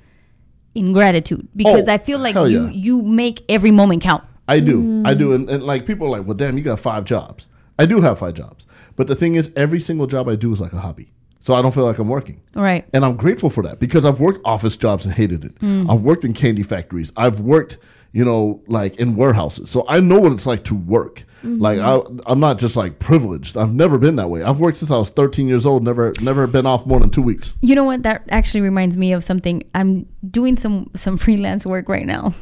in 0.76 0.92
gratitude 0.92 1.48
because 1.56 1.88
Oh, 1.88 1.92
I 1.92 1.98
feel 1.98 2.20
like 2.20 2.36
you 2.36 2.64
yeah. 2.66 2.70
you 2.70 3.02
make 3.02 3.42
every 3.48 3.72
moment 3.72 4.00
count. 4.02 4.22
I 4.46 4.60
do. 4.60 5.02
I 5.04 5.14
do. 5.14 5.32
And, 5.32 5.50
and 5.50 5.62
like 5.62 5.86
people 5.86 6.06
are 6.06 6.10
like, 6.10 6.24
well, 6.26 6.36
damn, 6.36 6.56
you 6.56 6.62
got 6.62 6.78
five 6.78 7.04
jobs. 7.04 7.46
I 7.80 7.86
do 7.86 8.00
have 8.00 8.20
five 8.20 8.34
jobs. 8.34 8.64
But 8.94 9.06
the 9.08 9.16
thing 9.16 9.34
is, 9.34 9.50
every 9.56 9.80
single 9.80 10.06
job 10.06 10.28
I 10.28 10.36
do 10.36 10.52
is 10.52 10.60
like 10.60 10.72
a 10.72 10.78
hobby. 10.78 11.12
So 11.42 11.54
I 11.54 11.62
don't 11.62 11.74
feel 11.74 11.84
like 11.84 11.98
I'm 11.98 12.08
working. 12.08 12.40
Right. 12.54 12.86
And 12.94 13.04
I'm 13.04 13.16
grateful 13.16 13.50
for 13.50 13.62
that 13.64 13.80
because 13.80 14.04
I've 14.04 14.20
worked 14.20 14.40
office 14.44 14.76
jobs 14.76 15.04
and 15.04 15.12
hated 15.12 15.44
it. 15.44 15.52
I've 15.62 16.00
worked 16.02 16.24
in 16.24 16.32
candy 16.32 16.62
factories. 16.62 17.10
I've 17.16 17.40
worked, 17.40 17.78
you 18.12 18.24
know, 18.24 18.62
like 18.68 18.96
in 19.00 19.16
warehouses. 19.16 19.68
So 19.68 19.84
I 19.88 19.98
know 20.00 20.20
what 20.20 20.32
it's 20.32 20.46
like 20.46 20.62
to 20.64 20.74
work. 20.76 21.24
Like 21.44 21.80
I, 21.80 22.00
I'm 22.26 22.38
not 22.38 22.58
just 22.60 22.76
like 22.76 23.00
privileged. 23.00 23.56
I've 23.56 23.72
never 23.72 23.98
been 23.98 24.14
that 24.16 24.30
way. 24.30 24.44
I've 24.44 24.60
worked 24.60 24.78
since 24.78 24.92
I 24.92 24.96
was 24.96 25.10
13 25.10 25.48
years 25.48 25.66
old. 25.66 25.82
Never, 25.82 26.12
never 26.20 26.46
been 26.46 26.64
off 26.66 26.86
more 26.86 27.00
than 27.00 27.10
two 27.10 27.22
weeks. 27.22 27.54
You 27.60 27.74
know 27.74 27.82
what? 27.82 28.04
That 28.04 28.22
actually 28.30 28.60
reminds 28.60 28.96
me 28.96 29.12
of 29.12 29.24
something. 29.24 29.64
I'm 29.74 30.06
doing 30.30 30.56
some 30.56 30.90
some 30.94 31.16
freelance 31.16 31.66
work 31.66 31.88
right 31.88 32.06
now 32.06 32.32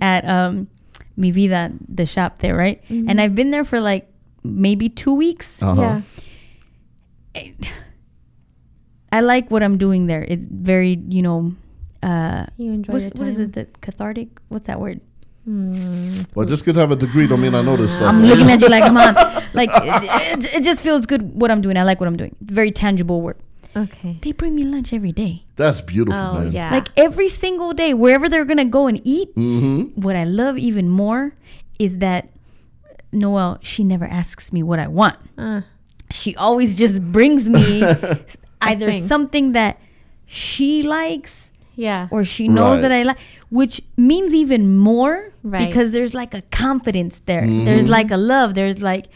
at 0.00 0.24
um 0.28 0.68
Mi 1.16 1.32
Vida, 1.32 1.72
the 1.88 2.06
shop 2.06 2.38
there, 2.38 2.54
right? 2.56 2.80
And 2.88 3.20
I've 3.20 3.34
been 3.34 3.50
there 3.50 3.64
for 3.64 3.80
like 3.80 4.08
maybe 4.44 4.88
two 4.88 5.12
weeks. 5.14 5.60
Uh-huh. 5.60 6.02
Yeah. 7.34 7.50
I 9.16 9.20
like 9.20 9.50
what 9.50 9.62
I'm 9.62 9.78
doing 9.78 10.06
there. 10.06 10.22
It's 10.26 10.46
very, 10.50 10.94
you 11.08 11.22
know, 11.22 11.54
uh, 12.02 12.46
You 12.56 12.72
enjoy 12.72 12.92
what's, 12.92 13.04
your 13.06 13.12
what 13.18 13.28
is 13.28 13.38
it? 13.38 13.52
The 13.52 13.64
cathartic? 13.80 14.28
What's 14.48 14.66
that 14.66 14.80
word? 14.80 15.00
Mm. 15.48 16.26
Well, 16.34 16.46
just 16.46 16.64
because 16.64 16.78
I 16.78 16.80
have 16.80 16.90
a 16.90 16.96
degree 16.96 17.26
don't 17.26 17.40
mean 17.40 17.54
I 17.54 17.62
know 17.62 17.76
this 17.76 17.92
stuff. 17.92 18.02
I'm 18.10 18.24
looking 18.24 18.50
at 18.50 18.60
you 18.60 18.68
like, 18.68 18.84
come 18.88 18.96
on. 18.96 19.14
Like, 19.52 19.70
it, 19.72 20.02
it, 20.44 20.54
it 20.56 20.62
just 20.64 20.80
feels 20.80 21.06
good 21.06 21.22
what 21.40 21.50
I'm 21.50 21.60
doing. 21.60 21.76
I 21.76 21.84
like 21.84 22.00
what 22.00 22.06
I'm 22.08 22.16
doing. 22.16 22.34
Very 22.40 22.72
tangible 22.72 23.20
work. 23.20 23.38
Okay. 23.76 24.18
They 24.22 24.32
bring 24.32 24.54
me 24.54 24.64
lunch 24.64 24.92
every 24.92 25.12
day. 25.12 25.44
That's 25.56 25.80
beautiful, 25.80 26.20
Oh 26.20 26.34
man. 26.44 26.52
yeah. 26.52 26.70
Like 26.70 26.88
every 26.96 27.28
single 27.28 27.72
day, 27.72 27.92
wherever 27.92 28.28
they're 28.28 28.44
gonna 28.44 28.64
go 28.64 28.86
and 28.86 29.00
eat. 29.04 29.34
Mm-hmm. 29.36 30.00
What 30.00 30.16
I 30.16 30.24
love 30.24 30.58
even 30.58 30.88
more 30.88 31.34
is 31.78 31.98
that 31.98 32.30
Noelle, 33.12 33.58
she 33.62 33.84
never 33.84 34.06
asks 34.06 34.52
me 34.52 34.62
what 34.62 34.78
I 34.78 34.88
want. 34.88 35.16
Uh, 35.36 35.62
She 36.10 36.34
always 36.36 36.76
just 36.78 37.02
brings 37.16 37.48
me 37.48 37.82
either 38.70 38.92
thing. 38.92 39.06
something 39.08 39.52
that 39.52 39.78
she 40.26 40.82
likes 40.82 41.50
yeah. 41.76 42.08
or 42.10 42.24
she 42.24 42.48
knows 42.48 42.76
Right. 42.82 42.88
that 42.88 42.92
I 42.92 43.02
like, 43.02 43.18
which 43.50 43.80
means 43.96 44.32
even 44.32 44.76
more 44.78 45.32
Right. 45.42 45.66
because 45.66 45.92
there's 45.92 46.14
like 46.14 46.34
a 46.34 46.42
confidence 46.50 47.20
there. 47.26 47.42
Mm-hmm. 47.42 47.64
There's 47.64 47.88
like 47.88 48.10
a 48.10 48.16
love. 48.16 48.54
There's 48.54 48.80
like, 48.80 49.06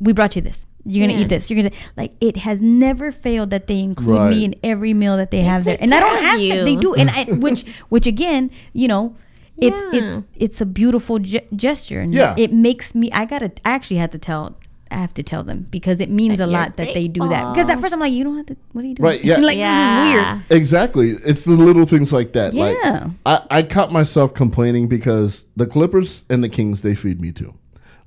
we 0.00 0.12
brought 0.12 0.36
you 0.36 0.42
this. 0.42 0.66
You're 0.84 1.06
gonna 1.06 1.18
Yeah. 1.18 1.24
eat 1.24 1.28
this. 1.28 1.50
You're 1.50 1.62
gonna 1.62 1.74
like. 1.96 2.12
It 2.22 2.38
has 2.38 2.60
never 2.60 3.12
failed 3.12 3.50
that 3.50 3.66
they 3.66 3.80
include 3.80 4.16
Right. 4.18 4.30
me 4.30 4.44
in 4.46 4.54
every 4.62 4.94
meal 4.94 5.16
that 5.18 5.30
they 5.30 5.42
have 5.42 5.64
there, 5.64 5.76
and 5.78 5.94
I 5.94 6.00
don't 6.00 6.18
care 6.18 6.34
of 6.36 6.40
ask 6.40 6.48
them. 6.48 6.64
They 6.64 6.76
do, 6.76 6.94
and 6.94 7.10
I 7.10 7.24
which 7.46 7.66
which 7.90 8.06
again, 8.06 8.50
you 8.72 8.88
know, 8.88 9.14
it's 9.58 9.76
Yeah. 9.92 10.00
it's 10.00 10.26
it's 10.36 10.60
a 10.62 10.66
beautiful 10.66 11.18
ge- 11.18 11.44
gesture, 11.54 12.00
and 12.00 12.14
Yeah. 12.14 12.34
it 12.38 12.50
makes 12.54 12.94
me. 12.94 13.10
I 13.12 13.26
gotta. 13.26 13.52
I 13.62 13.72
actually 13.72 13.98
had 13.98 14.10
to 14.12 14.18
tell. 14.18 14.56
I 14.90 14.96
have 14.96 15.14
to 15.14 15.22
tell 15.22 15.44
them 15.44 15.66
because 15.70 16.00
it 16.00 16.10
means 16.10 16.38
That 16.38 16.44
a 16.48 16.50
you're 16.50 16.60
lot 16.60 16.76
that 16.76 16.94
they 16.94 17.06
do 17.08 17.28
that. 17.28 17.54
Because 17.54 17.68
at 17.68 17.80
first 17.80 17.92
I'm 17.94 18.00
like, 18.00 18.12
you 18.12 18.24
don't 18.24 18.36
have 18.36 18.46
to. 18.46 18.56
What 18.72 18.84
are 18.84 18.88
you 18.88 18.94
doing? 18.94 19.04
Right, 19.08 19.22
yeah. 19.24 19.36
like 19.50 19.58
this 19.58 20.14
is 20.16 20.20
weird. 20.22 20.42
Exactly. 20.60 21.10
It's 21.24 21.44
the 21.44 21.52
little 21.52 21.86
things 21.86 22.12
like 22.12 22.32
that. 22.32 22.54
Like 22.54 22.76
Yeah. 22.82 23.10
I, 23.26 23.42
I 23.50 23.62
caught 23.62 23.92
myself 23.92 24.34
complaining 24.34 24.88
because 24.88 25.44
the 25.56 25.66
Clippers 25.66 26.24
and 26.28 26.42
the 26.42 26.48
Kings 26.48 26.80
they 26.82 26.94
feed 26.94 27.20
me 27.20 27.32
too. 27.32 27.54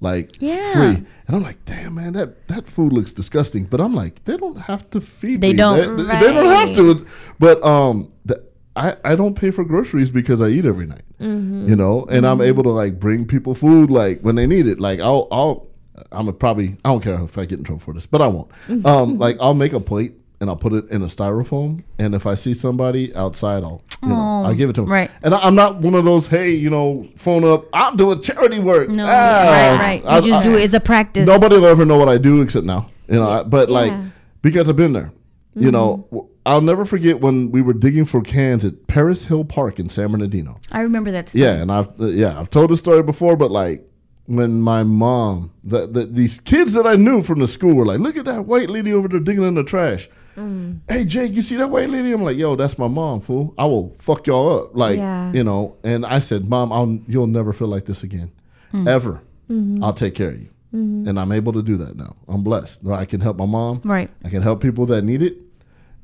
Like 0.02 0.36
Yeah. 0.40 0.74
free. 0.74 1.06
And 1.28 1.36
I'm 1.38 1.42
like, 1.44 1.64
damn 1.66 1.96
man, 1.96 2.14
that, 2.14 2.48
that 2.50 2.68
food 2.68 2.92
looks 2.92 3.14
disgusting. 3.14 3.64
But 3.64 3.80
I'm 3.80 3.94
like, 3.94 4.24
they 4.26 4.36
don't 4.36 4.58
have 4.58 4.90
to 4.92 5.00
feed 5.00 5.40
They 5.42 5.52
me. 5.54 5.58
don't. 5.58 5.98
They, 5.98 6.04
they 6.04 6.34
don't 6.34 6.46
have 6.48 6.74
to. 6.76 7.06
But 7.40 7.64
um 7.64 8.12
the, 8.26 8.44
I, 8.76 8.98
I 9.06 9.16
don't 9.16 9.36
pay 9.36 9.52
for 9.52 9.64
groceries 9.64 10.10
because 10.10 10.42
I 10.42 10.48
eat 10.48 10.66
every 10.66 10.88
night. 10.88 11.04
Mm-hmm. 11.22 11.70
You 11.70 11.76
know, 11.76 12.06
and 12.10 12.26
I'm 12.26 12.42
able 12.42 12.64
to 12.64 12.72
like 12.72 13.00
bring 13.00 13.26
people 13.26 13.54
food 13.56 13.90
like 13.92 14.22
when 14.22 14.36
they 14.36 14.48
need 14.48 14.68
it. 14.68 14.80
Like 14.80 15.00
I'll 15.00 15.28
I'll 15.32 15.68
I'm 16.12 16.28
a 16.28 16.34
probably 16.34 16.78
I 16.84 16.90
don't 16.90 17.02
care 17.04 17.22
if 17.24 17.38
I 17.38 17.46
get 17.46 17.60
in 17.60 17.66
trouble 17.66 17.82
for 17.82 17.94
this, 17.94 18.06
but 18.06 18.22
I 18.22 18.28
won't. 18.28 18.50
Um, 18.86 19.18
like 19.18 19.38
I'll 19.40 19.54
make 19.54 19.74
a 19.74 19.80
plate 19.80 20.14
and 20.42 20.50
I'll 20.50 20.56
put 20.58 20.74
it 20.74 20.90
in 20.90 21.02
a 21.04 21.06
styrofoam, 21.06 21.84
and 22.00 22.14
if 22.16 22.26
I 22.26 22.36
see 22.36 22.54
somebody 22.54 23.16
outside, 23.16 23.64
I'll 23.64 23.82
you 24.02 24.10
know 24.10 24.16
Oh, 24.16 24.44
I'll 24.48 24.56
give 24.56 24.70
it 24.70 24.74
to 24.74 24.82
them. 24.82 24.90
right. 24.92 25.10
And 25.22 25.34
I, 25.34 25.40
I'm 25.40 25.56
not 25.56 25.78
one 25.78 25.94
of 25.96 26.04
those 26.04 26.28
hey 26.28 26.52
you 26.52 26.70
know 26.70 27.08
phone 27.16 27.44
up 27.46 27.66
I'm 27.74 27.96
doing 27.96 28.22
charity 28.22 28.60
work. 28.60 28.90
No, 28.90 29.06
Ah, 29.06 29.10
right, 29.10 29.80
right. 29.80 30.04
You 30.04 30.10
I- 30.10 30.22
just 30.22 30.34
I- 30.34 30.44
do 30.44 30.56
it. 30.58 30.64
It's 30.64 30.74
a 30.74 30.80
practice. 30.80 31.26
Nobody 31.28 31.56
will 31.58 31.68
ever 31.68 31.86
know 31.86 31.98
what 31.98 32.10
I 32.10 32.18
do 32.18 32.42
except 32.42 32.66
now. 32.66 32.90
You 33.08 33.16
know, 33.16 33.30
I- 33.30 33.44
but 33.44 33.70
like 33.70 33.92
Yeah. 33.92 34.06
because 34.42 34.68
I've 34.68 34.76
been 34.76 34.94
there. 34.94 35.12
You 35.56 35.70
know, 35.70 36.30
I'll 36.48 36.62
never 36.62 36.84
forget 36.84 37.22
when 37.22 37.52
we 37.52 37.62
were 37.62 37.74
digging 37.74 38.06
for 38.06 38.22
cans 38.22 38.66
at 38.66 38.88
Perris 38.88 39.26
Hill 39.28 39.46
Park 39.46 39.80
in 39.80 39.88
San 39.88 40.12
Bernardino. 40.12 40.60
I 40.72 40.82
remember 40.82 41.12
that. 41.12 41.30
Story. 41.30 41.44
Yeah, 41.44 41.62
and 41.62 41.72
I've 41.72 41.90
uh, 42.02 42.08
yeah 42.08 42.40
I've 42.40 42.50
told 42.50 42.72
the 42.72 42.78
story 42.78 43.04
before, 43.04 43.36
but 43.38 43.52
like 43.52 43.88
when 44.26 44.62
my 44.62 44.84
mom, 44.84 45.52
the, 45.64 45.88
the, 45.88 46.06
these 46.06 46.40
kids 46.42 46.74
that 46.74 46.88
I 46.88 46.96
knew 46.96 47.22
from 47.22 47.40
the 47.40 47.48
school 47.48 47.74
were 47.74 47.86
like, 47.86 48.00
"Look 48.00 48.18
at 48.18 48.26
that 48.26 48.46
white 48.46 48.70
lady 48.70 48.94
over 48.94 49.08
there 49.08 49.20
digging 49.20 49.44
in 49.44 49.56
the 49.56 49.64
trash." 49.64 50.10
Mm. 50.36 50.80
Hey 50.88 51.06
Jake, 51.06 51.34
you 51.34 51.42
see 51.42 51.58
that 51.58 51.70
white 51.70 51.90
lady? 51.90 52.12
I'm 52.12 52.24
like, 52.24 52.38
"Yo, 52.38 52.56
that's 52.56 52.78
my 52.78 52.88
mom, 52.88 53.22
fool. 53.22 53.54
I 53.58 53.66
will 53.66 53.96
fuck 54.00 54.26
y'all 54.28 54.60
up." 54.64 54.76
Like 54.76 54.98
Yeah. 54.98 55.32
you 55.34 55.44
know. 55.44 55.78
And 55.84 56.06
I 56.06 56.20
said, 56.20 56.50
"Mom, 56.50 56.72
I'll, 56.72 57.00
you'll 57.08 57.28
never 57.28 57.54
feel 57.54 57.68
like 57.68 57.86
this 57.86 58.04
again, 58.04 58.32
hmm. 58.72 58.88
ever. 58.88 59.22
Mm-hmm. 59.50 59.84
I'll 59.84 59.94
take 59.94 60.16
care 60.16 60.30
of 60.30 60.40
you." 60.40 60.50
Mm-hmm. 60.74 61.08
And 61.08 61.20
I'm 61.20 61.32
able 61.32 61.54
to 61.54 61.62
do 61.62 61.78
that 61.78 61.96
now. 61.96 62.16
I'm 62.28 62.44
blessed. 62.44 62.88
I 62.88 63.06
can 63.06 63.22
help 63.22 63.38
my 63.38 63.46
mom. 63.46 63.82
Right. 63.84 64.10
I 64.26 64.30
can 64.30 64.42
help 64.42 64.60
people 64.62 64.88
that 64.88 65.04
need 65.04 65.22
it. 65.22 65.38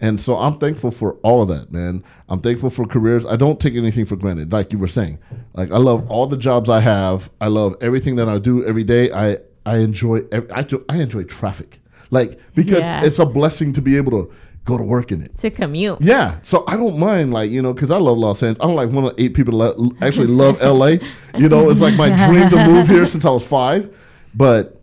And 0.01 0.21
so 0.21 0.37
I'm 0.37 0.57
thankful 0.59 0.91
for 0.91 1.13
all 1.23 1.41
of 1.41 1.49
that, 1.49 1.71
man. 1.71 2.03
I'm 2.29 2.39
thankful 2.39 2.69
for 2.69 2.85
careers. 2.85 3.25
I 3.25 3.35
don't 3.35 3.59
take 3.59 3.75
anything 3.75 4.05
for 4.05 4.15
granted, 4.15 4.51
like 4.51 4.71
you 4.71 4.79
were 4.79 4.87
saying. 4.87 5.19
Like 5.53 5.71
I 5.71 5.77
love 5.77 6.09
all 6.09 6.25
the 6.27 6.37
jobs 6.37 6.69
I 6.69 6.79
have. 6.79 7.29
I 7.41 7.47
love 7.47 7.75
everything 7.81 8.15
that 8.15 8.29
I 8.29 8.37
do 8.39 8.65
every 8.65 8.83
day. 8.85 9.11
I 9.11 9.37
I 9.65 9.77
enjoy 9.79 10.21
ev- 10.31 10.49
I 10.55 10.63
do, 10.63 10.85
I 10.87 11.01
enjoy 11.01 11.23
traffic, 11.23 11.79
like 12.11 12.39
because 12.55 12.79
Yeah. 12.83 13.03
it's 13.03 13.19
a 13.19 13.25
blessing 13.25 13.73
to 13.73 13.81
be 13.81 13.97
able 13.97 14.11
to 14.11 14.31
go 14.65 14.77
to 14.77 14.83
work 14.83 15.11
in 15.11 15.21
it. 15.21 15.35
to 15.39 15.49
commute. 15.49 15.99
Yeah, 15.99 16.37
so 16.43 16.63
I 16.67 16.77
don't 16.77 16.97
mind, 16.97 17.33
like 17.33 17.49
you 17.51 17.61
know, 17.61 17.73
because 17.73 17.91
I 17.91 17.97
love 17.97 18.17
Los 18.17 18.41
Angeles. 18.43 18.63
I'm 18.69 18.75
like 18.75 18.89
one 18.91 19.03
of 19.05 19.13
eight 19.17 19.33
people 19.33 19.57
that 19.59 19.95
actually 20.01 20.27
love 20.27 20.61
LA. 20.61 20.97
You 21.37 21.49
know, 21.49 21.69
it's 21.69 21.81
like 21.81 21.95
my 21.95 22.09
dream 22.27 22.49
to 22.49 22.67
move 22.67 22.87
here 22.87 23.05
since 23.07 23.25
I 23.25 23.31
was 23.31 23.43
five. 23.43 23.93
But 24.33 24.79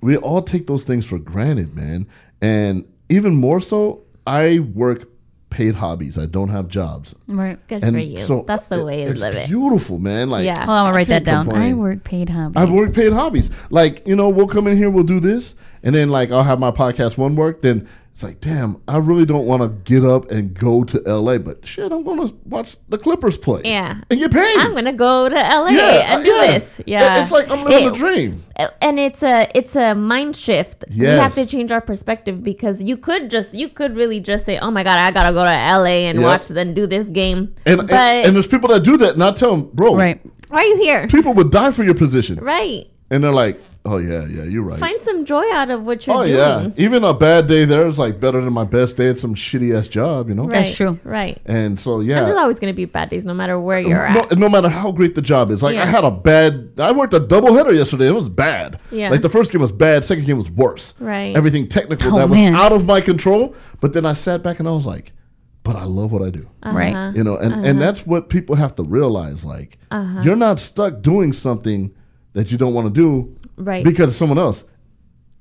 we 0.00 0.16
all 0.16 0.42
take 0.42 0.66
those 0.66 0.84
things 0.84 1.04
for 1.04 1.18
granted, 1.18 1.74
man. 1.74 2.06
And 2.40 2.86
even 3.08 3.34
more 3.34 3.60
so, 3.60 4.02
I 4.30 4.58
work 4.60 5.08
paid 5.50 5.74
hobbies. 5.74 6.16
I 6.16 6.26
don't 6.26 6.48
have 6.48 6.68
jobs. 6.68 7.14
Right. 7.26 7.58
Good 7.66 7.82
And 7.82 7.96
for 7.96 8.00
you. 8.00 8.18
so 8.24 8.44
That's 8.46 8.68
the 8.68 8.84
way 8.84 9.04
to 9.04 9.10
it's 9.10 9.20
live 9.20 9.34
it. 9.34 9.48
Beautiful, 9.48 9.98
man. 9.98 10.30
Like 10.30 10.44
Yeah. 10.44 10.58
Hold 10.58 10.68
on, 10.68 10.76
I'm 10.76 10.84
gonna 10.84 10.94
write 10.96 11.08
that 11.08 11.24
can't 11.24 11.48
down. 11.48 11.56
I 11.56 11.74
work 11.74 12.04
paid 12.04 12.28
hobbies. 12.28 12.56
I 12.56 12.64
work 12.66 12.94
paid 12.94 13.12
hobbies. 13.12 13.50
Like, 13.68 14.06
you 14.06 14.14
know, 14.14 14.28
we'll 14.28 14.46
come 14.46 14.68
in 14.68 14.76
here, 14.76 14.90
we'll 14.90 15.02
do 15.02 15.18
this, 15.18 15.56
and 15.82 15.94
then 15.94 16.08
like 16.08 16.30
I'll 16.30 16.44
have 16.44 16.60
my 16.60 16.70
PodcastOne 16.70 17.34
work, 17.34 17.62
then 17.62 17.88
it's 18.20 18.22
like, 18.22 18.40
damn, 18.42 18.82
I 18.86 18.98
really 18.98 19.24
don't 19.24 19.46
want 19.46 19.62
to 19.62 19.68
get 19.90 20.04
up 20.06 20.30
and 20.30 20.52
go 20.52 20.84
to 20.84 20.98
LA, 21.06 21.38
but 21.38 21.66
shit, 21.66 21.90
I'm 21.90 22.02
gonna 22.04 22.30
watch 22.44 22.76
the 22.90 22.98
Clippers 22.98 23.38
play. 23.38 23.62
Yeah. 23.64 23.98
And 24.10 24.20
get 24.20 24.30
paid. 24.30 24.58
I'm 24.58 24.74
gonna 24.74 24.92
go 24.92 25.30
to 25.30 25.34
LA 25.34 25.68
Yeah, 25.70 26.16
and 26.16 26.22
do 26.24 26.30
yeah. 26.30 26.46
this. 26.58 26.80
Yeah, 26.86 27.22
It's 27.22 27.32
like 27.32 27.48
I'm 27.48 27.64
living 27.64 27.86
It- 27.86 27.92
a 27.94 27.96
dream. 27.96 28.44
and 28.82 29.00
it's 29.00 29.22
a 29.22 29.48
it's 29.54 29.74
a 29.74 29.94
mind 29.94 30.36
shift. 30.36 30.84
We 30.94 31.06
have 31.06 31.32
to 31.34 31.46
change 31.46 31.72
our 31.72 31.80
perspective 31.80 32.44
because 32.44 32.82
you 32.82 32.98
could 32.98 33.30
just 33.30 33.54
you 33.54 33.70
could 33.70 33.96
really 33.96 34.20
just 34.20 34.44
say, 34.44 34.58
"Oh 34.58 34.70
my 34.70 34.84
god, 34.84 34.98
I 34.98 35.10
gotta 35.12 35.32
go 35.32 35.40
to 35.42 35.50
LA 35.50 36.04
and 36.10 36.18
Yep. 36.18 36.24
watch 36.26 36.48
then 36.48 36.74
do 36.74 36.86
this 36.86 37.06
game." 37.06 37.54
And, 37.64 37.78
but 37.78 37.90
and 37.90 38.26
and 38.26 38.36
there's 38.36 38.46
people 38.46 38.68
that 38.68 38.82
do 38.82 38.98
that, 38.98 39.14
and 39.14 39.24
I 39.24 39.30
tell 39.32 39.52
them, 39.52 39.70
bro, 39.72 39.96
Right. 39.96 40.20
why 40.50 40.60
are 40.60 40.66
you 40.66 40.76
here? 40.76 41.06
people 41.06 41.32
would 41.32 41.50
die 41.50 41.70
for 41.70 41.84
your 41.84 41.94
position, 41.94 42.38
Right. 42.42 42.86
and 43.10 43.24
they're 43.24 43.32
like, 43.32 43.58
oh 43.84 43.98
yeah, 43.98 44.26
yeah, 44.26 44.44
you're 44.44 44.62
right. 44.62 44.78
Find 44.78 45.00
some 45.02 45.24
joy 45.24 45.44
out 45.52 45.70
of 45.70 45.84
what 45.84 46.06
you're 46.06 46.16
doing. 46.24 46.36
oh 46.36 46.58
doing. 46.62 46.74
yeah, 46.76 46.84
even 46.84 47.04
a 47.04 47.14
bad 47.14 47.46
day 47.46 47.64
there 47.64 47.86
is 47.86 47.98
like 47.98 48.20
better 48.20 48.42
than 48.42 48.52
my 48.52 48.64
best 48.64 48.96
day 48.96 49.08
at 49.08 49.18
some 49.18 49.34
shitty 49.34 49.76
ass 49.76 49.88
job, 49.88 50.28
you 50.28 50.34
know. 50.34 50.44
Right. 50.44 50.62
That's 50.64 50.76
true. 50.76 50.98
Right. 51.04 51.40
And 51.46 51.78
so 51.78 52.00
And 52.00 52.08
yeah, 52.08 52.24
there's 52.24 52.36
always 52.36 52.58
gonna 52.58 52.72
be 52.74 52.84
bad 52.84 53.08
days, 53.08 53.24
no 53.24 53.34
matter 53.34 53.58
where 53.58 53.80
you're 53.80 54.08
no, 54.10 54.22
at. 54.22 54.38
no 54.38 54.48
matter 54.48 54.68
how 54.68 54.92
great 54.92 55.14
the 55.14 55.22
job 55.22 55.50
is. 55.50 55.62
Like 55.62 55.76
I 55.76 55.86
had 55.86 56.04
a 56.04 56.10
bad. 56.10 56.72
I 56.78 56.92
worked 56.92 57.14
a 57.14 57.20
doubleheader 57.20 57.74
yesterday. 57.74 58.08
It 58.08 58.14
was 58.14 58.28
bad. 58.28 58.80
Yeah. 58.90 59.10
Like 59.10 59.22
the 59.22 59.30
first 59.30 59.52
game 59.52 59.60
was 59.60 59.72
bad. 59.72 60.04
Second 60.04 60.26
game 60.26 60.38
was 60.38 60.50
worse. 60.50 60.94
Right. 60.98 61.36
Everything 61.36 61.68
technical 61.68 62.14
Oh, 62.14 62.18
that 62.18 62.28
was 62.28 62.38
out 62.38 62.72
of 62.72 62.84
my 62.86 63.00
control. 63.00 63.54
But 63.80 63.92
then 63.92 64.04
I 64.04 64.14
sat 64.14 64.42
back 64.42 64.58
and 64.58 64.68
I 64.68 64.72
was 64.72 64.86
like, 64.86 65.12
but 65.62 65.76
I 65.76 65.84
love 65.84 66.12
what 66.12 66.22
I 66.22 66.30
do. 66.30 66.48
Right. 66.64 66.94
Uh-huh. 66.94 67.12
You 67.14 67.24
know, 67.24 67.36
and 67.36 67.64
and 67.66 67.80
that's 67.80 68.06
what 68.06 68.28
people 68.28 68.56
have 68.56 68.74
to 68.76 68.82
realize. 68.82 69.44
Like 69.44 69.78
you're 70.22 70.36
not 70.36 70.58
stuck 70.58 71.02
doing 71.02 71.32
something 71.32 71.94
that 72.32 72.52
you 72.52 72.58
don't 72.58 72.74
want 72.74 72.86
to 72.86 72.92
do 72.92 73.36
Right. 73.60 73.84
because 73.84 74.10
of 74.10 74.16
someone 74.16 74.38
else. 74.38 74.64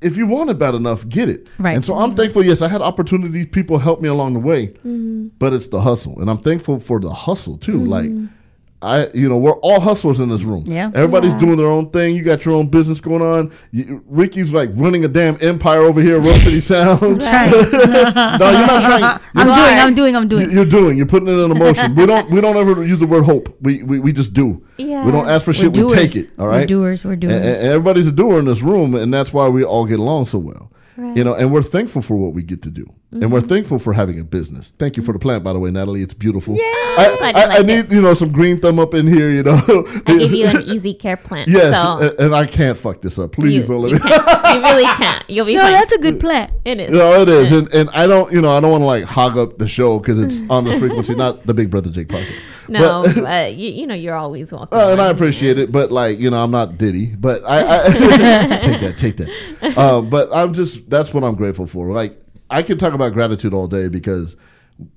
If 0.02 0.16
you 0.16 0.28
want 0.28 0.50
it 0.50 0.58
bad 0.58 0.76
enough, 0.76 1.08
get 1.10 1.28
it. 1.28 1.50
Right. 1.58 1.76
And 1.76 1.84
so 1.84 1.98
I'm 1.98 2.16
thankful. 2.16 2.46
Yes, 2.46 2.62
I 2.62 2.70
had 2.70 2.82
opportunities. 2.82 3.48
People 3.52 3.80
helped 3.80 4.02
me 4.02 4.08
along 4.08 4.34
the 4.34 4.40
way, 4.40 4.68
mm-hmm. 4.68 5.28
but 5.40 5.54
it's 5.54 5.68
the 5.68 5.82
hustle, 5.82 6.20
and 6.22 6.30
I'm 6.30 6.38
thankful 6.38 6.80
for 6.80 7.00
the 7.00 7.12
hustle 7.12 7.58
too. 7.58 7.78
Like. 7.78 8.10
Mm-hmm. 8.10 8.36
I, 8.82 9.10
you 9.14 9.28
know, 9.28 9.38
we're 9.38 9.58
all 9.60 9.82
hustlers 9.82 10.22
in 10.22 10.30
this 10.30 10.44
room. 10.44 10.64
Yeah. 10.66 10.90
everybody's 10.96 11.34
doing 11.34 11.58
their 11.58 11.68
own 11.68 11.90
thing. 11.90 12.16
You 12.16 12.24
got 12.24 12.46
your 12.46 12.56
own 12.56 12.68
business 12.68 13.02
going 13.02 13.22
on. 13.22 13.52
You, 13.72 14.02
Ricky's 14.08 14.52
like 14.54 14.70
running 14.74 15.04
a 15.04 15.10
damn 15.10 15.38
empire 15.42 15.82
over 15.82 16.02
here, 16.02 16.18
Rose 16.18 16.42
City 16.44 16.62
Sound. 16.62 17.22
No, 18.40 18.52
you're 18.52 18.68
not 18.68 18.84
trying. 18.84 19.20
I'm 19.36 19.48
doing. 19.48 19.80
I'm 19.80 19.94
doing. 19.94 20.16
I'm 20.16 20.28
doing. 20.28 20.52
you're 20.52 20.66
doing. 20.66 20.98
You're 20.98 21.06
putting 21.06 21.28
it 21.28 21.38
in 21.38 21.58
motion. 21.58 21.96
we 21.96 22.06
don't. 22.06 22.30
We 22.32 22.42
don't 22.42 22.56
ever 22.56 22.86
use 22.86 23.00
the 23.00 23.08
word 23.08 23.24
hope. 23.26 23.56
We 23.62 23.84
we, 23.84 24.00
we 24.00 24.14
just 24.14 24.34
do. 24.34 24.66
Yeah. 24.78 25.06
We 25.06 25.12
don't 25.12 25.28
ask 25.28 25.46
for 25.46 25.54
shit. 25.54 25.76
We 25.76 25.90
take 25.90 26.16
it. 26.16 26.32
All 26.40 26.48
right. 26.48 26.62
We're 26.62 26.68
doers. 26.68 27.04
We're 27.04 27.14
And, 27.14 27.24
and 27.24 27.46
everybody's 27.46 28.08
a 28.08 28.12
doer 28.12 28.40
in 28.40 28.46
this 28.46 28.62
room, 28.62 28.96
and 28.96 29.14
that's 29.14 29.34
why 29.34 29.50
we 29.50 29.64
all 29.64 29.86
get 29.86 30.00
along 30.00 30.28
so 30.28 30.38
well. 30.38 30.72
Right. 30.96 31.18
You 31.18 31.24
know, 31.24 31.34
and 31.34 31.52
we're 31.52 31.64
thankful 31.64 32.02
for 32.02 32.16
what 32.16 32.34
we 32.34 32.44
get 32.44 32.62
to 32.64 32.72
do, 32.72 32.86
and 33.12 33.32
we're 33.32 33.42
thankful 33.42 33.80
for 33.80 33.94
having 33.94 34.20
a 34.20 34.24
business. 34.24 34.72
Thank 34.78 34.96
you 34.96 35.02
for 35.02 35.14
the 35.14 35.20
plant, 35.20 35.44
by 35.44 35.52
the 35.54 35.58
way, 35.60 35.72
Natalie. 35.72 36.04
It's 36.04 36.14
beautiful. 36.14 36.56
Yeah. 36.56 36.62
I, 36.64 37.18
I 37.22 37.28
I, 37.30 37.42
I 37.42 37.58
like 37.58 37.66
need 37.66 37.92
you 37.92 38.02
know 38.02 38.14
some 38.14 38.32
green 38.32 38.60
thumb 38.60 38.78
up 38.80 38.94
in 38.94 39.08
here. 39.08 39.32
You 39.32 39.44
know. 39.44 39.62
I 40.06 40.18
gave 40.18 40.32
you 40.34 40.46
an 40.46 40.62
easy 40.62 40.94
care 40.94 41.18
plan. 41.18 41.46
yes, 41.50 41.74
So 41.74 42.08
and, 42.10 42.20
and 42.20 42.36
I 42.36 42.46
can't 42.46 42.78
fuck 42.78 43.02
this 43.02 43.18
up. 43.18 43.32
Please 43.32 43.68
you, 43.68 43.74
don't 43.76 43.82
let 43.82 43.92
you, 43.92 43.98
me. 44.00 44.56
you 44.56 44.62
really 44.74 44.84
can't. 44.98 45.28
You'll 45.30 45.46
be 45.46 45.56
no, 45.56 45.62
fine. 45.62 45.72
that's 45.72 45.92
a 45.94 45.98
good 45.98 46.20
plan. 46.20 46.52
it 46.66 46.80
is. 46.80 46.90
No, 46.92 47.22
it 47.22 47.30
is, 47.30 47.52
and, 47.52 47.72
and 47.74 47.90
I 47.92 48.06
don't, 48.08 48.32
you 48.34 48.42
know, 48.42 48.56
I 48.56 48.60
don't 48.60 48.72
want 48.72 48.82
to 48.82 48.86
like 48.86 49.04
hog 49.06 49.38
up 49.38 49.58
the 49.58 49.68
show 49.68 50.00
because 50.00 50.20
it's 50.20 50.42
on 50.52 50.66
the 50.66 50.78
frequency, 50.78 51.16
not 51.16 51.46
the 51.46 51.54
Big 51.54 51.70
Brother 51.72 51.90
Jake 51.90 52.10
podcast. 52.10 52.44
No, 52.68 53.04
But- 53.06 53.16
but, 53.16 53.56
you, 53.56 53.70
you 53.72 53.88
know 53.88 53.96
you're 53.96 54.16
always 54.16 54.52
welcome. 54.52 54.78
Uh, 54.78 54.92
and 54.92 55.02
I 55.02 55.06
on. 55.10 55.16
appreciate 55.16 55.58
it, 55.58 55.72
but 55.72 55.92
like 55.92 56.20
you 56.20 56.30
know, 56.30 56.44
I'm 56.44 56.52
not 56.52 56.78
Diddy, 56.78 57.16
but 57.16 57.44
I, 57.44 57.86
I 57.86 58.60
take 58.60 58.82
that, 58.82 58.96
take 58.98 59.18
that. 59.18 59.78
Um, 59.78 60.10
but 60.10 60.30
I'm 60.34 60.54
just 60.54 60.88
that's 60.90 61.12
what 61.14 61.24
I'm 61.24 61.36
grateful 61.36 61.66
for. 61.66 61.92
Like 61.92 62.20
I 62.50 62.64
can 62.64 62.78
talk 62.78 62.94
about 62.94 63.14
gratitude 63.14 63.54
all 63.54 63.68
day 63.68 63.88
because 63.88 64.36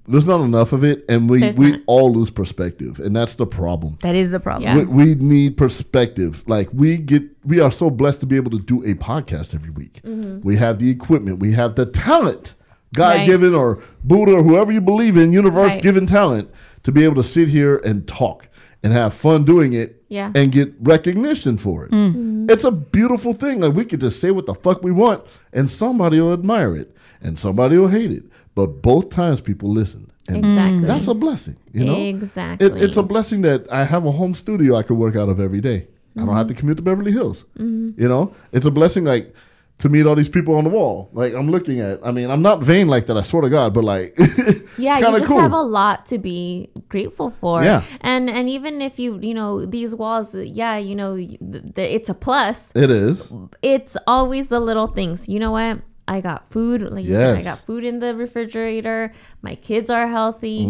there's 0.07 0.27
not 0.27 0.41
enough 0.41 0.73
of 0.73 0.85
it, 0.85 1.05
and 1.09 1.29
we 1.29 1.41
There's 1.41 1.59
we 1.59 1.73
not. 1.73 1.81
all 1.87 2.13
lose 2.13 2.31
perspective, 2.31 3.01
and 3.01 3.17
that's 3.17 3.35
the 3.35 3.47
problem. 3.47 3.99
That 4.03 4.15
is 4.15 4.31
the 4.31 4.39
problem. 4.39 4.63
Yeah. 4.65 4.85
We, 4.85 5.05
we 5.05 5.15
need 5.17 5.57
perspective. 5.57 6.45
Like 6.47 6.69
we 6.73 6.99
get, 6.99 7.25
we 7.45 7.59
are 7.61 7.73
so 7.73 7.91
blessed 7.91 8.21
to 8.21 8.27
be 8.27 8.37
able 8.37 8.53
to 8.53 8.61
do 8.61 8.83
a 8.85 8.95
podcast 8.95 9.55
every 9.55 9.71
week. 9.71 10.01
We 10.05 10.57
have 10.57 10.79
the 10.79 10.89
equipment, 10.91 11.41
we 11.41 11.53
have 11.53 11.75
the 11.75 11.87
talent, 11.87 12.55
God 12.95 13.11
Mm-hmm. 13.13 13.19
Right. 13.21 13.27
given 13.27 13.55
or 13.55 13.83
Buddha 14.05 14.35
or 14.35 14.43
whoever 14.43 14.71
you 14.71 14.81
believe 14.81 15.17
in, 15.17 15.33
universe 15.33 15.73
Right. 15.73 15.83
given 15.83 16.07
talent 16.07 16.51
to 16.85 16.93
be 16.93 17.05
able 17.05 17.17
to 17.17 17.23
sit 17.25 17.49
here 17.49 17.79
and 17.79 18.07
talk 18.07 18.49
and 18.85 18.93
have 18.93 19.15
fun 19.15 19.45
doing 19.45 19.73
it 19.73 20.05
Yeah. 20.09 20.31
and 20.35 20.53
get 20.53 20.75
recognition 20.81 21.57
for 21.57 21.87
it. 21.87 21.91
Mm-hmm. 21.91 22.51
It's 22.51 22.65
a 22.65 22.71
beautiful 22.71 23.33
thing. 23.33 23.61
Like 23.61 23.73
we 23.75 23.85
could 23.85 24.01
just 24.01 24.21
say 24.21 24.31
what 24.31 24.47
the 24.47 24.55
fuck 24.55 24.83
we 24.85 24.93
want 24.93 25.25
and 25.53 25.71
somebody 25.71 26.21
will 26.21 26.33
admire 26.33 26.77
it 26.77 26.95
and 27.23 27.39
somebody 27.39 27.79
will 27.79 27.89
hate 27.89 28.11
it. 28.11 28.25
But 28.55 28.83
both 28.83 29.11
times 29.11 29.41
people 29.41 29.71
listen. 29.71 30.11
And 30.29 30.45
Exactly. 30.45 30.87
that's 30.87 31.09
a 31.09 31.15
blessing, 31.15 31.57
you 31.73 31.85
know? 31.85 31.97
Exactly. 31.97 32.67
It, 32.67 32.77
it's 32.83 32.97
a 32.97 33.03
blessing 33.03 33.43
that 33.43 33.71
I 33.73 33.85
have 33.85 34.07
a 34.07 34.13
home 34.13 34.35
studio 34.35 34.77
I 34.77 34.83
could 34.85 34.97
work 34.97 35.17
out 35.17 35.29
of 35.29 35.41
every 35.41 35.61
day. 35.61 35.89
I 36.17 36.21
don't 36.25 36.37
have 36.37 36.47
to 36.49 36.55
commute 36.55 36.77
to 36.77 36.83
Beverly 36.83 37.11
Hills. 37.11 37.45
Mm-hmm. 37.59 38.01
You 38.01 38.09
know, 38.09 38.35
it's 38.53 38.67
a 38.67 38.71
blessing 38.71 39.05
like 39.05 39.35
to 39.79 39.89
meet 39.89 40.07
all 40.07 40.15
these 40.15 40.29
people 40.29 40.55
on 40.55 40.65
the 40.65 40.71
wall. 40.71 41.09
Like 41.13 41.33
I'm 41.33 41.51
looking 41.51 41.81
at. 41.81 42.01
I 42.05 42.13
mean, 42.13 42.31
I'm 42.31 42.43
not 42.43 42.63
vain 42.63 42.87
like 42.87 43.07
that. 43.07 43.17
I 43.17 43.23
swear 43.23 43.43
to 43.43 43.51
God, 43.51 43.73
but 43.75 43.83
like, 43.83 44.15
yeah, 44.79 44.99
you 44.99 45.19
just 45.19 45.25
cool. 45.25 45.41
have 45.41 45.53
a 45.53 45.63
lot 45.63 46.07
to 46.07 46.19
be 46.19 46.71
grateful 46.89 47.31
for. 47.31 47.65
Yeah. 47.65 47.83
and 48.03 48.29
and 48.29 48.49
even 48.49 48.83
if 48.83 48.99
you 48.99 49.19
you 49.21 49.35
know 49.35 49.65
these 49.65 49.95
walls, 49.95 50.35
uh, 50.35 50.41
yeah, 50.41 50.77
you 50.77 50.95
know 50.95 51.17
it's 51.19 52.09
a 52.09 52.15
plus. 52.15 52.73
it 52.75 52.91
is. 52.91 53.33
It's 53.63 53.97
always 54.07 54.49
the 54.49 54.61
little 54.61 54.87
things. 54.87 55.29
You 55.29 55.41
know 55.41 55.53
what? 55.53 55.81
I 56.09 56.21
got 56.21 56.51
food. 56.51 56.83
Like 56.83 57.05
you 57.05 57.15
said, 57.17 57.37
I 57.39 57.43
got 57.43 57.59
food 57.61 57.85
in 57.85 57.99
the 58.01 58.15
refrigerator. 58.15 59.13
My 59.41 59.55
kids 59.55 59.91
are 59.91 60.07
healthy. 60.07 60.67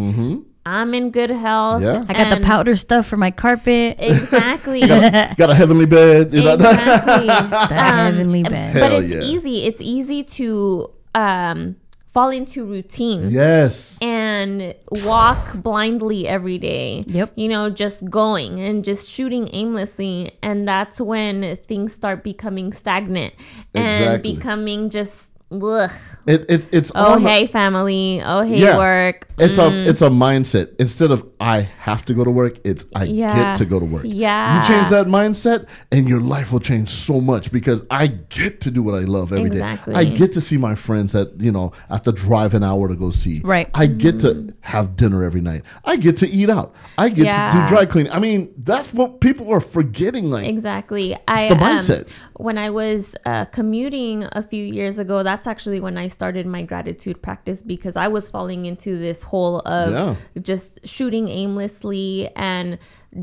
I'm 0.65 0.95
in 0.95 1.11
good 1.11 1.31
health. 1.31 1.83
Mm-hmm. 1.83 2.03
Yeah. 2.03 2.07
I 2.09 2.13
got 2.31 2.39
the 2.39 2.45
powder 2.45 2.77
stuff 2.77 3.07
for 3.07 3.17
my 3.17 3.31
carpet. 3.33 3.97
Exactly. 3.99 4.81
Got 4.87 5.51
a 5.51 5.55
heavenly 5.55 5.87
bed. 5.87 6.33
You 6.33 6.45
know? 6.45 6.55
exactly. 6.55 7.27
The 7.27 7.75
heavenly 7.75 8.43
bed. 8.45 8.77
Um, 8.77 8.81
But 8.81 8.93
Hell 8.93 9.01
it's 9.01 9.13
yeah. 9.13 9.21
easy. 9.21 9.65
It's 9.65 9.81
easy 9.81 10.23
to 10.23 10.89
um, 11.15 11.77
fall 12.13 12.31
into 12.31 12.65
routine. 12.65 13.31
yes. 13.31 13.99
And 14.01 14.13
and 14.43 14.75
walk 15.05 15.55
blindly 15.63 16.27
every 16.27 16.59
day. 16.59 17.05
Yep. 17.07 17.33
You 17.37 17.49
know, 17.49 17.71
just 17.71 18.05
going 18.11 18.61
and 18.61 18.85
just 18.85 19.09
shooting 19.09 19.49
aimlessly. 19.53 20.33
And 20.43 20.67
that's 20.67 21.01
when 21.01 21.57
things 21.69 21.93
start 21.93 22.25
becoming 22.25 22.73
stagnant 22.73 23.35
and 23.75 23.87
Exactly. 24.05 24.35
becoming 24.35 24.91
just, 24.91 25.31
ugh. 25.53 25.91
It, 26.25 26.49
it 26.49 26.67
it's 26.71 26.93
Oh, 26.95 27.19
hey, 27.19 27.49
family. 27.49 28.23
Oh, 28.25 28.43
hey, 28.43 28.59
Yeah. 28.61 28.79
work. 28.79 29.27
It's 29.39 29.57
Mm. 29.57 29.87
a 29.87 29.91
it's 29.91 30.03
a 30.03 30.09
mindset. 30.09 30.69
Instead 30.79 31.11
of 31.11 31.27
I 31.41 31.63
have 31.63 32.05
to 32.05 32.15
go 32.15 32.23
to 32.23 32.31
work, 32.31 32.61
it's 32.65 32.85
I 32.95 33.05
Yeah. 33.05 33.35
get 33.35 33.57
to 33.59 33.65
go 33.65 33.81
to 33.81 33.85
work. 33.85 34.03
Yeah. 34.07 34.63
You 34.63 34.69
change 34.69 34.89
that 34.91 35.07
mindset 35.09 35.67
and 35.91 36.09
your 36.09 36.21
life 36.21 36.53
will 36.53 36.61
change 36.61 36.91
so 36.91 37.21
much 37.21 37.51
because 37.51 37.85
I 37.91 38.07
get 38.07 38.61
to 38.61 38.71
do 38.71 38.85
what 38.85 38.95
I 38.95 39.01
love 39.01 39.33
every 39.33 39.51
day. 39.51 39.57
Exactly. 39.57 39.95
I 39.97 40.05
get 40.05 40.33
to 40.35 40.41
see 40.41 40.59
my 40.59 40.77
friends 40.77 41.11
that, 41.13 41.41
you 41.41 41.51
know, 41.51 41.73
I 41.91 41.95
have 41.95 42.05
to 42.05 42.13
drive 42.13 42.55
an 42.55 42.63
hour 42.63 42.87
to 42.89 42.95
go 42.95 43.11
see. 43.11 43.41
Right. 43.43 43.69
I 43.75 43.87
get 43.87 44.21
to 44.21 44.29
Mm. 44.35 44.53
have 44.61 44.95
dinner 44.97 45.25
every 45.25 45.41
night. 45.41 45.63
I 45.85 45.97
get 45.97 46.17
to 46.19 46.31
eat 46.31 46.51
out. 46.51 46.73
I 46.99 47.09
get 47.09 47.25
to 47.25 47.59
do 47.59 47.67
dry 47.67 47.85
cleaning. 47.85 48.13
I 48.13 48.21
mean, 48.21 48.51
that's 48.63 48.95
what 48.95 49.21
people 49.21 49.51
are 49.53 49.61
forgetting 49.61 50.31
like 50.31 50.47
Exactly. 50.47 51.17
I 51.27 51.49
the 51.49 51.55
um, 51.55 51.61
mindset. 51.61 52.07
when 52.37 52.59
I 52.59 52.71
was 52.71 53.17
uh, 53.27 53.47
commuting 53.47 54.25
a 54.33 54.43
few 54.45 54.65
years 54.65 55.01
ago, 55.01 55.25
that's 55.25 55.42
actually 55.47 55.81
when 55.81 55.97
I 55.99 56.09
started 56.09 56.47
my 56.47 56.63
gratitude 56.63 57.21
practice 57.23 57.63
because 57.63 57.97
I 57.97 58.09
was 58.09 58.29
falling 58.29 58.67
into 58.67 58.99
this 58.99 59.23
hole 59.23 59.61
of 59.61 59.93
Yeah. 59.93 60.15
just 60.43 60.81
shooting 60.87 61.29
aimlessly 61.29 62.31
and 62.37 62.79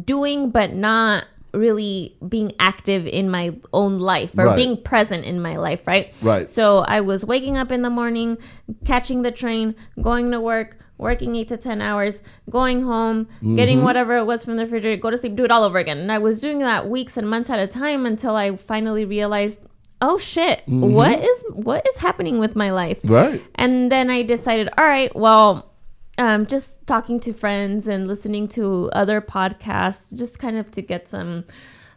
doing, 0.06 0.52
but 0.52 0.74
not 0.74 1.26
really 1.54 2.16
being 2.28 2.52
active 2.60 3.08
in 3.08 3.30
my 3.30 3.56
own 3.74 3.98
life 3.98 4.32
or 4.38 4.46
Right. 4.46 4.56
being 4.56 4.78
present 4.78 5.26
in 5.26 5.42
my 5.42 5.58
life, 5.58 5.82
right? 5.88 6.14
Right. 6.22 6.48
So 6.50 6.80
I 6.80 7.02
was 7.02 7.26
waking 7.26 7.58
up 7.58 7.72
in 7.72 7.82
the 7.82 7.90
morning, 7.90 8.38
catching 8.86 9.24
the 9.24 9.32
train, 9.32 9.74
going 10.00 10.30
to 10.32 10.40
work, 10.40 10.78
working 11.00 11.36
eight 11.36 11.48
to 11.48 11.58
10 11.58 11.82
hours, 11.82 12.22
going 12.52 12.84
home, 12.84 13.26
Mm-hmm. 13.38 13.56
getting 13.56 13.84
whatever 13.84 14.18
it 14.18 14.26
was 14.26 14.44
from 14.44 14.58
the 14.58 14.64
refrigerator, 14.66 15.02
go 15.02 15.10
to 15.10 15.18
sleep, 15.18 15.36
do 15.36 15.44
it 15.46 15.50
all 15.50 15.64
over 15.64 15.80
again. 15.80 15.98
And 15.98 16.12
I 16.12 16.20
was 16.20 16.40
doing 16.40 16.60
that 16.60 16.88
weeks 16.88 17.18
and 17.18 17.28
months 17.28 17.50
at 17.50 17.58
a 17.60 17.66
time 17.68 18.06
until 18.06 18.36
I 18.36 18.56
finally 18.56 19.06
realized, 19.06 19.60
oh 20.02 20.18
shit, 20.18 20.60
Mm-hmm. 20.68 20.92
what 20.94 21.20
is 21.24 21.44
what 21.54 21.86
is 21.90 21.98
happening 21.98 22.40
with 22.40 22.56
my 22.56 22.72
life? 22.72 22.98
Right. 23.04 23.42
And 23.56 23.92
then 23.92 24.10
I 24.10 24.24
decided, 24.24 24.70
all 24.78 24.86
right, 24.86 25.14
well, 25.16 25.72
um, 26.18 26.46
just 26.46 26.86
talking 26.88 27.20
to 27.22 27.34
friends 27.34 27.88
and 27.88 28.08
listening 28.08 28.48
to 28.50 28.90
other 28.94 29.22
podcasts, 29.22 30.16
just 30.18 30.40
kind 30.40 30.58
of 30.58 30.70
to 30.72 30.82
get 30.82 31.08
some 31.10 31.44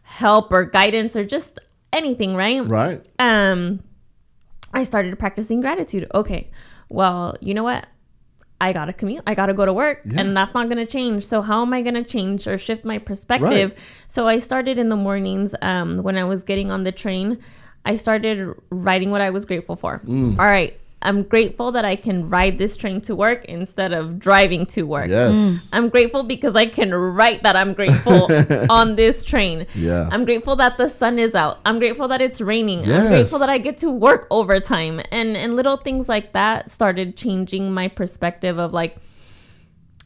help 0.03 0.53
or 0.53 0.65
guidance 0.65 1.17
or 1.17 1.25
just 1.25 1.59
anything, 1.93 2.35
right? 2.35 2.67
Right. 2.67 3.07
um 3.19 3.81
i 4.75 4.83
started 4.85 5.19
practicing 5.19 5.61
gratitude 5.61 6.07
okay 6.15 6.51
well 6.89 7.37
you 7.41 7.53
know 7.53 7.63
what 7.63 7.87
i 8.59 8.73
gotta 8.73 8.93
commute 8.95 9.23
i 9.27 9.35
gotta 9.35 9.53
go 9.53 9.67
to 9.67 9.73
work 9.75 10.01
Yeah. 10.07 10.21
and 10.23 10.35
that's 10.35 10.55
not 10.55 10.71
gonna 10.71 10.87
change 10.87 11.27
so 11.27 11.43
how 11.43 11.61
am 11.61 11.75
i 11.75 11.83
gonna 11.83 12.03
change 12.03 12.47
or 12.47 12.57
shift 12.57 12.83
my 12.83 12.97
perspective 12.97 13.71
Right. 13.73 13.79
so 14.09 14.27
i 14.27 14.39
started 14.39 14.79
in 14.79 14.89
the 14.89 14.97
mornings 14.97 15.55
um, 15.61 15.99
when 16.03 16.17
i 16.17 16.25
was 16.25 16.43
getting 16.43 16.71
on 16.71 16.85
the 16.85 16.93
train 16.93 17.39
i 17.85 17.97
started 17.97 18.55
writing 18.71 19.11
what 19.11 19.21
i 19.21 19.31
was 19.31 19.45
grateful 19.45 19.77
for 19.77 20.01
Mm. 20.07 20.39
All 20.39 20.45
right 20.47 20.79
i'm 21.05 21.25
grateful 21.25 21.73
that 21.73 21.85
i 21.85 21.97
can 21.97 22.29
ride 22.31 22.59
this 22.59 22.77
train 22.77 23.01
to 23.01 23.17
work 23.17 23.45
instead 23.47 23.93
of 23.93 24.19
driving 24.21 24.65
to 24.67 24.85
work 24.85 25.09
Yes. 25.11 25.69
I'm 25.73 25.89
grateful 25.89 26.23
because 26.23 26.55
I 26.55 26.67
can 26.67 26.95
write 26.95 27.43
that 27.43 27.57
I'm 27.57 27.73
grateful 27.75 28.29
on 28.71 28.95
this 28.95 29.25
train. 29.25 29.67
Yeah. 29.75 30.09
I'm 30.13 30.25
grateful 30.25 30.55
that 30.57 30.77
the 30.79 30.87
sun 30.89 31.19
is 31.19 31.35
out. 31.35 31.59
I'm 31.65 31.79
grateful 31.81 32.07
that 32.09 32.21
it's 32.21 32.41
raining. 32.41 32.81
I'm 32.89 33.09
grateful 33.09 33.39
that 33.41 33.49
I 33.49 33.59
get 33.59 33.79
to 33.79 33.91
work 33.91 34.27
overtime. 34.31 35.01
And 35.11 35.37
and 35.37 35.57
little 35.57 35.77
things 35.79 36.09
like 36.09 36.33
that 36.35 36.71
started 36.71 37.17
changing 37.17 37.73
my 37.73 37.89
perspective 37.89 38.59
of 38.59 38.73
like, 38.73 38.97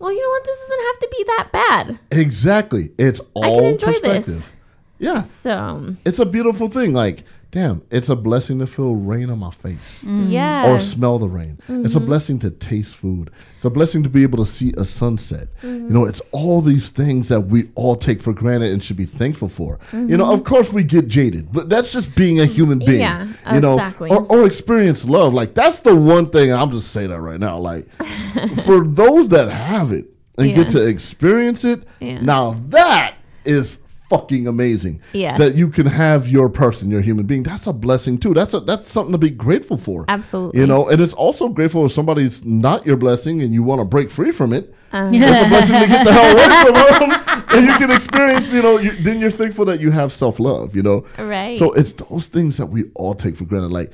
well, 0.00 0.12
you 0.12 0.22
know 0.22 0.28
what? 0.28 0.44
This 0.44 0.60
doesn't 0.60 0.84
have 0.88 0.98
to 1.00 1.08
be 1.16 1.24
that 1.24 1.48
bad. 1.52 1.98
Exactly. 2.10 2.90
It's 2.98 3.20
all 3.34 3.60
can 3.60 3.72
enjoy 3.72 3.92
this. 3.92 4.02
perspective. 4.26 4.52
Yeah. 4.98 5.22
So 5.22 5.94
It's 6.06 6.18
a 6.20 6.26
beautiful 6.26 6.68
thing. 6.68 6.92
Like, 6.94 7.24
damn, 7.56 7.80
it's 7.90 8.10
a 8.10 8.14
blessing 8.14 8.58
to 8.58 8.66
feel 8.66 8.94
rain 8.94 9.30
on 9.30 9.38
my 9.38 9.50
face 9.50 10.02
mm-hmm. 10.04 10.28
yeah. 10.30 10.70
or 10.70 10.78
smell 10.78 11.18
the 11.18 11.26
rain. 11.26 11.58
It's 11.68 11.94
a 11.94 11.96
mm-hmm. 11.96 12.04
blessing 12.06 12.38
to 12.40 12.50
taste 12.50 12.94
food. 12.94 13.30
It's 13.54 13.64
a 13.64 13.70
blessing 13.70 14.02
to 14.02 14.10
be 14.10 14.22
able 14.24 14.44
to 14.44 14.44
see 14.44 14.74
a 14.76 14.84
sunset. 14.84 15.48
You 15.62 15.68
mm-hmm. 15.70 15.94
know, 15.94 16.04
it's 16.04 16.20
all 16.32 16.60
these 16.60 16.90
things 16.90 17.28
that 17.28 17.40
we 17.40 17.70
all 17.74 17.96
take 17.96 18.20
for 18.20 18.34
granted 18.34 18.72
and 18.72 18.84
should 18.84 18.98
be 18.98 19.06
thankful 19.06 19.48
for. 19.48 19.80
You 19.94 20.18
know, 20.18 20.30
of 20.30 20.44
course 20.44 20.70
we 20.70 20.84
get 20.84 21.08
jaded, 21.08 21.50
but 21.50 21.70
that's 21.70 21.92
just 21.92 22.14
being 22.14 22.40
a 22.40 22.44
human 22.44 22.78
being. 22.78 23.00
Yeah, 23.00 23.26
you 23.50 23.60
know, 23.60 23.72
exactly. 23.72 24.10
or, 24.10 24.26
or 24.30 24.44
experience 24.44 25.06
love. 25.06 25.32
Like 25.32 25.54
that's 25.54 25.80
the 25.80 25.96
one 25.96 26.28
thing 26.28 26.52
I'm 26.52 26.70
just 26.70 26.92
saying 26.92 27.08
that 27.08 27.20
right 27.22 27.40
now. 27.40 27.56
Like 27.56 27.90
for 28.66 28.86
those 28.86 29.28
that 29.28 29.50
have 29.50 29.92
it 29.92 30.04
and 30.36 30.54
get 30.54 30.68
to 30.72 30.86
experience 30.86 31.64
it, 31.64 31.84
Yeah. 32.00 32.20
now 32.20 32.60
that 32.68 33.14
is 33.46 33.78
fucking 34.08 34.46
amazing. 34.46 35.00
Yes. 35.12 35.38
That 35.38 35.54
you 35.54 35.68
can 35.68 35.86
have 35.86 36.28
your 36.28 36.48
person, 36.48 36.90
your 36.90 37.00
human 37.00 37.26
being. 37.26 37.42
That's 37.42 37.66
a 37.66 37.72
blessing 37.72 38.18
too. 38.18 38.34
That's 38.34 38.54
a 38.54 38.60
that's 38.60 38.90
something 38.90 39.12
to 39.12 39.18
be 39.18 39.30
grateful 39.30 39.76
for. 39.76 40.04
Absolutely. 40.08 40.60
You 40.60 40.66
know, 40.66 40.88
and 40.88 41.00
it's 41.00 41.12
also 41.14 41.48
grateful 41.48 41.84
if 41.86 41.92
somebody's 41.92 42.44
not 42.44 42.86
your 42.86 42.96
blessing 42.96 43.42
and 43.42 43.52
you 43.52 43.62
want 43.62 43.80
to 43.80 43.84
break 43.84 44.10
free 44.10 44.30
from 44.30 44.52
it. 44.52 44.74
Uh, 44.92 45.10
It's 45.12 45.46
a 45.46 45.48
blessing 45.48 45.80
to 45.80 45.86
get 45.86 46.04
the 46.04 46.12
hell 46.12 46.32
away 46.32 46.98
from 46.98 47.08
them, 47.10 47.44
and 47.50 47.66
you 47.66 47.74
can 47.78 47.90
experience. 47.90 48.50
You 48.52 48.62
know, 48.62 48.78
you, 48.78 48.92
then 49.02 49.18
you're 49.20 49.30
thankful 49.30 49.64
that 49.66 49.80
you 49.80 49.90
have 49.90 50.12
self 50.12 50.38
love. 50.38 50.76
You 50.76 50.82
know, 50.82 51.06
Right. 51.18 51.58
So 51.58 51.72
it's 51.72 51.92
those 51.92 52.26
things 52.26 52.56
that 52.58 52.66
we 52.66 52.84
all 52.94 53.14
take 53.14 53.36
for 53.36 53.44
granted. 53.44 53.72
Like, 53.72 53.90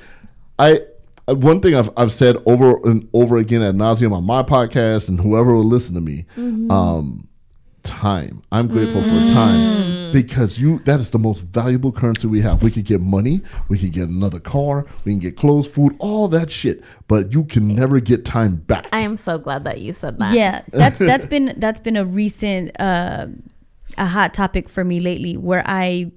I 0.59 0.81
uh, 1.27 1.35
one 1.35 1.61
thing 1.61 1.75
I've 1.75 1.89
I've 1.97 2.11
said 2.11 2.37
over 2.45 2.79
and 2.83 3.07
over 3.13 3.37
again 3.37 3.61
at 3.61 3.75
nauseum 3.75 4.13
on 4.13 4.25
my 4.25 4.43
podcast 4.43 5.07
and 5.09 5.19
whoever 5.19 5.55
will 5.55 5.63
listen 5.63 5.95
to 5.95 6.01
me. 6.01 6.25
Mm-hmm. 6.37 6.69
Um, 6.69 7.27
time. 7.83 8.43
I'm 8.51 8.67
grateful 8.67 9.01
Mm. 9.01 9.27
for 9.27 9.33
time 9.33 10.13
because 10.13 10.59
you 10.59 10.79
that 10.85 10.99
is 10.99 11.09
the 11.09 11.19
most 11.19 11.41
valuable 11.43 11.91
currency 11.91 12.27
we 12.27 12.41
have. 12.41 12.63
We 12.63 12.71
could 12.71 12.85
get 12.85 13.01
money, 13.01 13.41
we 13.69 13.77
could 13.77 13.91
get 13.93 14.09
another 14.09 14.39
car, 14.39 14.85
we 15.05 15.11
can 15.11 15.19
get 15.19 15.35
clothes, 15.37 15.67
food, 15.67 15.95
all 15.99 16.27
that 16.29 16.51
shit, 16.51 16.83
but 17.07 17.33
you 17.33 17.43
can 17.43 17.67
never 17.75 17.99
get 17.99 18.25
time 18.25 18.55
back. 18.57 18.87
I 18.91 18.99
am 19.01 19.17
so 19.17 19.37
glad 19.37 19.63
that 19.65 19.79
you 19.81 19.93
said 19.93 20.17
that. 20.19 20.33
Yeah, 20.33 20.61
that's 20.71 20.97
that's 21.09 21.25
been 21.25 21.53
that's 21.57 21.79
been 21.79 21.97
a 21.97 22.05
recent 22.05 22.71
uh, 22.79 23.27
a 23.97 24.05
hot 24.05 24.33
topic 24.33 24.69
for 24.69 24.83
me 24.83 24.99
lately, 24.99 25.35
where 25.37 25.63
I 25.65 26.11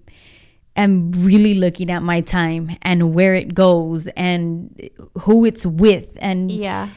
am 0.76 1.10
really 1.12 1.54
looking 1.54 1.90
at 1.90 2.02
my 2.02 2.20
time 2.20 2.76
and 2.82 3.14
where 3.14 3.34
it 3.34 3.54
goes 3.54 4.06
and 4.08 4.90
who 5.20 5.44
it's 5.44 5.64
with 5.64 6.06
and 6.20 6.50
Yeah. 6.52 6.90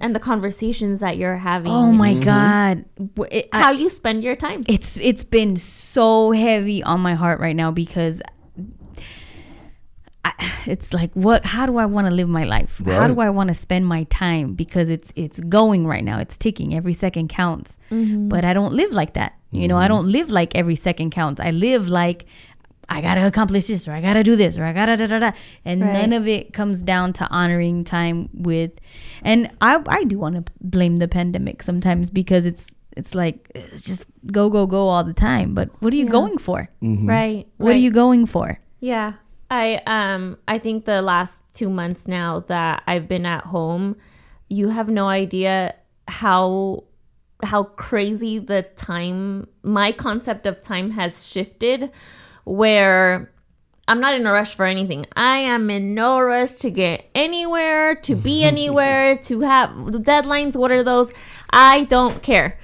And 0.00 0.14
the 0.14 0.20
conversations 0.20 1.00
that 1.00 1.16
you're 1.16 1.36
having. 1.36 1.72
oh 1.72 1.92
my 1.92 2.14
mm-hmm. 2.14 2.22
god, 2.22 2.84
W- 2.96 3.28
it- 3.30 3.48
I- 3.52 3.62
How 3.62 3.70
you 3.72 3.88
spend 3.88 4.24
your 4.24 4.36
time. 4.36 4.64
it's 4.68 4.96
it's 4.98 5.24
been 5.24 5.56
so 5.56 6.32
heavy 6.32 6.82
on 6.82 7.00
my 7.00 7.14
heart 7.14 7.40
right 7.40 7.56
now 7.56 7.70
because 7.70 8.22
I, 10.24 10.32
it's 10.66 10.92
like 10.92 11.12
what 11.14 11.44
how 11.44 11.66
do 11.66 11.76
I 11.78 11.86
want 11.86 12.06
to 12.06 12.12
live 12.12 12.28
my 12.28 12.44
life? 12.44 12.80
How 12.84 13.08
do 13.08 13.20
I 13.20 13.30
want 13.30 13.48
to 13.48 13.54
spend 13.54 13.86
my 13.86 14.04
time 14.04 14.54
because 14.54 14.90
it's 14.90 15.12
it's 15.16 15.40
going 15.40 15.86
right 15.86 16.04
now. 16.04 16.18
It's 16.18 16.38
ticking. 16.38 16.74
Every 16.74 16.94
second 16.94 17.28
counts. 17.28 17.78
Mm-hmm. 17.90 18.28
But 18.28 18.44
I 18.44 18.52
don't 18.52 18.72
live 18.72 18.92
like 18.92 19.14
that. 19.14 19.34
You 19.50 19.68
know, 19.68 19.76
I 19.76 19.82
mm-hmm. 19.82 19.94
don't 19.94 20.08
live 20.10 20.30
like 20.30 20.54
every 20.54 20.76
second 20.76 21.10
counts. 21.10 21.38
I 21.38 21.50
live 21.50 21.86
like 21.86 22.24
I 22.88 23.00
got 23.00 23.14
to 23.14 23.26
accomplish 23.26 23.66
this 23.68 23.86
or 23.88 23.92
I 23.92 24.00
got 24.00 24.14
to 24.14 24.22
do 24.22 24.36
this 24.36 24.58
or 24.58 24.64
I 24.64 24.72
got 24.72 24.86
to 24.86 24.96
da 24.96 25.06
da 25.06 25.18
da. 25.18 25.30
And 25.64 25.80
Right. 25.82 25.92
none 25.92 26.12
of 26.12 26.26
it 26.28 26.52
comes 26.52 26.82
down 26.82 27.12
to 27.14 27.28
honoring 27.30 27.84
time 27.84 28.28
with 28.34 28.72
and 29.22 29.50
I 29.60 29.82
I 29.88 30.04
do 30.04 30.18
want 30.18 30.34
to 30.44 30.52
blame 30.60 30.96
the 30.98 31.08
pandemic 31.08 31.62
sometimes 31.62 32.10
because 32.10 32.44
it's 32.44 32.66
it's 32.96 33.14
like 33.14 33.50
it's 33.54 33.82
just 33.82 34.06
go 34.30 34.50
go 34.50 34.66
go 34.66 34.88
all 34.88 35.04
the 35.04 35.14
time. 35.14 35.54
But 35.54 35.70
what 35.80 35.92
are 35.92 35.96
you 35.96 36.04
Yeah. 36.06 36.10
going 36.10 36.38
for? 36.38 36.68
Right. 36.82 37.46
What 37.56 37.72
are 37.74 37.78
you 37.78 37.90
going 37.90 38.26
for? 38.26 38.58
Yeah. 38.80 39.14
I 39.50 39.80
um 39.86 40.36
I 40.48 40.58
think 40.58 40.84
the 40.84 41.00
last 41.02 41.42
2 41.54 41.68
months 41.70 42.06
now 42.08 42.40
that 42.48 42.82
I've 42.86 43.06
been 43.08 43.26
at 43.26 43.44
home, 43.44 43.96
you 44.48 44.68
have 44.68 44.88
no 44.88 45.08
idea 45.08 45.74
how 46.08 46.84
how 47.44 47.64
crazy 47.64 48.38
the 48.38 48.62
time 48.76 49.46
my 49.62 49.90
concept 49.92 50.46
of 50.46 50.60
time 50.62 50.90
has 50.92 51.26
shifted 51.26 51.90
where 52.44 53.30
I'm 53.88 54.00
not 54.00 54.14
in 54.14 54.26
a 54.26 54.32
rush 54.32 54.54
for 54.54 54.64
anything. 54.64 55.06
I 55.16 55.38
am 55.38 55.68
in 55.68 55.94
no 55.94 56.20
rush 56.20 56.52
to 56.54 56.70
get 56.70 57.08
anywhere, 57.14 57.94
to 57.96 58.14
be 58.14 58.44
anywhere, 58.52 59.16
to 59.16 59.40
have 59.40 59.70
deadlines. 59.70 60.56
What 60.56 60.70
are 60.70 60.82
those? 60.82 61.10
I 61.50 61.84
don't 61.84 62.22
care. 62.22 62.58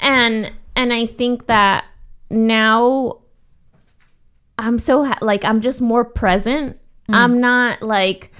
And 0.00 0.52
and 0.76 0.92
I 0.92 1.06
think 1.06 1.46
that 1.46 1.84
now 2.30 3.18
I'm 4.58 4.78
so 4.78 5.04
ha- 5.04 5.18
like 5.20 5.44
I'm 5.44 5.60
just 5.60 5.80
more 5.80 6.04
present. 6.04 6.78
Mm. 7.08 7.14
I'm 7.14 7.40
not 7.40 7.82
like 7.82 8.32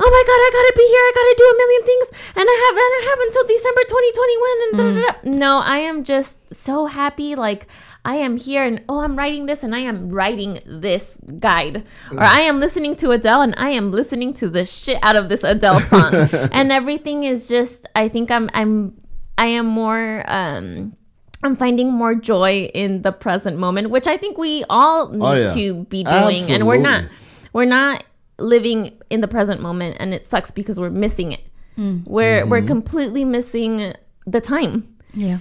oh 0.00 0.10
my 0.10 0.22
god, 0.26 0.40
I 0.40 0.50
gotta 0.52 0.74
be 0.76 0.86
here. 0.86 1.02
I 1.02 1.12
gotta 1.14 1.34
do 1.36 1.44
a 1.44 1.58
million 1.58 1.82
things, 1.84 2.08
and 2.36 2.46
I 2.48 2.56
have 2.64 2.76
and 2.78 2.94
I 2.96 3.02
have 3.10 3.20
until 3.26 3.44
December 3.46 3.82
2021. 3.88 4.62
And 4.62 4.72
da, 4.72 4.82
mm. 4.82 4.94
da, 4.94 5.12
da. 5.12 5.38
no, 5.38 5.58
I 5.58 5.78
am 5.78 6.04
just 6.04 6.36
so 6.52 6.86
happy. 6.86 7.34
Like 7.34 7.66
I 8.04 8.16
am 8.16 8.36
here 8.36 8.64
and 8.64 8.82
oh, 8.88 9.00
I'm 9.00 9.16
writing 9.16 9.46
this 9.46 9.62
and 9.62 9.74
I 9.74 9.80
am 9.80 10.08
writing 10.08 10.60
this 10.64 11.16
guide. 11.38 11.84
Or 12.12 12.20
I 12.22 12.40
am 12.42 12.58
listening 12.58 12.96
to 12.96 13.10
Adele 13.10 13.42
and 13.42 13.54
I 13.58 13.70
am 13.70 13.90
listening 13.92 14.32
to 14.34 14.48
the 14.48 14.64
shit 14.64 14.98
out 15.02 15.16
of 15.16 15.28
this 15.28 15.44
Adele 15.44 15.80
song. 15.80 16.14
and 16.52 16.72
everything 16.72 17.24
is 17.24 17.48
just 17.48 17.86
I 17.94 18.08
think 18.08 18.30
I'm 18.30 18.48
I'm 18.54 18.94
I 19.36 19.46
am 19.48 19.66
more 19.66 20.24
um 20.26 20.96
I'm 21.44 21.54
finding 21.56 21.92
more 21.92 22.14
joy 22.16 22.68
in 22.74 23.02
the 23.02 23.12
present 23.12 23.58
moment, 23.58 23.90
which 23.90 24.06
I 24.08 24.16
think 24.16 24.38
we 24.38 24.64
all 24.68 25.08
need 25.10 25.22
Oh, 25.22 25.34
yeah. 25.34 25.54
to 25.54 25.84
be 25.84 26.02
doing. 26.04 26.50
And 26.50 26.66
we're 26.66 26.78
not 26.78 27.04
we're 27.52 27.64
not 27.64 28.04
living 28.38 28.96
in 29.10 29.20
the 29.20 29.28
present 29.28 29.60
moment 29.60 29.96
and 30.00 30.14
it 30.14 30.26
sucks 30.26 30.50
because 30.50 30.78
we're 30.80 30.90
missing 30.90 31.32
it. 31.32 31.40
We're 31.76 32.44
we're 32.46 32.62
completely 32.62 33.24
missing 33.24 33.92
the 34.26 34.40
time. 34.40 34.96
Yeah. 35.14 35.38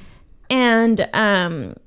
And 0.52 1.02
um 1.14 1.54
and 1.54 1.80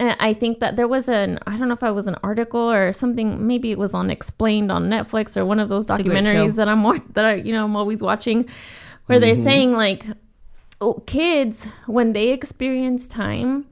I 0.00 0.32
think 0.34 0.60
that 0.60 0.76
there 0.76 0.88
was 0.88 1.08
an 1.08 1.38
I 1.46 1.56
don't 1.58 1.68
know 1.68 1.74
if 1.74 1.82
it 1.82 1.90
was 1.94 2.06
an 2.06 2.16
article 2.22 2.70
or 2.70 2.92
something 2.92 3.46
maybe 3.46 3.70
it 3.70 3.78
was 3.78 3.92
on 3.94 4.10
Explained 4.10 4.72
on 4.72 4.88
Netflix 4.88 5.36
or 5.36 5.44
one 5.44 5.60
of 5.60 5.68
those 5.68 5.84
a 5.90 6.02
great 6.02 6.06
show. 6.06 6.10
documentaries 6.12 6.54
that 6.56 6.68
I'm 6.68 6.82
that 7.12 7.24
I 7.24 7.34
you 7.34 7.52
know 7.52 7.64
I'm 7.64 7.76
always 7.76 8.00
watching 8.00 8.48
where 9.06 9.18
they're 9.18 9.34
mm-hmm. 9.34 9.44
saying 9.44 9.72
like 9.72 10.04
oh, 10.80 10.94
kids 11.06 11.66
when 11.86 12.12
they 12.14 12.28
experience 12.30 13.08
time 13.08 13.66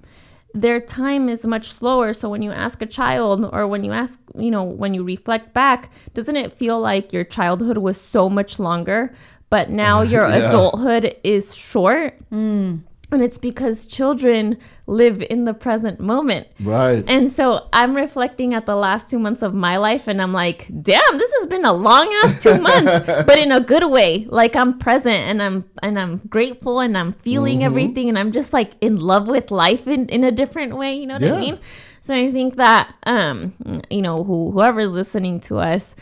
their 0.54 0.80
time 0.80 1.28
is 1.28 1.46
much 1.46 1.70
slower 1.72 2.12
so 2.12 2.28
when 2.28 2.42
you 2.42 2.50
ask 2.50 2.82
a 2.82 2.86
child 2.86 3.48
or 3.52 3.66
when 3.66 3.84
you 3.84 3.92
ask 3.92 4.18
you 4.34 4.50
know 4.50 4.64
when 4.64 4.92
you 4.94 5.02
reflect 5.04 5.54
back 5.54 5.90
doesn't 6.14 6.36
it 6.36 6.52
feel 6.52 6.80
like 6.80 7.12
your 7.12 7.24
childhood 7.24 7.78
was 7.78 8.00
so 8.00 8.28
much 8.28 8.58
longer 8.58 9.12
but 9.50 9.70
now 9.70 10.02
your 10.14 10.28
Yeah. 10.28 10.48
adulthood 10.48 11.16
is 11.22 11.54
short 11.54 12.18
mm. 12.30 12.80
And 13.10 13.22
it's 13.22 13.38
because 13.38 13.86
children 13.86 14.58
live 14.86 15.22
in 15.30 15.44
the 15.46 15.54
present 15.54 15.98
moment 15.98 16.46
Right. 16.60 17.02
and 17.08 17.32
so 17.32 17.66
I'm 17.72 17.94
reflecting 17.96 18.52
at 18.54 18.66
the 18.66 18.76
last 18.76 19.08
two 19.08 19.18
months 19.18 19.42
of 19.42 19.54
my 19.54 19.76
life, 19.78 20.08
and 20.08 20.20
I'm 20.20 20.32
like, 20.32 20.66
damn, 20.82 21.18
this 21.18 21.32
has 21.38 21.46
been 21.46 21.64
a 21.64 21.72
long 21.72 22.12
ass 22.24 22.42
two 22.42 22.60
months, 22.60 23.06
but 23.06 23.38
in 23.38 23.50
a 23.52 23.60
good 23.60 23.88
way. 23.90 24.26
Like 24.28 24.54
I'm 24.56 24.78
present 24.78 25.16
and 25.16 25.42
I'm 25.42 25.64
and 25.82 25.98
I'm 25.98 26.18
grateful 26.28 26.80
and 26.80 26.96
I'm 26.98 27.12
feeling 27.14 27.64
everything, 27.64 28.08
and 28.08 28.18
I'm 28.18 28.32
just 28.32 28.52
like 28.52 28.72
in 28.80 28.96
love 28.96 29.26
with 29.26 29.50
life 29.50 29.86
in, 29.88 30.06
in 30.08 30.24
a 30.24 30.30
different 30.32 30.76
way. 30.76 30.94
You 30.94 31.06
know 31.06 31.14
what 31.14 31.22
Yeah. 31.22 31.34
I 31.34 31.40
mean? 31.40 31.58
So 32.02 32.14
I 32.14 32.30
think 32.32 32.56
that 32.56 32.94
um, 33.04 33.54
you 33.90 34.02
know, 34.02 34.24
who 34.24 34.50
whoever's 34.50 34.92
listening 34.92 35.40
to 35.48 35.58
us, 35.58 35.94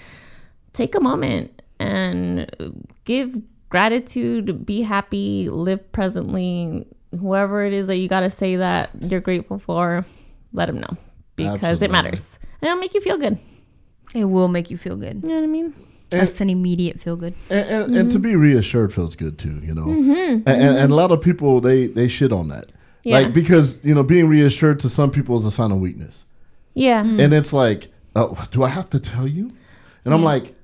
take 0.72 0.94
a 0.94 1.00
moment 1.00 1.62
and 1.78 2.50
give 3.04 3.40
gratitude, 3.68 4.64
be 4.64 4.82
happy, 4.82 5.48
live 5.50 5.90
presently. 5.92 6.86
Whoever 7.18 7.64
it 7.64 7.72
is 7.72 7.86
that 7.88 7.96
you 7.96 8.08
got 8.08 8.20
to 8.20 8.30
say 8.30 8.56
that 8.56 8.90
you're 9.02 9.20
grateful 9.20 9.58
for, 9.58 10.04
let 10.52 10.66
them 10.66 10.80
know 10.80 10.96
because 11.36 11.54
Absolutely. 11.62 11.84
it 11.86 11.90
matters. 11.92 12.38
And 12.60 12.68
it'll 12.68 12.80
make 12.80 12.94
you 12.94 13.00
feel 13.00 13.18
good. 13.18 13.38
It 14.14 14.24
will 14.24 14.48
make 14.48 14.70
you 14.70 14.78
feel 14.78 14.96
good. 14.96 15.20
You 15.22 15.28
know 15.28 15.34
what 15.36 15.44
I 15.44 15.46
mean? 15.48 15.74
That's 16.08 16.40
an 16.40 16.48
immediate 16.50 17.00
feel 17.00 17.16
good. 17.16 17.34
and, 17.50 17.68
and, 17.68 17.84
and 17.84 17.94
Mm-hmm. 17.94 18.10
to 18.10 18.18
be 18.20 18.36
reassured 18.36 18.94
feels 18.94 19.16
good 19.16 19.38
too, 19.38 19.58
you 19.62 19.74
know. 19.74 19.90
And, 19.90 20.48
and, 20.48 20.78
and 20.78 20.92
a 20.92 20.94
lot 20.94 21.10
of 21.12 21.20
people 21.20 21.60
they 21.60 21.88
they 21.88 22.06
shit 22.08 22.32
on 22.32 22.48
that, 22.48 22.70
Yeah. 23.02 23.18
like 23.18 23.34
because 23.34 23.78
you 23.84 23.94
know 23.94 24.02
being 24.04 24.28
reassured 24.28 24.78
to 24.80 24.88
some 24.88 25.10
people 25.10 25.38
is 25.40 25.44
a 25.44 25.50
sign 25.50 25.72
of 25.72 25.78
weakness, 25.80 26.24
Yeah. 26.74 27.00
and 27.04 27.34
it's 27.34 27.52
like, 27.52 27.88
oh, 28.14 28.46
do 28.52 28.62
I 28.62 28.68
have 28.68 28.88
to 28.90 29.00
tell 29.00 29.26
you? 29.26 29.50
And 30.04 30.14
I'm 30.14 30.22
like, 30.22 30.54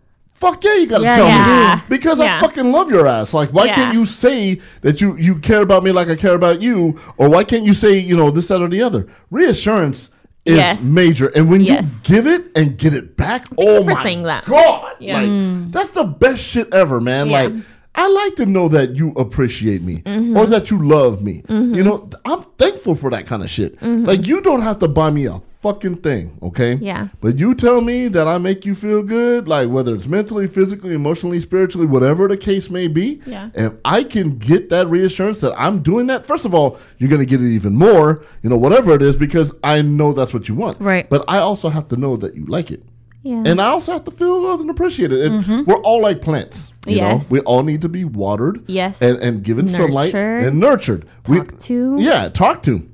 fuck 0.43 0.65
yeah, 0.65 0.75
you 0.75 0.87
gotta 0.87 1.05
Yeah, 1.05 1.17
tell 1.17 1.29
yeah. 1.29 1.75
me 1.77 1.83
because 1.89 2.19
Yeah. 2.19 2.39
I 2.39 2.41
fucking 2.41 2.73
love 2.73 2.91
your 2.91 3.07
ass. 3.07 3.33
Like, 3.33 3.51
why 3.51 3.69
can't 3.69 3.95
you 3.95 4.05
say 4.05 4.61
that 4.83 5.01
you 5.01 5.17
you 5.17 5.37
care 5.39 5.63
about 5.63 5.85
me 5.85 5.93
like 5.93 6.09
I 6.09 6.17
care 6.17 6.35
about 6.35 6.61
you, 6.61 6.99
or 7.17 7.29
why 7.29 7.45
can't 7.45 7.65
you 7.65 7.75
say 7.75 7.93
you 7.99 8.17
know 8.17 8.31
this 8.31 8.49
that 8.49 8.61
or 8.61 8.69
the 8.69 8.83
other? 8.83 9.07
Reassurance. 9.31 10.11
Is 10.45 10.57
Yes. 10.57 10.83
major, 10.83 11.29
and 11.37 11.49
when 11.49 11.61
Yes. 11.61 11.85
you 11.85 11.91
give 12.03 12.27
it 12.27 12.43
and 12.57 12.77
get 12.77 12.93
it 12.95 13.17
back, 13.17 13.47
oh 13.57 13.85
my 13.85 13.95
that. 14.25 14.45
god! 14.45 14.95
Like 15.01 15.29
mm. 15.29 15.71
that's 15.71 15.91
the 15.91 16.03
best 16.03 16.41
shit 16.43 16.67
ever, 16.75 17.01
man. 17.01 17.31
Like 17.31 17.53
I 17.95 18.09
like 18.09 18.35
to 18.37 18.47
know 18.47 18.67
that 18.69 18.97
you 18.97 19.13
appreciate 19.25 19.83
me 19.85 20.03
Mm-hmm. 20.05 20.37
or 20.37 20.47
that 20.47 20.69
you 20.71 20.79
love 20.83 21.23
me. 21.23 21.35
You 21.49 21.55
mm-hmm. 21.55 21.85
know, 21.85 22.11
I'm 22.25 22.43
thankful 22.59 22.97
for 22.97 23.09
that 23.11 23.25
kind 23.27 23.45
of 23.45 23.51
shit. 23.51 23.79
Mm-hmm. 23.79 24.05
Like 24.11 24.27
you 24.27 24.41
don't 24.41 24.63
have 24.63 24.81
to 24.81 24.89
buy 24.89 25.11
me 25.11 25.27
a 25.27 25.41
fucking 25.63 25.97
thing, 25.99 26.37
okay? 26.43 26.75
Yeah. 26.75 27.09
But 27.21 27.39
you 27.39 27.55
tell 27.55 27.81
me 27.81 28.09
that 28.09 28.27
I 28.27 28.39
make 28.39 28.67
you 28.67 28.75
feel 28.75 29.03
good, 29.03 29.47
like 29.49 29.69
whether 29.69 29.95
it's 29.95 30.07
mentally, 30.09 30.49
physically, 30.49 30.93
emotionally, 30.95 31.41
spiritually, 31.41 31.87
whatever 31.87 32.27
the 32.29 32.37
case 32.37 32.69
may 32.69 32.89
be. 32.89 33.23
Yeah. 33.25 33.51
If 33.55 33.73
I 33.85 34.03
can 34.03 34.39
get 34.39 34.71
that 34.71 34.89
reassurance 34.89 35.39
that 35.41 35.55
I'm 35.57 35.83
doing 35.83 36.09
that, 36.09 36.27
first 36.27 36.45
of 36.45 36.55
all, 36.55 36.79
you're 36.99 37.09
gonna 37.11 37.25
get 37.25 37.41
it 37.41 37.49
even 37.55 37.75
more, 37.77 38.25
you 38.43 38.51
know, 38.51 38.57
whatever 38.59 38.93
it 38.95 39.03
is, 39.03 39.17
because 39.17 39.53
I 39.63 39.83
know 39.83 40.13
that's 40.13 40.35
what 40.35 40.49
you 40.49 40.55
want. 40.57 40.81
Right. 40.81 41.09
But 41.09 41.25
I 41.29 41.39
also 41.39 41.69
have 41.69 41.89
to 41.89 41.97
know 41.97 42.17
that 42.17 42.35
you 42.35 42.45
like 42.47 42.71
it. 42.73 42.83
Yeah. 43.23 43.45
And 43.47 43.61
I 43.61 43.67
also 43.67 43.93
have 43.93 44.03
to 44.07 44.11
feel 44.11 44.41
loved 44.41 44.63
and 44.63 44.71
appreciated. 44.71 45.21
And 45.23 45.65
We're 45.65 45.77
all 45.77 46.01
like 46.03 46.21
plants. 46.23 46.73
You 46.87 46.97
Mm-hmm. 46.97 46.99
Yes. 46.99 47.31
know? 47.31 47.35
We 47.35 47.41
all 47.43 47.63
need 47.63 47.83
to 47.83 47.89
be 47.89 48.03
watered. 48.05 48.65
Yes. 48.67 49.01
And, 49.01 49.17
and 49.21 49.45
given 49.45 49.69
sunlight 49.69 50.13
Nurtured. 50.13 50.45
and 50.45 50.59
nurtured. 50.59 51.07
Talked 51.23 51.61
to. 51.61 51.97
Yeah, 52.01 52.29
talk 52.31 52.65
to. 52.65 52.89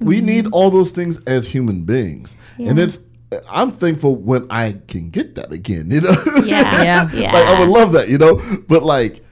We 0.00 0.16
Mm-hmm. 0.16 0.26
need 0.26 0.46
all 0.52 0.70
those 0.70 0.90
things 0.90 1.18
as 1.26 1.46
human 1.46 1.84
beings. 1.84 2.34
And 2.58 2.78
it's 2.78 2.98
I'm 3.48 3.70
thankful 3.70 4.16
when 4.16 4.46
I 4.50 4.76
can 4.88 5.10
get 5.10 5.34
that 5.36 5.52
again, 5.52 5.90
you 5.90 6.00
know? 6.00 6.10
Yeah. 6.44 6.82
Yeah. 6.84 7.10
Yeah. 7.12 7.32
like 7.32 7.46
I 7.46 7.60
would 7.60 7.68
love 7.68 7.92
that, 7.92 8.08
you 8.08 8.18
know? 8.18 8.40
But 8.68 8.82
like 8.82 9.22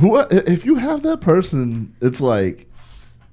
who 0.00 0.18
if 0.30 0.66
you 0.66 0.74
have 0.76 1.02
that 1.04 1.20
person, 1.20 1.94
it's 2.02 2.20
like 2.20 2.66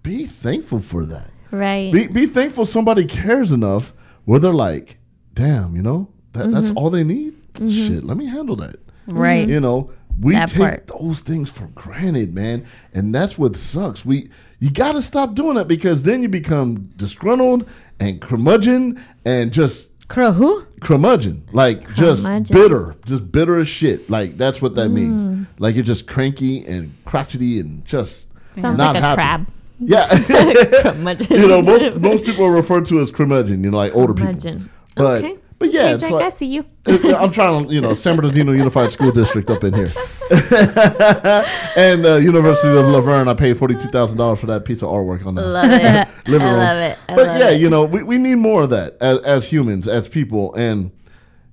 be 0.01 0.25
thankful 0.25 0.79
for 0.81 1.05
that. 1.05 1.29
right. 1.51 1.91
Be 1.91 2.07
be 2.07 2.25
thankful 2.25 2.65
somebody 2.65 3.05
cares 3.05 3.51
enough 3.51 3.93
where 4.25 4.39
they're 4.39 4.53
like, 4.53 4.97
damn, 5.33 5.75
you 5.75 5.81
know, 5.81 6.09
that, 6.33 6.51
that's 6.51 6.67
Mm-hmm. 6.67 6.77
all 6.77 6.89
they 6.89 7.03
need. 7.03 7.35
Shit, 7.57 8.03
let 8.03 8.17
me 8.17 8.25
handle 8.25 8.55
that. 8.57 8.77
Right. 9.07 9.47
You 9.47 9.59
know, 9.59 9.91
we 10.19 10.33
That 10.33 10.49
take 10.49 10.57
part. 10.59 10.87
those 10.87 11.19
things 11.19 11.49
for 11.49 11.67
granted, 11.67 12.33
man, 12.33 12.65
and 12.93 13.13
that's 13.13 13.37
what 13.37 13.55
sucks. 13.55 14.05
We 14.05 14.29
you 14.59 14.69
got 14.71 14.93
to 14.93 15.01
stop 15.01 15.35
doing 15.35 15.55
that 15.55 15.67
because 15.67 16.03
then 16.03 16.21
you 16.21 16.29
become 16.29 16.89
disgruntled 16.95 17.67
and 17.99 18.21
curmudgeon 18.21 19.03
and 19.25 19.51
just 19.51 19.89
Crow 20.07 20.31
who? 20.31 20.63
curmudgeon, 20.81 21.43
like 21.53 21.91
just 21.95 22.23
bitter, 22.51 22.95
just 23.05 23.31
bitter 23.31 23.59
as 23.59 23.67
shit. 23.67 24.09
Like 24.09 24.37
that's 24.37 24.61
what 24.61 24.75
that 24.75 24.89
Mm. 24.89 24.93
means. 24.93 25.47
Like 25.59 25.75
you're 25.75 25.83
just 25.83 26.05
cranky 26.07 26.65
and 26.65 26.93
crotchety 27.05 27.59
and 27.59 27.83
just 27.85 28.27
Sounds 28.59 28.77
not 28.77 28.93
like 28.95 29.03
a 29.03 29.05
happy. 29.07 29.15
crab. 29.15 29.47
Yeah. 29.79 30.07
You 31.29 31.47
know, 31.47 31.61
most 31.61 31.95
most 31.97 32.25
people 32.25 32.45
are 32.45 32.51
referred 32.51 32.85
to 32.87 32.99
as 33.01 33.09
curmudgeon. 33.11 33.63
You 33.63 33.71
know, 33.71 33.77
like 33.77 33.95
older 33.95 34.13
people. 34.13 34.61
But 34.95 35.23
Okay. 35.23 35.37
But 35.63 35.71
yeah, 35.71 35.83
Hey, 35.87 35.93
it's 35.93 36.01
Jack, 36.03 36.11
like 36.11 36.25
I 36.25 36.29
see 36.29 36.47
you. 36.47 36.65
I'm 37.15 37.31
trying 37.31 37.67
to, 37.69 37.73
you 37.73 37.79
know, 37.79 37.93
San 37.93 38.17
Bernardino 38.17 38.51
Unified 38.51 38.91
School 38.91 39.11
District 39.13 39.49
up 39.49 39.63
in 39.63 39.73
here, 39.73 39.85
and 41.77 42.05
uh, 42.05 42.15
University 42.15 42.67
of 42.67 42.85
La 42.87 42.99
Verne. 42.99 43.29
I 43.29 43.33
paid 43.33 43.57
forty 43.57 43.75
two 43.75 43.87
thousand 43.87 44.17
dollars 44.17 44.39
for 44.41 44.47
that 44.47 44.65
piece 44.65 44.81
of 44.81 44.89
artwork 44.89 45.25
on 45.25 45.35
the 45.35 45.41
Love 45.41 45.71
it. 45.71 46.07
living 46.27 46.47
I 46.47 46.51
room. 46.51 46.59
love 46.59 46.77
it. 46.79 46.97
I 47.07 47.15
but 47.15 47.27
love 47.27 47.39
yeah, 47.39 47.49
it. 47.51 47.61
you 47.61 47.69
know, 47.69 47.85
we, 47.85 48.03
we 48.03 48.17
need 48.17 48.35
more 48.35 48.63
of 48.63 48.71
that 48.71 48.97
as, 48.99 49.19
as 49.19 49.47
humans, 49.49 49.87
as 49.87 50.09
people, 50.09 50.53
and 50.55 50.91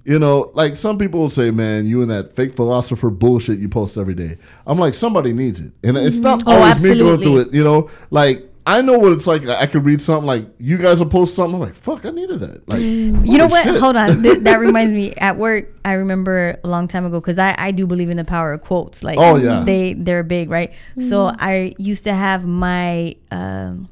you 0.04 0.18
know, 0.18 0.50
like 0.54 0.74
some 0.76 0.98
people 0.98 1.20
will 1.20 1.30
say, 1.30 1.52
"Man, 1.52 1.86
you 1.86 2.02
and 2.02 2.10
that 2.10 2.34
fake 2.34 2.56
philosopher 2.56 3.10
bullshit 3.10 3.60
you 3.60 3.68
post 3.68 3.96
every 3.96 4.14
day." 4.14 4.38
I'm 4.66 4.78
like, 4.78 4.94
somebody 4.94 5.32
needs 5.32 5.60
it, 5.60 5.70
and 5.84 5.96
it's 5.96 6.16
not 6.16 6.42
Oh, 6.46 6.60
always 6.60 6.82
me 6.82 6.98
going 6.98 7.20
through 7.20 7.38
it. 7.42 7.54
You 7.54 7.62
know, 7.62 7.88
like. 8.10 8.48
I 8.70 8.80
know 8.82 8.98
what 8.98 9.12
it's 9.12 9.26
like. 9.26 9.46
I 9.46 9.66
could 9.66 9.84
read 9.84 10.00
something 10.00 10.26
like 10.26 10.46
you 10.58 10.78
guys 10.78 10.98
will 10.98 11.06
post 11.06 11.34
something. 11.34 11.54
I'm 11.54 11.60
like, 11.60 11.74
fuck, 11.74 12.06
I 12.06 12.10
needed 12.10 12.40
that. 12.40 12.68
Like, 12.68 12.80
mm, 12.80 13.26
You 13.26 13.38
know 13.38 13.48
what? 13.48 13.66
Hold 13.66 13.96
on. 13.96 14.22
Th- 14.22 14.38
that 14.40 14.60
reminds 14.66 14.92
me. 14.92 15.14
At 15.16 15.36
work, 15.36 15.68
I 15.84 15.94
remember 15.94 16.58
a 16.62 16.68
long 16.68 16.86
time 16.86 17.04
ago 17.04 17.20
because 17.20 17.38
I, 17.38 17.54
I 17.58 17.70
do 17.72 17.86
believe 17.86 18.10
in 18.10 18.16
the 18.16 18.24
power 18.24 18.52
of 18.52 18.60
quotes. 18.62 19.02
Like, 19.02 19.18
Oh, 19.18 19.36
yeah. 19.36 19.64
they 19.64 19.94
they're 19.94 20.22
big, 20.22 20.50
right? 20.50 20.72
So 20.98 21.26
mm. 21.26 21.36
I 21.38 21.74
used 21.78 22.04
to 22.04 22.14
have 22.14 22.46
my 22.46 23.16
um, 23.32 23.88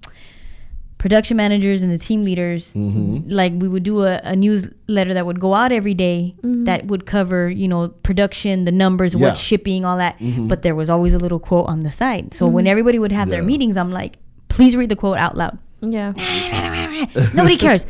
production 0.99 1.37
managers 1.37 1.83
and 1.83 1.93
the 1.93 1.99
team 1.99 2.22
leaders. 2.22 2.72
Mm-hmm. 2.72 3.31
Like 3.31 3.53
we 3.57 3.68
would 3.68 3.83
do 3.83 4.05
a, 4.05 4.20
a 4.24 4.37
newsletter 4.37 5.14
that 5.14 5.24
would 5.26 5.41
go 5.41 5.55
out 5.55 5.72
every 5.72 5.95
day 5.95 6.35
mm-hmm. 6.39 6.64
that 6.64 6.87
would 6.87 7.07
cover 7.07 7.49
you 7.49 7.68
know 7.68 7.89
production, 7.89 8.64
the 8.64 8.72
numbers, 8.72 9.14
Yeah. 9.14 9.29
what's 9.29 9.41
shipping, 9.41 9.85
all 9.85 9.97
that. 9.97 10.18
Mm-hmm. 10.18 10.49
But 10.49 10.62
there 10.62 10.74
was 10.74 10.91
always 10.91 11.14
a 11.14 11.18
little 11.18 11.39
quote 11.41 11.66
on 11.66 11.81
the 11.81 11.91
side. 11.91 12.35
So 12.35 12.47
when 12.47 12.66
everybody 12.66 12.99
would 12.99 13.12
have 13.12 13.29
their 13.29 13.43
meetings, 13.43 13.76
I'm 13.76 13.91
like, 13.91 14.18
please 14.49 14.76
read 14.76 14.88
the 14.88 14.96
quote 14.96 15.18
out 15.18 15.36
loud. 15.36 15.59
Yeah. 15.80 16.12
Nobody 17.34 17.57
cares. 17.57 17.86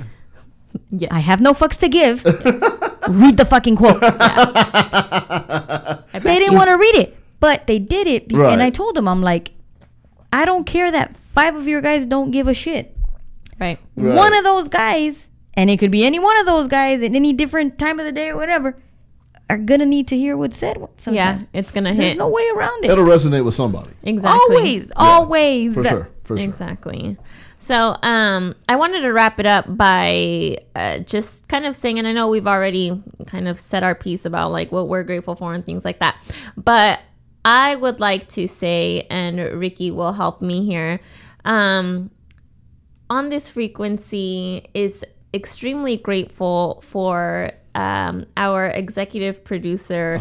Yes. 0.91 1.11
I 1.13 1.21
have 1.21 1.41
no 1.41 1.53
fucks 1.55 1.79
to 1.79 1.89
give. 1.89 2.25
read 3.09 3.37
the 3.37 3.47
fucking 3.49 3.77
quote. 3.77 3.99
I 4.03 5.99
They 6.23 6.39
didn't 6.39 6.55
want 6.55 6.69
to 6.69 6.77
read 6.77 6.95
it, 6.97 7.17
but 7.41 7.67
they 7.67 7.79
did 7.79 8.07
it. 8.07 8.29
Be- 8.29 8.37
Right. 8.37 8.53
And 8.53 8.63
I 8.63 8.71
told 8.71 8.95
them, 8.95 9.09
I'm 9.09 9.23
like, 9.23 9.53
I 10.33 10.45
don't 10.45 10.65
care 10.65 10.91
that 10.91 11.17
five 11.35 11.57
of 11.57 11.67
your 11.67 11.81
guys 11.81 12.07
don't 12.07 12.31
give 12.31 12.49
a 12.49 12.55
shit. 12.55 12.97
Right. 13.59 13.79
Right. 13.97 14.15
One 14.15 14.35
of 14.35 14.45
those 14.45 14.69
guys, 14.69 15.27
and 15.55 15.71
it 15.71 15.79
could 15.79 15.91
be 15.91 16.05
any 16.05 16.19
one 16.19 16.37
of 16.39 16.47
those 16.47 16.69
guys 16.69 17.03
at 17.03 17.15
any 17.15 17.33
different 17.33 17.79
time 17.79 17.99
of 17.99 18.07
the 18.07 18.13
day 18.13 18.29
or 18.29 18.37
whatever, 18.37 18.77
are 19.51 19.59
gonna 19.59 19.87
need 19.87 20.07
to 20.09 20.17
hear 20.17 20.37
what's 20.37 20.59
said. 20.59 20.77
Yeah, 21.11 21.41
it's 21.55 21.73
gonna 21.73 21.95
There's 21.95 22.11
hit. 22.11 22.19
no 22.19 22.29
way 22.29 22.47
around 22.55 22.85
it. 22.85 22.91
It'll 22.91 23.07
resonate 23.07 23.45
with 23.45 23.55
somebody. 23.55 23.91
exactly. 24.03 24.57
Always, 24.57 24.93
always. 24.95 25.75
for 25.75 25.85
sure. 25.85 26.09
For 26.29 26.37
sure. 26.37 26.45
Exactly. 26.45 27.17
So, 27.59 27.97
um, 28.03 28.55
I 28.69 28.77
wanted 28.77 29.01
to 29.01 29.13
wrap 29.13 29.41
it 29.41 29.47
up 29.47 29.65
by 29.77 30.59
uh, 30.75 31.01
just 31.01 31.49
kind 31.49 31.67
of 31.67 31.75
saying, 31.75 31.99
and 31.99 32.07
I 32.07 32.13
know 32.13 32.29
we've 32.29 32.47
already 32.47 33.03
kind 33.27 33.49
of 33.49 33.59
said 33.59 33.83
our 33.83 33.95
piece 33.95 34.25
about 34.25 34.53
like 34.53 34.71
what 34.71 34.89
we're 34.89 35.03
grateful 35.03 35.35
for 35.35 35.53
and 35.53 35.65
things 35.65 35.85
like 35.85 35.99
that, 35.99 36.17
but 36.57 37.01
I 37.45 37.75
would 37.75 37.99
like 38.01 38.29
to 38.29 38.47
say, 38.47 39.07
and 39.11 39.39
Ricky 39.59 39.91
will 39.91 40.13
help 40.13 40.41
me 40.41 40.65
here, 40.65 41.01
um, 41.45 42.11
on 43.11 43.29
this 43.29 43.49
frequency 43.49 44.69
is 44.75 45.05
extremely 45.35 45.97
grateful 45.97 46.83
for 46.87 47.51
um, 47.79 48.27
our 48.37 48.67
executive 48.67 49.45
producer, 49.45 50.19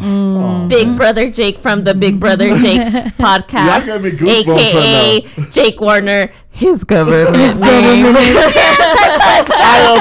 Big 0.68 0.96
Brother 0.96 1.30
Jake 1.30 1.58
from 1.58 1.84
the 1.84 1.94
Big 1.94 2.20
Brother 2.20 2.50
Jake 2.58 2.80
podcast, 3.18 3.86
Y'all 3.86 3.98
got 3.98 4.02
me 4.02 4.10
goosebumps 4.12 4.58
aka 4.58 5.20
right 5.36 5.50
Jake 5.50 5.80
Warner, 5.80 6.30
his 6.50 6.84
government 6.84 7.58
name. 7.60 8.14
I 9.50 9.78
am, 9.88 10.00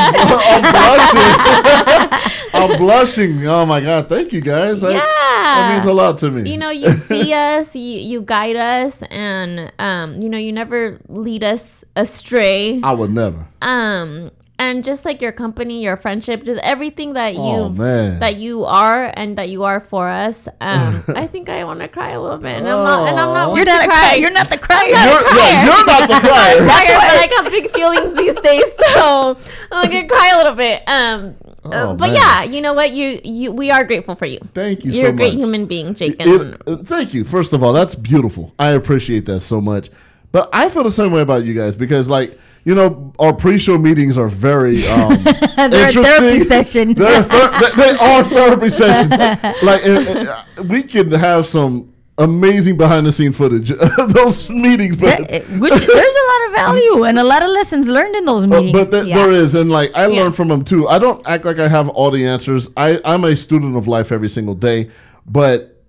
I'm 0.54 0.62
blushing. 0.74 2.52
I'm 2.54 2.78
blushing. 2.78 3.48
Oh 3.48 3.66
my 3.66 3.80
god! 3.82 4.10
Thank 4.10 4.34
you 4.34 4.42
guys. 4.42 4.84
I- 4.84 4.94
that 4.94 5.72
means 5.74 5.86
a 5.86 5.94
lot 5.94 6.18
to 6.20 6.30
me. 6.30 6.50
you 6.52 6.58
know 6.58 6.70
you 6.70 6.92
see 6.92 7.34
us 7.34 7.74
you, 7.76 8.00
you 8.00 8.22
guide 8.22 8.56
us 8.58 9.02
and 9.10 9.72
um 9.80 10.22
you 10.22 10.30
know 10.30 10.38
you 10.38 10.52
never 10.52 11.00
lead 11.08 11.44
us 11.44 11.86
astray 11.96 12.82
I 12.84 12.92
would 12.94 13.12
never. 13.12 13.48
um 13.62 14.30
and 14.60 14.84
just 14.84 15.06
like 15.06 15.22
your 15.22 15.32
company 15.32 15.84
your 15.84 15.96
friendship 15.98 16.44
just 16.44 16.60
everything 16.64 17.14
that 17.14 17.34
you 17.36 17.40
Oh 17.42 17.70
man. 17.70 18.20
that 18.20 18.38
you 18.38 18.64
are 18.66 19.12
and 19.16 19.38
that 19.38 19.50
you 19.50 19.64
are 19.64 19.80
for 19.80 20.08
us 20.10 20.48
um 20.62 21.04
i 21.16 21.28
think 21.28 21.48
i 21.50 21.64
want 21.64 21.80
to 21.82 21.88
cry 21.88 22.12
a 22.12 22.22
little 22.22 22.38
bit 22.40 22.58
and 22.58 22.68
i'm 22.68 22.84
not 22.84 23.08
and 23.10 23.20
i'm 23.20 23.34
not 23.34 23.56
You're 23.56 23.66
not 23.66 23.86
a 23.86 23.88
cry. 23.88 24.16
You're 24.16 24.32
not 24.32 24.50
the 24.50 24.58
crier. 24.58 24.88
you're, 24.88 25.38
yeah, 25.38 25.66
you're 25.66 25.86
not 25.86 26.08
the 26.08 26.14
I'm 26.16 26.22
crier. 26.22 26.66
not 26.66 26.84
a 26.84 26.86
crier, 26.86 26.98
but 26.98 27.20
I 27.24 27.28
got 27.30 27.52
big 27.52 27.72
feelings 27.72 28.18
these 28.18 28.36
days, 28.42 28.66
so 28.94 29.38
I'm 29.72 29.90
gonna 29.92 30.08
cry 30.08 30.32
a 30.34 30.38
little 30.38 30.56
bit. 30.56 30.82
Um, 30.88 31.36
uh, 31.64 31.90
Oh, 31.90 31.96
but 31.96 32.08
man. 32.10 32.16
yeah, 32.16 32.44
you 32.44 32.62
know 32.62 32.74
what? 32.74 32.92
You 32.92 33.20
you 33.24 33.52
we 33.52 33.72
are 33.72 33.84
grateful 33.84 34.16
for 34.16 34.26
you. 34.26 34.40
Thank 34.54 34.86
you 34.86 34.92
You're 34.94 35.06
so 35.08 35.10
a 35.10 35.14
great 35.14 35.34
much. 35.34 35.42
human 35.42 35.66
being, 35.66 35.94
Jake. 35.96 36.16
It- 36.20 36.28
And 36.28 36.58
uh, 36.66 36.78
thank 36.84 37.14
you. 37.14 37.24
First 37.26 37.52
of 37.54 37.62
all, 37.62 37.74
that's 37.74 37.94
beautiful. 37.94 38.54
I 38.58 38.70
appreciate 38.70 39.26
that 39.26 39.42
so 39.42 39.60
much. 39.60 39.90
But 40.32 40.50
I 40.54 40.70
feel 40.70 40.84
the 40.84 40.92
same 40.92 41.12
way 41.12 41.22
about 41.22 41.44
you 41.46 41.54
guys 41.54 41.76
because, 41.76 42.10
like, 42.10 42.38
you 42.68 42.76
know, 42.76 43.14
our 43.18 43.32
pre-show 43.34 43.78
meetings 43.78 44.18
are 44.18 44.28
very 44.28 44.86
um, 44.96 45.24
They're 45.24 45.90
a 45.90 45.94
therapy 45.94 46.42
interesting. 46.42 46.48
session. 46.48 46.94
They're 46.96 47.24
ther- 47.24 47.60
they, 47.62 47.72
they 47.82 47.98
are 47.98 48.24
therapy 48.26 48.70
sessions. 48.70 49.12
Like, 49.64 49.86
uh, 49.86 50.44
uh, 50.60 50.64
we 50.64 50.84
can 50.84 51.10
have 51.12 51.46
some 51.46 51.94
amazing 52.18 52.76
behind-the-scene 52.76 53.32
footage 53.32 53.72
of 53.72 54.14
those 54.20 54.50
meetings, 54.50 54.98
but. 54.98 55.18
That- 55.30 55.44
Which 55.64 55.72
there's 55.72 56.16
a 56.24 56.28
lot 56.32 56.42
of 56.48 56.52
value 56.56 57.04
and 57.06 57.18
a 57.20 57.24
lot 57.24 57.42
of 57.42 57.50
lessons 57.52 57.88
learned 57.88 58.16
in 58.18 58.26
those 58.26 58.46
But, 58.48 58.64
meetings. 58.64 58.74
but 58.90 58.92
th- 58.92 59.06
Yeah. 59.08 59.16
there 59.18 59.32
is, 59.32 59.56
and 59.56 59.72
like 59.72 59.92
I 59.96 60.08
Yeah. 60.08 60.24
learn 60.24 60.34
from 60.34 60.50
them 60.50 60.66
too. 60.66 60.90
I 60.90 61.00
don't 61.00 61.26
act 61.26 61.46
like 61.46 61.60
I 61.60 61.70
have 61.70 61.88
all 61.88 62.12
the 62.12 62.26
answers. 62.28 62.68
I 62.76 63.00
I'm 63.06 63.24
a 63.24 63.36
student 63.38 63.78
of 63.78 63.88
life 63.88 64.12
every 64.12 64.30
single 64.30 64.56
day, 64.56 64.90
but 65.26 65.82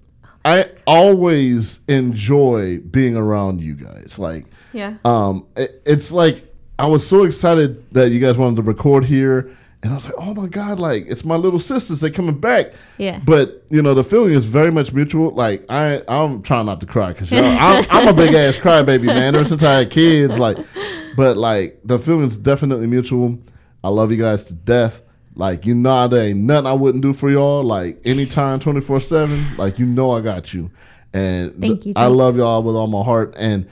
I 0.45 0.70
always 0.87 1.81
enjoy 1.89 2.79
being 2.79 3.16
around 3.16 3.61
you 3.61 3.74
guys. 3.74 4.16
Like, 4.18 4.47
yeah, 4.72 4.95
um, 5.05 5.47
it, 5.57 5.83
it's 5.85 6.12
like 6.12 6.47
I 6.79 6.87
was 6.87 7.07
so 7.07 7.24
excited 7.24 7.91
that 7.93 8.11
you 8.11 8.20
guys 8.20 8.39
wanted 8.39 8.57
to 8.57 8.62
record 8.62 9.05
here, 9.05 9.51
and 9.83 9.93
I 9.93 9.95
was 9.95 10.05
like, 10.05 10.14
oh 10.16 10.35
my 10.35 10.47
god, 10.47 10.79
like 10.79 11.05
it's 11.07 11.24
my 11.24 11.37
little 11.37 11.59
sisters. 11.59 12.01
They're 12.01 12.11
coming 12.11 12.39
back. 12.39 12.72
Yeah. 12.99 13.20
But 13.24 13.64
you 13.70 13.83
know 13.83 13.95
the 13.95 14.05
feeling 14.05 14.33
is 14.33 14.45
very 14.45 14.70
much 14.70 14.93
mutual. 14.93 15.31
Like 15.31 15.64
I, 15.68 16.03
I'm 16.09 16.43
trying 16.43 16.66
not 16.66 16.81
to 16.81 16.87
cry 16.87 17.12
because 17.12 17.33
I'm, 17.33 17.87
I'm 17.91 18.09
a 18.09 18.12
big 18.12 18.35
ass 18.35 18.57
crybaby 18.57 19.07
man. 19.07 19.35
Ever 19.35 19.45
since 19.45 19.62
I 19.62 19.79
had 19.79 19.91
kids, 19.91 20.39
like, 20.39 20.59
but 21.16 21.37
like 21.37 21.81
the 21.85 21.99
feeling's 21.99 22.37
definitely 22.37 22.87
mutual. 22.87 23.39
I 23.83 23.89
love 23.89 24.11
you 24.11 24.18
guys 24.18 24.45
to 24.45 24.55
death. 24.55 25.03
Like 25.35 25.66
you 25.66 25.74
know, 25.74 26.09
there 26.09 26.29
ain't 26.29 26.41
nothing 26.41 26.66
I 26.66 26.72
wouldn't 26.72 27.03
do 27.03 27.12
for 27.12 27.31
y'all. 27.31 27.62
Like 27.62 28.01
anytime, 28.05 28.59
twenty 28.59 28.81
four 28.81 29.01
seven. 29.01 29.45
Like 29.57 29.79
you 29.79 29.87
know, 29.87 30.12
I 30.12 30.20
got 30.20 30.53
you. 30.53 30.70
And 31.12 31.57
Thank 31.61 31.87
you, 31.87 31.93
I 31.97 32.07
love 32.07 32.37
y'all 32.37 32.62
with 32.62 32.76
all 32.76 32.87
my 32.87 33.03
heart. 33.03 33.35
And 33.37 33.68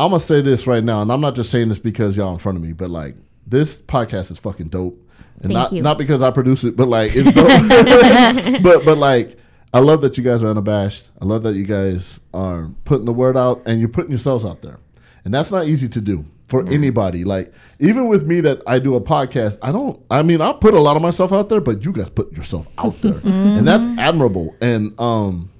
I'm 0.00 0.10
gonna 0.10 0.20
say 0.20 0.40
this 0.40 0.66
right 0.66 0.82
now, 0.82 1.02
and 1.02 1.12
I'm 1.12 1.20
not 1.20 1.34
just 1.34 1.50
saying 1.50 1.68
this 1.68 1.78
because 1.78 2.16
y'all 2.16 2.32
in 2.32 2.38
front 2.38 2.56
of 2.56 2.62
me, 2.62 2.72
but 2.72 2.90
like 2.90 3.16
this 3.46 3.78
podcast 3.78 4.30
is 4.30 4.38
fucking 4.38 4.68
dope. 4.68 4.98
And 5.42 5.52
Thank 5.52 5.52
not 5.52 5.72
you. 5.72 5.82
not 5.82 5.98
because 5.98 6.22
I 6.22 6.30
produce 6.30 6.64
it, 6.64 6.74
but 6.74 6.88
like 6.88 7.12
it's 7.14 7.32
dope. 7.32 8.62
but 8.62 8.84
but 8.84 8.96
like 8.96 9.36
I 9.74 9.80
love 9.80 10.00
that 10.00 10.16
you 10.16 10.24
guys 10.24 10.42
are 10.42 10.48
unabashed. 10.48 11.10
I 11.20 11.26
love 11.26 11.42
that 11.42 11.54
you 11.54 11.66
guys 11.66 12.18
are 12.32 12.70
putting 12.84 13.04
the 13.04 13.12
word 13.12 13.36
out 13.36 13.62
and 13.66 13.78
you're 13.78 13.90
putting 13.90 14.10
yourselves 14.10 14.44
out 14.44 14.62
there. 14.62 14.78
And 15.24 15.34
that's 15.34 15.50
not 15.50 15.68
easy 15.68 15.88
to 15.90 16.00
do 16.00 16.24
for 16.48 16.66
anybody. 16.68 17.24
Like 17.24 17.52
even 17.78 18.08
with 18.08 18.26
me 18.26 18.40
that 18.40 18.62
I 18.66 18.78
do 18.78 18.96
a 18.96 19.00
podcast, 19.02 19.58
I 19.60 19.70
don't 19.70 20.02
I 20.10 20.22
mean 20.22 20.40
I 20.40 20.54
put 20.54 20.72
a 20.72 20.80
lot 20.80 20.96
of 20.96 21.02
myself 21.02 21.30
out 21.30 21.50
there, 21.50 21.60
but 21.60 21.84
you 21.84 21.92
guys 21.92 22.08
put 22.08 22.32
yourself 22.32 22.66
out 22.78 23.00
there. 23.02 23.20
And 23.22 23.68
that's 23.68 23.84
admirable. 23.98 24.56
And 24.62 24.98
um 24.98 25.50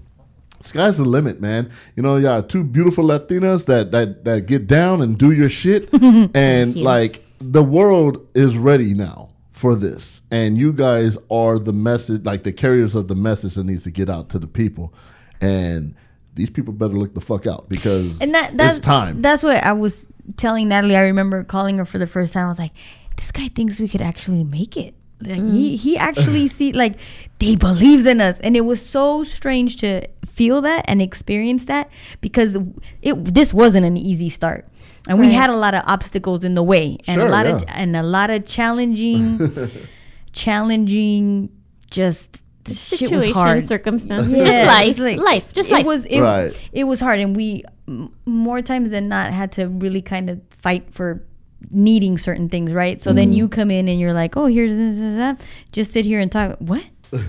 sky's 0.60 0.98
the 0.98 1.04
limit, 1.04 1.40
man. 1.40 1.70
You 1.96 2.02
know, 2.02 2.16
y'all 2.16 2.38
are 2.38 2.42
two 2.42 2.64
beautiful 2.64 3.04
Latinas 3.04 3.66
that 3.66 3.92
that 3.92 4.24
that 4.24 4.46
get 4.46 4.66
down 4.66 5.02
and 5.02 5.18
do 5.18 5.32
your 5.32 5.48
shit, 5.48 5.92
and 6.34 6.76
you. 6.76 6.82
like 6.82 7.24
the 7.40 7.62
world 7.62 8.26
is 8.34 8.56
ready 8.56 8.94
now 8.94 9.30
for 9.52 9.74
this, 9.74 10.22
and 10.30 10.56
you 10.56 10.72
guys 10.72 11.18
are 11.30 11.58
the 11.58 11.72
message, 11.72 12.24
like 12.24 12.44
the 12.44 12.52
carriers 12.52 12.94
of 12.94 13.08
the 13.08 13.14
message 13.14 13.54
that 13.54 13.64
needs 13.64 13.82
to 13.82 13.90
get 13.90 14.08
out 14.08 14.28
to 14.30 14.38
the 14.38 14.46
people, 14.46 14.94
and 15.40 15.94
these 16.34 16.50
people 16.50 16.72
better 16.72 16.94
look 16.94 17.14
the 17.14 17.20
fuck 17.20 17.46
out 17.46 17.68
because 17.68 18.20
and 18.20 18.34
that 18.34 18.56
that's 18.56 18.78
it's 18.78 18.86
time. 18.86 19.22
That's 19.22 19.42
what 19.42 19.56
I 19.58 19.72
was 19.72 20.06
telling 20.36 20.68
Natalie. 20.68 20.96
I 20.96 21.02
remember 21.02 21.44
calling 21.44 21.78
her 21.78 21.84
for 21.84 21.98
the 21.98 22.06
first 22.06 22.32
time. 22.32 22.46
I 22.46 22.48
was 22.48 22.58
like, 22.58 22.72
"This 23.16 23.30
guy 23.32 23.48
thinks 23.48 23.78
we 23.78 23.88
could 23.88 24.02
actually 24.02 24.44
make 24.44 24.76
it. 24.76 24.94
Like 25.20 25.36
he 25.42 25.74
mm. 25.76 25.78
he 25.78 25.96
actually 25.98 26.48
see 26.48 26.72
like 26.72 26.94
they 27.38 27.54
believes 27.56 28.06
in 28.06 28.20
us." 28.20 28.38
And 28.40 28.56
it 28.56 28.62
was 28.62 28.84
so 28.84 29.22
strange 29.24 29.76
to 29.78 30.06
feel 30.26 30.60
that 30.62 30.84
and 30.88 31.02
experience 31.02 31.66
that 31.66 31.90
because 32.20 32.56
it 33.02 33.24
this 33.34 33.52
wasn't 33.52 33.84
an 33.86 33.96
easy 33.96 34.28
start. 34.30 34.66
And 35.08 35.18
we 35.18 35.32
had 35.32 35.48
a 35.50 35.56
lot 35.56 35.74
of 35.74 35.82
obstacles 35.86 36.44
in 36.44 36.54
the 36.54 36.62
way 36.62 36.98
and 37.06 37.16
Sure, 37.18 37.26
a 37.26 37.30
lot 37.30 37.46
of 37.46 37.64
and 37.68 37.96
a 37.96 38.02
lot 38.02 38.28
of 38.30 38.46
challenging 38.46 39.38
challenging 40.32 41.50
just 41.90 42.44
shit 42.66 43.00
was 43.10 43.24
situation, 43.24 43.32
hard. 43.34 43.66
circumstances, 43.66 44.30
Yeah, 44.30 44.44
just 44.64 44.66
life, 44.68 44.88
it's 44.88 44.98
like- 45.00 45.18
life, 45.18 45.52
just 45.52 45.70
it 45.70 45.74
life. 45.74 45.86
was 45.86 46.04
it, 46.06 46.20
Right. 46.20 46.68
it 46.72 46.84
was 46.84 47.00
hard 47.00 47.18
and 47.18 47.34
we 47.34 47.64
m- 47.88 48.12
more 48.26 48.62
times 48.62 48.90
than 48.90 49.08
not 49.08 49.32
had 49.32 49.52
to 49.52 49.68
really 49.68 50.02
kind 50.02 50.30
of 50.30 50.40
fight 50.50 50.92
for 50.92 51.22
needing 51.70 52.16
certain 52.18 52.48
things 52.48 52.72
right 52.72 53.00
so 53.00 53.10
Mm. 53.10 53.14
then 53.16 53.32
you 53.32 53.48
come 53.48 53.70
in 53.70 53.88
and 53.88 54.00
you're 54.00 54.12
like 54.14 54.36
oh 54.36 54.46
here's 54.46 54.70
this, 54.72 54.96
this, 54.96 55.16
that. 55.16 55.40
just 55.72 55.92
sit 55.92 56.04
here 56.04 56.20
and 56.20 56.32
talk 56.32 56.56
what 56.58 56.84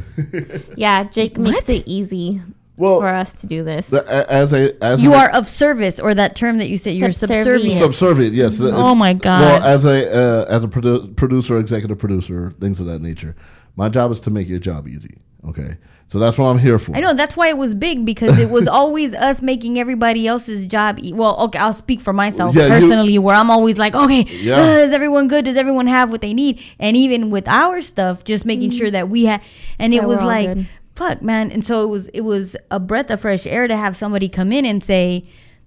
yeah, 0.75 1.03
Jake 1.05 1.38
makes 1.38 1.67
What? 1.67 1.69
it 1.77 1.88
easy 1.88 2.41
well, 2.77 2.99
for 2.99 3.07
us 3.07 3.34
to 3.41 3.47
do 3.47 3.63
this. 3.63 3.88
the, 3.88 4.07
as 4.32 4.53
a 4.53 4.82
as 4.84 5.01
you 5.01 5.13
a, 5.13 5.17
are 5.17 5.29
of 5.32 5.47
service 5.47 5.99
or 5.99 6.13
that 6.15 6.36
term 6.36 6.57
that 6.59 6.69
you 6.69 6.77
said 6.77 6.91
you're 6.95 7.11
Subservient. 7.11 7.73
subservient 7.73 8.34
subservient. 8.34 8.34
Yes. 8.36 8.59
oh 8.61 8.95
my 8.95 9.13
god 9.13 9.41
Well, 9.41 9.63
as 9.63 9.86
a 9.86 10.13
uh, 10.13 10.45
as 10.49 10.63
a 10.63 10.67
produ- 10.67 11.15
producer, 11.15 11.57
executive 11.57 11.97
producer, 11.99 12.51
things 12.59 12.79
of 12.79 12.86
that 12.88 13.01
nature, 13.01 13.36
my 13.75 13.89
job 13.89 14.11
is 14.11 14.19
to 14.21 14.29
make 14.29 14.47
your 14.47 14.59
job 14.59 14.88
easy. 14.88 15.17
Okay, 15.47 15.77
so 16.12 16.20
that's 16.20 16.38
what 16.38 16.47
I'm 16.47 16.59
here 16.59 16.78
for. 16.78 16.93
I 16.93 16.99
know 16.99 17.14
that's 17.14 17.38
why 17.38 17.47
it 17.47 17.55
was 17.57 17.74
big 17.74 18.03
because 18.05 18.38
it 18.38 18.49
was 18.49 18.68
always 18.80 19.14
us 19.14 19.41
making 19.41 19.80
everybody 19.80 20.28
else's 20.28 20.66
job. 20.68 20.99
E- 21.01 21.14
well, 21.14 21.38
okay, 21.45 21.57
I'll 21.59 21.74
speak 21.74 22.01
for 22.01 22.12
myself 22.12 22.53
Yeah, 22.53 22.64
you- 22.64 22.70
personally, 22.82 23.18
where 23.18 23.34
I'm 23.36 23.49
always 23.49 23.78
like, 23.78 23.95
okay, 23.95 24.26
Yeah. 24.28 24.57
uh, 24.59 24.66
is 24.86 24.91
everyone 24.91 25.30
good? 25.30 25.45
Does 25.45 25.55
everyone 25.55 25.88
have 25.88 26.12
what 26.12 26.20
they 26.20 26.34
need? 26.34 26.59
And 26.80 26.97
even 26.97 27.30
with 27.30 27.47
our 27.47 27.82
stuff, 27.82 28.26
just 28.26 28.43
making 28.45 28.72
sure 28.72 28.91
that 28.91 29.07
we 29.07 29.24
had. 29.26 29.41
And 29.80 29.93
it 29.93 30.01
That 30.01 30.07
was 30.09 30.22
like, 30.22 30.47
good. 30.53 30.68
fuck, 30.97 31.22
man. 31.22 31.49
And 31.49 31.64
so 31.64 31.82
it 31.84 31.88
was 31.88 32.09
it 32.09 32.22
was 32.22 32.57
a 32.70 32.80
breath 32.80 33.09
of 33.09 33.22
fresh 33.22 33.47
air 33.47 33.70
to 33.70 33.78
have 33.78 33.95
somebody 33.95 34.28
come 34.28 34.51
in 34.51 34.66
and 34.66 34.84
say. 34.84 35.24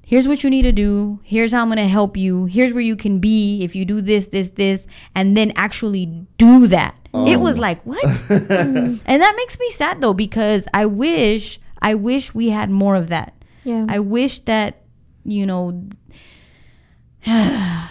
Here's 0.07 0.29
what 0.29 0.45
you 0.45 0.51
need 0.51 0.63
to 0.63 0.73
do. 0.73 1.19
Here's 1.25 1.53
how 1.53 1.63
I'm 1.63 1.69
going 1.69 1.79
to 1.79 1.89
help 1.89 2.17
you. 2.17 2.45
Here's 2.45 2.73
where 2.73 2.83
you 2.83 2.97
can 2.97 3.21
be 3.21 3.63
if 3.63 3.75
you 3.75 3.85
do 3.85 4.01
this, 4.01 4.29
this, 4.29 4.51
this, 4.51 4.87
and 5.15 5.37
then 5.37 5.53
actually 5.57 6.27
do 6.37 6.67
that. 6.69 6.99
It 7.15 7.41
was 7.41 7.57
um. 7.57 7.61
like, 7.63 7.83
what? 7.87 8.05
and 8.31 9.01
that 9.07 9.35
makes 9.37 9.59
me 9.59 9.71
sad 9.71 10.01
though 10.01 10.15
because 10.15 10.67
I 10.75 10.87
wish 10.87 11.61
I 11.81 11.95
wish 11.95 12.35
we 12.35 12.51
had 12.51 12.71
more 12.71 12.97
of 12.97 13.09
that. 13.09 13.35
yeah, 13.63 13.87
I 13.89 14.01
wish 14.01 14.41
that 14.41 14.83
you 15.25 15.47
know 15.47 15.81
yeah. 17.27 17.89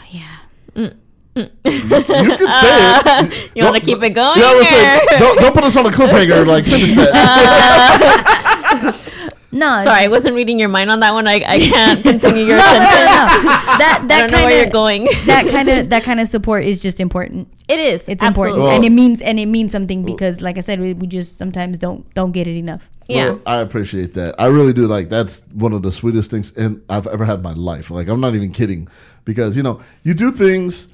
Mm. 0.76 0.96
Mm. 1.36 1.50
you 1.66 2.38
can 2.38 2.38
say 2.38 2.48
it. 2.48 3.04
Uh, 3.06 3.30
you 3.56 3.64
want 3.64 3.76
to 3.76 3.82
keep 3.82 4.02
it 4.04 4.10
going? 4.10 4.40
Yeah, 4.40 4.52
I 4.52 4.56
was 4.56 5.16
or- 5.16 5.20
don't, 5.20 5.40
don't 5.40 5.54
put 5.54 5.64
us 5.64 5.76
on 5.78 5.86
a 5.86 5.90
cliffhanger. 5.90 6.46
Like 6.46 6.66
finish 6.66 6.94
that. 6.96 7.12
Uh. 9.06 9.10
No, 9.54 9.84
Sorry, 9.84 10.04
I 10.04 10.08
wasn't 10.08 10.36
reading 10.36 10.60
your 10.60 10.68
mind 10.70 10.90
on 10.92 11.00
that 11.02 11.14
one. 11.14 11.28
I, 11.28 11.36
I 11.36 11.60
can't 11.60 12.02
continue 12.02 12.46
your 12.46 12.58
no, 12.58 12.64
no, 12.64 12.80
no, 12.80 12.86
sentence. 12.86 13.44
no. 13.44 13.50
That 13.78 14.00
I 14.04 14.08
that 14.08 14.20
don't 14.22 14.32
know 14.32 14.46
where 14.46 14.64
you're 14.64 14.72
going. 14.72 15.06
that 15.28 15.48
kind 15.48 15.70
of 15.70 15.90
that 15.94 16.04
kind 16.04 16.20
of 16.20 16.28
support 16.28 16.64
is 16.66 16.80
just 16.80 17.00
important. 17.00 17.48
it 17.68 17.80
is. 17.80 18.02
It's 18.08 18.22
absolutely. 18.24 18.28
important, 18.28 18.58
Well- 18.64 18.76
and 18.76 18.84
it 18.84 18.90
means 18.92 19.22
and 19.22 19.40
it 19.40 19.46
means 19.46 19.72
something 19.72 20.04
because, 20.04 20.42
like 20.42 20.58
I 20.58 20.62
said, 20.62 20.80
we, 20.80 20.94
we 20.94 21.08
just 21.08 21.38
sometimes 21.38 21.78
don't 21.80 22.12
don't 22.16 22.32
get 22.32 22.48
it 22.48 22.58
enough. 22.58 22.90
Yeah. 23.08 23.30
Well, 23.32 23.42
I 23.46 23.58
appreciate 23.58 24.14
that. 24.16 24.34
I 24.40 24.48
really 24.48 24.74
do. 24.74 24.88
Like 24.88 25.10
that's 25.10 25.44
one 25.54 25.74
of 25.74 25.82
the 25.84 25.92
sweetest 25.92 26.32
things 26.32 26.52
in, 26.52 26.82
I've 26.90 27.06
ever 27.08 27.24
had 27.26 27.36
in 27.40 27.42
my 27.44 27.54
life. 27.54 27.92
Like 27.92 28.08
I'm 28.08 28.20
not 28.22 28.34
even 28.34 28.52
kidding, 28.52 28.88
because 29.26 29.56
you 29.56 29.62
know 29.64 29.82
you 30.04 30.14
do 30.14 30.32
things, 30.32 30.88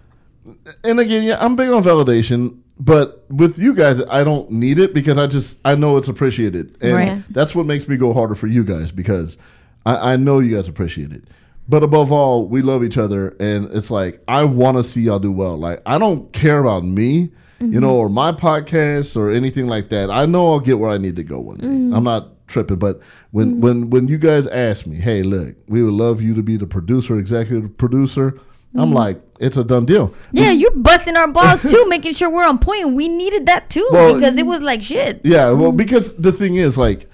and 0.84 1.00
again, 1.00 1.24
yeah, 1.24 1.38
I'm 1.40 1.56
big 1.56 1.70
on 1.70 1.84
validation. 1.84 2.58
But 2.80 3.26
with 3.30 3.60
you 3.60 3.74
guys, 3.74 4.02
I 4.10 4.24
don't 4.24 4.50
need 4.50 4.80
it 4.80 4.94
because 4.94 5.18
I 5.18 5.28
just 5.28 5.58
I 5.66 5.76
know 5.76 5.98
it's 5.98 6.08
appreciated, 6.08 6.78
and 6.82 6.94
Right. 6.94 7.24
that's 7.30 7.54
what 7.54 7.66
makes 7.66 7.88
me 7.88 7.98
go 7.98 8.14
harder 8.14 8.36
for 8.36 8.48
you 8.48 8.64
guys 8.64 8.92
because 8.92 9.38
I, 9.86 10.14
I 10.14 10.16
know 10.16 10.40
you 10.40 10.56
guys 10.56 10.70
appreciate 10.70 11.12
it. 11.12 11.26
But 11.68 11.84
above 11.84 12.12
all, 12.12 12.48
we 12.48 12.62
love 12.62 12.84
each 12.84 12.98
other, 12.98 13.36
and 13.40 13.70
it's 13.72 13.92
like 13.92 14.24
I 14.28 14.46
want 14.46 14.78
to 14.78 14.84
see 14.84 15.02
y'all 15.02 15.20
do 15.20 15.32
well. 15.32 15.58
Like 15.58 15.82
I 15.86 15.98
don't 15.98 16.32
care 16.32 16.60
about 16.60 16.84
me, 16.84 17.32
you 17.60 17.82
know, 17.82 17.90
mm-hmm. 17.90 18.00
or 18.00 18.10
my 18.10 18.32
podcast 18.32 19.18
or 19.18 19.30
anything 19.30 19.68
like 19.68 19.90
that. 19.90 20.10
I 20.10 20.26
know 20.26 20.54
I'll 20.54 20.60
get 20.62 20.80
where 20.80 20.90
I 20.90 20.98
need 20.98 21.18
to 21.18 21.24
go 21.24 21.40
one 21.40 21.58
day. 21.58 21.68
Mm-hmm. 21.68 21.94
I'm 21.94 22.06
not 22.06 22.48
tripping, 22.48 22.78
but 22.78 23.02
when 23.32 23.52
mm-hmm. 23.52 23.62
when 23.62 23.90
when 23.90 24.08
you 24.08 24.18
guys 24.18 24.48
ask 24.48 24.88
me, 24.88 24.96
hey, 24.96 25.22
look, 25.22 25.56
we 25.68 25.84
would 25.84 25.94
love 25.94 26.22
you 26.22 26.34
to 26.34 26.42
be 26.42 26.56
the 26.56 26.66
producer, 26.66 27.18
executive 27.18 27.76
producer. 27.78 28.40
I'm 28.76 28.86
mm-hmm. 28.88 28.94
like, 28.94 29.22
it's 29.40 29.58
a 29.58 29.64
done 29.64 29.86
deal. 29.86 30.14
Yeah, 30.32 30.52
you're 30.52 30.72
busting 30.72 31.18
our 31.18 31.28
balls 31.28 31.62
too, 31.64 31.86
making 31.88 32.14
sure 32.14 32.30
we're 32.30 32.46
on 32.46 32.60
point. 32.60 32.94
We 32.94 33.08
needed 33.08 33.48
that 33.48 33.70
too 33.70 33.88
Well- 33.92 34.14
because 34.14 34.38
it 34.38 34.46
was 34.46 34.62
like 34.62 34.84
shit. 34.84 35.22
Yeah, 35.24 35.52
well, 35.52 35.70
mm-hmm. 35.70 35.78
because 35.78 36.16
the 36.16 36.32
thing 36.32 36.56
is, 36.56 36.78
like, 36.78 37.10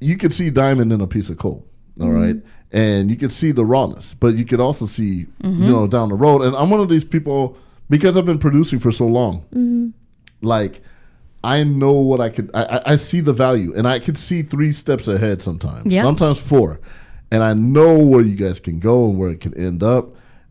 you 0.00 0.16
could 0.16 0.32
see 0.32 0.50
diamond 0.50 0.92
in 0.92 1.00
a 1.00 1.06
piece 1.06 1.28
of 1.30 1.38
coal, 1.38 1.66
all 2.00 2.10
right, 2.10 2.36
mm-hmm. 2.36 2.76
and 2.76 3.10
you 3.10 3.16
could 3.16 3.32
see 3.32 3.50
the 3.50 3.64
rawness, 3.64 4.14
but 4.14 4.36
you 4.36 4.44
could 4.44 4.60
also 4.60 4.86
see, 4.86 5.26
you 5.42 5.50
know, 5.50 5.86
down 5.86 6.10
the 6.10 6.14
road. 6.14 6.42
And 6.42 6.54
I'm 6.54 6.70
one 6.70 6.80
of 6.80 6.88
these 6.88 7.04
people 7.04 7.56
because 7.88 8.16
I've 8.16 8.26
been 8.26 8.38
producing 8.38 8.78
for 8.78 8.92
so 8.92 9.06
long. 9.06 9.92
Like, 10.42 10.82
I 11.42 11.64
know 11.64 11.92
what 11.92 12.20
I 12.20 12.28
could. 12.28 12.50
I, 12.54 12.64
I- 12.64 12.92
I 12.92 12.96
see 12.96 13.20
the 13.20 13.32
value, 13.32 13.74
and 13.74 13.88
I 13.88 13.98
could 13.98 14.18
see 14.18 14.42
three 14.42 14.72
steps 14.72 15.08
ahead 15.08 15.42
sometimes. 15.42 15.86
Yeah. 15.86 16.02
Sometimes 16.02 16.38
four, 16.38 16.80
and 17.30 17.42
I 17.42 17.54
know 17.54 17.98
where 17.98 18.22
you 18.22 18.36
guys 18.36 18.60
can 18.60 18.78
go 18.78 19.08
and 19.08 19.18
where 19.18 19.30
it 19.30 19.40
can 19.40 19.54
end 19.54 19.82
up, 19.82 20.10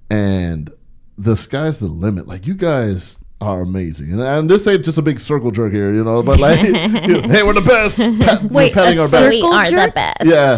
and 0.10 0.72
the 1.18 1.36
sky's 1.36 1.80
the 1.80 1.88
limit. 1.88 2.28
Like 2.28 2.46
you 2.48 2.54
guys 2.56 3.20
are 3.42 3.62
amazing, 3.62 4.12
and, 4.14 4.22
and 4.22 4.50
this 4.50 4.66
ain't 4.66 4.86
just 4.86 4.98
a 4.98 5.02
big 5.02 5.20
circle 5.20 5.52
jerk 5.52 5.72
here, 5.74 5.92
you 5.94 6.04
know. 6.04 6.24
But 6.24 6.40
like, 6.40 6.62
you 6.64 6.74
know, 6.74 7.22
hey, 7.28 7.44
we're 7.44 7.54
the 7.54 7.62
best. 7.62 7.98
Pat, 8.26 8.44
we're 8.44 8.50
Wait, 8.50 8.74
patting 8.74 8.98
a 8.98 9.02
our 9.04 9.08
So 9.10 9.12
back. 9.20 9.30
we 9.30 9.40
Circle 9.42 9.54
are 9.54 9.66
the 9.66 9.72
jerk? 9.72 9.96
best. 9.96 10.26
Yeah, 10.26 10.58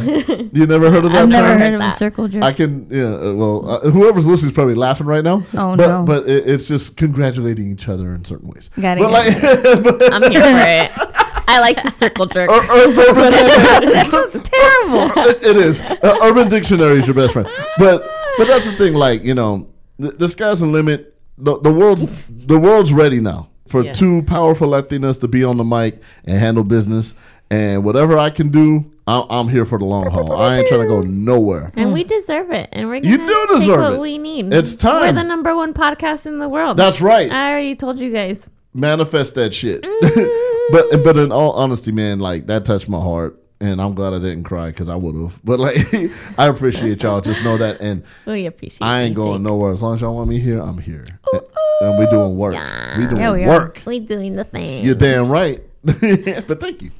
you 0.54 0.66
never 0.68 0.92
heard 0.92 1.04
of 1.06 1.12
that? 1.12 1.24
I've 1.24 1.30
never 1.30 1.48
term? 1.48 1.60
heard 1.60 1.74
of 1.74 1.82
a 1.82 1.92
circle 1.92 2.28
jerk. 2.28 2.44
I 2.44 2.54
can, 2.54 2.88
yeah. 2.92 3.06
uh, 3.16 3.34
Well, 3.34 3.70
uh, 3.70 3.90
whoever's 3.90 4.28
listening 4.28 4.52
is 4.52 4.56
probably 4.56 4.76
laughing 4.76 5.08
right 5.08 5.24
now. 5.24 5.44
Oh, 5.56 5.76
but, 5.76 5.88
no. 5.88 6.04
But 6.04 6.28
it, 6.28 6.48
it's 6.48 6.68
just 6.68 6.96
congratulating 6.98 7.70
each 7.72 7.90
other 7.90 8.14
in 8.14 8.24
certain 8.26 8.48
ways. 8.50 8.70
Got 8.80 9.00
it, 9.00 9.02
But 9.02 9.12
got 9.12 9.84
like, 9.84 9.84
but, 9.84 10.14
I'm 10.14 10.32
here 10.32 10.42
for 10.42 11.10
it. 11.10 11.17
I 11.54 11.60
like 11.60 11.82
to 11.82 11.92
circle 11.92 12.26
jerk. 12.26 12.50
Ur- 12.50 12.54
ur- 12.54 13.10
urban, 13.10 13.32
that 13.94 14.08
sounds 14.12 14.50
terrible. 14.50 15.12
it 15.30 15.44
it 15.44 15.58
is. 15.58 15.82
Uh, 15.82 16.18
urban 16.24 16.50
Dictionary 16.50 17.00
is 17.00 17.08
your 17.08 17.16
best 17.16 17.34
friend. 17.34 17.48
But 17.78 18.10
but 18.38 18.48
that's 18.48 18.66
the 18.66 18.76
thing. 18.76 18.94
Like 18.94 19.24
you 19.24 19.34
know, 19.34 19.70
the, 19.98 20.12
the 20.12 20.30
sky's 20.30 20.60
the 20.60 20.66
limit. 20.68 21.14
The, 21.38 21.60
the 21.60 21.72
world's 21.72 22.28
the 22.28 22.58
world's 22.60 22.92
ready 22.92 23.20
now 23.20 23.50
for 23.68 23.84
Yeah. 23.84 23.94
two 23.94 24.24
powerful 24.24 24.70
Latinas 24.70 25.20
to 25.22 25.28
be 25.28 25.44
on 25.44 25.58
the 25.58 25.64
mic 25.64 26.02
and 26.26 26.38
handle 26.40 26.64
business. 26.64 27.14
And 27.50 27.86
whatever 27.86 28.18
I 28.18 28.30
can 28.30 28.50
do, 28.50 28.92
I'm, 29.08 29.24
I'm 29.30 29.48
here 29.48 29.66
for 29.66 29.78
the 29.78 29.86
long 29.86 30.10
haul. 30.10 30.34
I 30.34 30.58
ain't 30.58 30.68
trying 30.68 30.82
to 30.82 30.88
go 30.88 31.00
nowhere. 31.02 31.72
And 31.78 31.94
we 31.94 32.04
deserve 32.04 32.52
it. 32.52 32.68
And 32.74 32.90
we're 32.90 32.96
You 32.96 33.18
gonna 33.18 33.28
do 33.30 33.48
take 33.48 33.60
deserve 33.60 33.80
what 33.80 33.94
it. 33.94 34.00
we 34.02 34.18
need. 34.18 34.52
It's 34.54 34.76
time. 34.76 35.16
We're 35.16 35.22
the 35.22 35.28
number 35.28 35.56
one 35.56 35.74
podcast 35.74 36.26
in 36.26 36.40
the 36.40 36.50
world. 36.50 36.76
That's 36.76 37.00
right. 37.00 37.32
I 37.32 37.52
already 37.52 37.76
told 37.76 38.00
you 38.00 38.12
guys. 38.12 38.48
Manifest 38.78 39.36
that 39.36 39.54
shit. 39.54 39.82
Mm. 39.84 40.70
but 40.72 41.04
but 41.04 41.18
in 41.18 41.32
all 41.32 41.52
honesty, 41.54 41.92
man, 41.92 42.20
like 42.20 42.48
that 42.48 42.64
touched 42.66 42.88
my 42.88 43.00
heart, 43.00 43.38
and 43.60 43.82
I'm 43.82 43.94
glad 43.96 44.14
I 44.14 44.20
didn't 44.20 44.44
cry 44.44 44.68
because 44.70 44.88
I 44.90 44.96
would 44.96 45.16
have. 45.16 45.40
But 45.44 45.60
like, 45.60 45.78
I 46.38 46.48
appreciate 46.48 47.04
y'all. 47.04 47.22
Just 47.22 47.44
know 47.44 47.58
that, 47.58 47.82
and 47.82 48.04
We 48.26 48.46
appreciate 48.46 48.82
I 48.86 49.02
ain't 49.02 49.12
you, 49.12 49.16
going 49.24 49.40
Jake. 49.40 49.48
nowhere. 49.48 49.74
As 49.74 49.82
long 49.82 49.96
as 49.96 50.02
y'all 50.02 50.16
want 50.16 50.30
me 50.30 50.40
here, 50.40 50.60
I'm 50.62 50.78
here, 50.78 51.06
and, 51.34 51.42
and 51.82 52.00
we 52.00 52.06
doing 52.08 52.38
work. 52.38 52.54
Yeah. 52.54 52.98
We 53.00 53.06
doing 53.08 53.22
Yeah, 53.22 53.32
we 53.34 53.44
are. 53.44 53.48
work. 53.48 53.82
We 53.86 54.00
doing 54.00 54.36
the 54.36 54.44
thing. 54.44 54.86
You're 54.86 54.96
damn 54.96 55.30
right. 55.30 55.62
but 55.84 56.60
thank 56.60 56.82
you. 56.82 56.92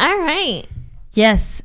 All 0.00 0.18
right. 0.20 0.64
Yes. 1.14 1.62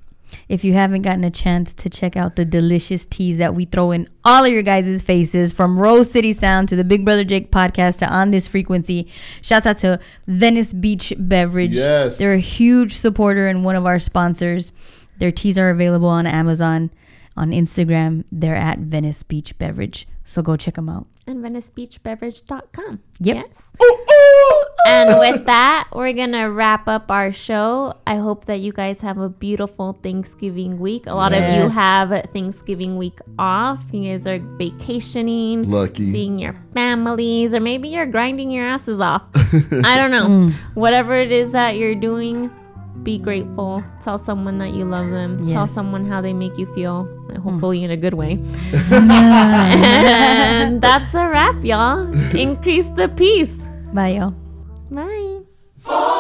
If 0.50 0.64
you 0.64 0.74
haven't 0.74 1.04
gotten 1.04 1.24
a 1.24 1.30
chance 1.30 1.76
to 1.76 1.92
check 1.92 2.18
out 2.18 2.36
the 2.36 2.44
delicious 2.44 3.06
teas 3.06 3.38
that 3.38 3.54
we 3.54 3.66
throw 3.66 3.92
in 3.92 4.10
all 4.26 4.46
of 4.46 4.52
your 4.52 4.64
guys' 4.64 5.00
faces, 5.04 5.52
from 5.52 5.80
Rose 5.80 6.10
City 6.10 6.34
Sound 6.34 6.68
to 6.70 6.76
the 6.76 6.84
Big 6.84 7.06
Brother 7.06 7.24
Jake 7.24 7.52
podcast 7.52 8.00
to 8.00 8.12
On 8.12 8.32
This 8.32 8.48
Frequency, 8.48 9.08
shouts 9.44 9.68
out 9.68 9.78
to 9.78 10.00
Venice 10.26 10.74
Beach 10.74 11.14
Beverage. 11.20 11.74
Yes. 11.74 12.18
They're 12.18 12.34
a 12.34 12.40
huge 12.40 12.98
supporter 12.98 13.48
and 13.48 13.64
one 13.64 13.76
of 13.76 13.86
our 13.86 14.00
sponsors. 14.00 14.72
Their 15.20 15.32
teas 15.32 15.56
are 15.56 15.70
available 15.70 16.10
on 16.10 16.26
Amazon. 16.26 16.90
On 17.38 17.52
Instagram, 17.52 18.26
they're 18.32 18.56
at 18.56 18.80
Venice 18.80 19.22
Beach 19.22 19.56
Beverage. 19.60 20.08
So 20.24 20.42
go 20.42 20.58
check 20.58 20.74
them 20.76 20.90
out. 20.90 21.06
And 21.30 21.44
VeniceBeachBeverage.com. 21.46 23.02
Yep. 23.20 23.36
Yes. 23.36 23.70
And 24.88 25.20
with 25.20 25.46
that, 25.46 25.88
we're 25.94 26.14
going 26.14 26.32
to 26.32 26.46
wrap 26.46 26.88
up 26.88 27.12
our 27.12 27.32
show. 27.32 27.94
I 28.08 28.16
hope 28.16 28.46
that 28.46 28.62
you 28.62 28.72
guys 28.72 29.02
have 29.02 29.20
a 29.20 29.30
beautiful 29.30 29.94
Thanksgiving 30.02 30.80
week. 30.80 31.06
A 31.06 31.14
lot 31.14 31.34
of 31.34 31.44
you 31.54 31.70
have 31.70 32.10
Thanksgiving 32.34 32.98
week 32.98 33.20
off. 33.38 33.80
You 33.92 34.12
guys 34.12 34.26
are 34.26 34.40
vacationing, 34.40 35.70
Lucky. 35.70 36.12
seeing 36.12 36.40
your 36.40 36.56
families, 36.74 37.54
or 37.54 37.60
maybe 37.60 37.90
you're 37.90 38.08
grinding 38.08 38.50
your 38.50 38.66
asses 38.66 39.00
off. 39.00 39.22
I 39.36 39.96
don't 39.98 40.10
know. 40.10 40.28
Mm. 40.28 40.54
Whatever 40.74 41.14
it 41.14 41.32
is 41.32 41.52
that 41.52 41.76
you're 41.78 41.94
doing, 41.94 42.50
be 43.04 43.18
grateful. 43.18 43.84
Tell 44.02 44.18
someone 44.18 44.58
that 44.60 44.74
you 44.74 44.86
love 44.86 45.10
them. 45.10 45.38
Yes. 45.40 45.54
Tell 45.54 45.68
someone 45.68 46.06
how 46.06 46.22
they 46.22 46.34
make 46.34 46.58
you 46.58 46.66
feel. 46.74 47.08
Hopefully, 47.44 47.82
mm. 47.82 47.86
in 47.86 47.92
a 47.92 47.98
good 47.98 48.14
way. 48.14 48.40
and 48.92 50.82
that's 50.82 51.14
a 51.14 51.28
wrap, 51.28 51.64
y'all. 51.64 52.08
Increase 52.36 52.88
the 52.96 53.10
peace. 53.10 53.56
Bye, 53.94 54.20
y'all. 54.20 54.36
Bye. 54.92 56.16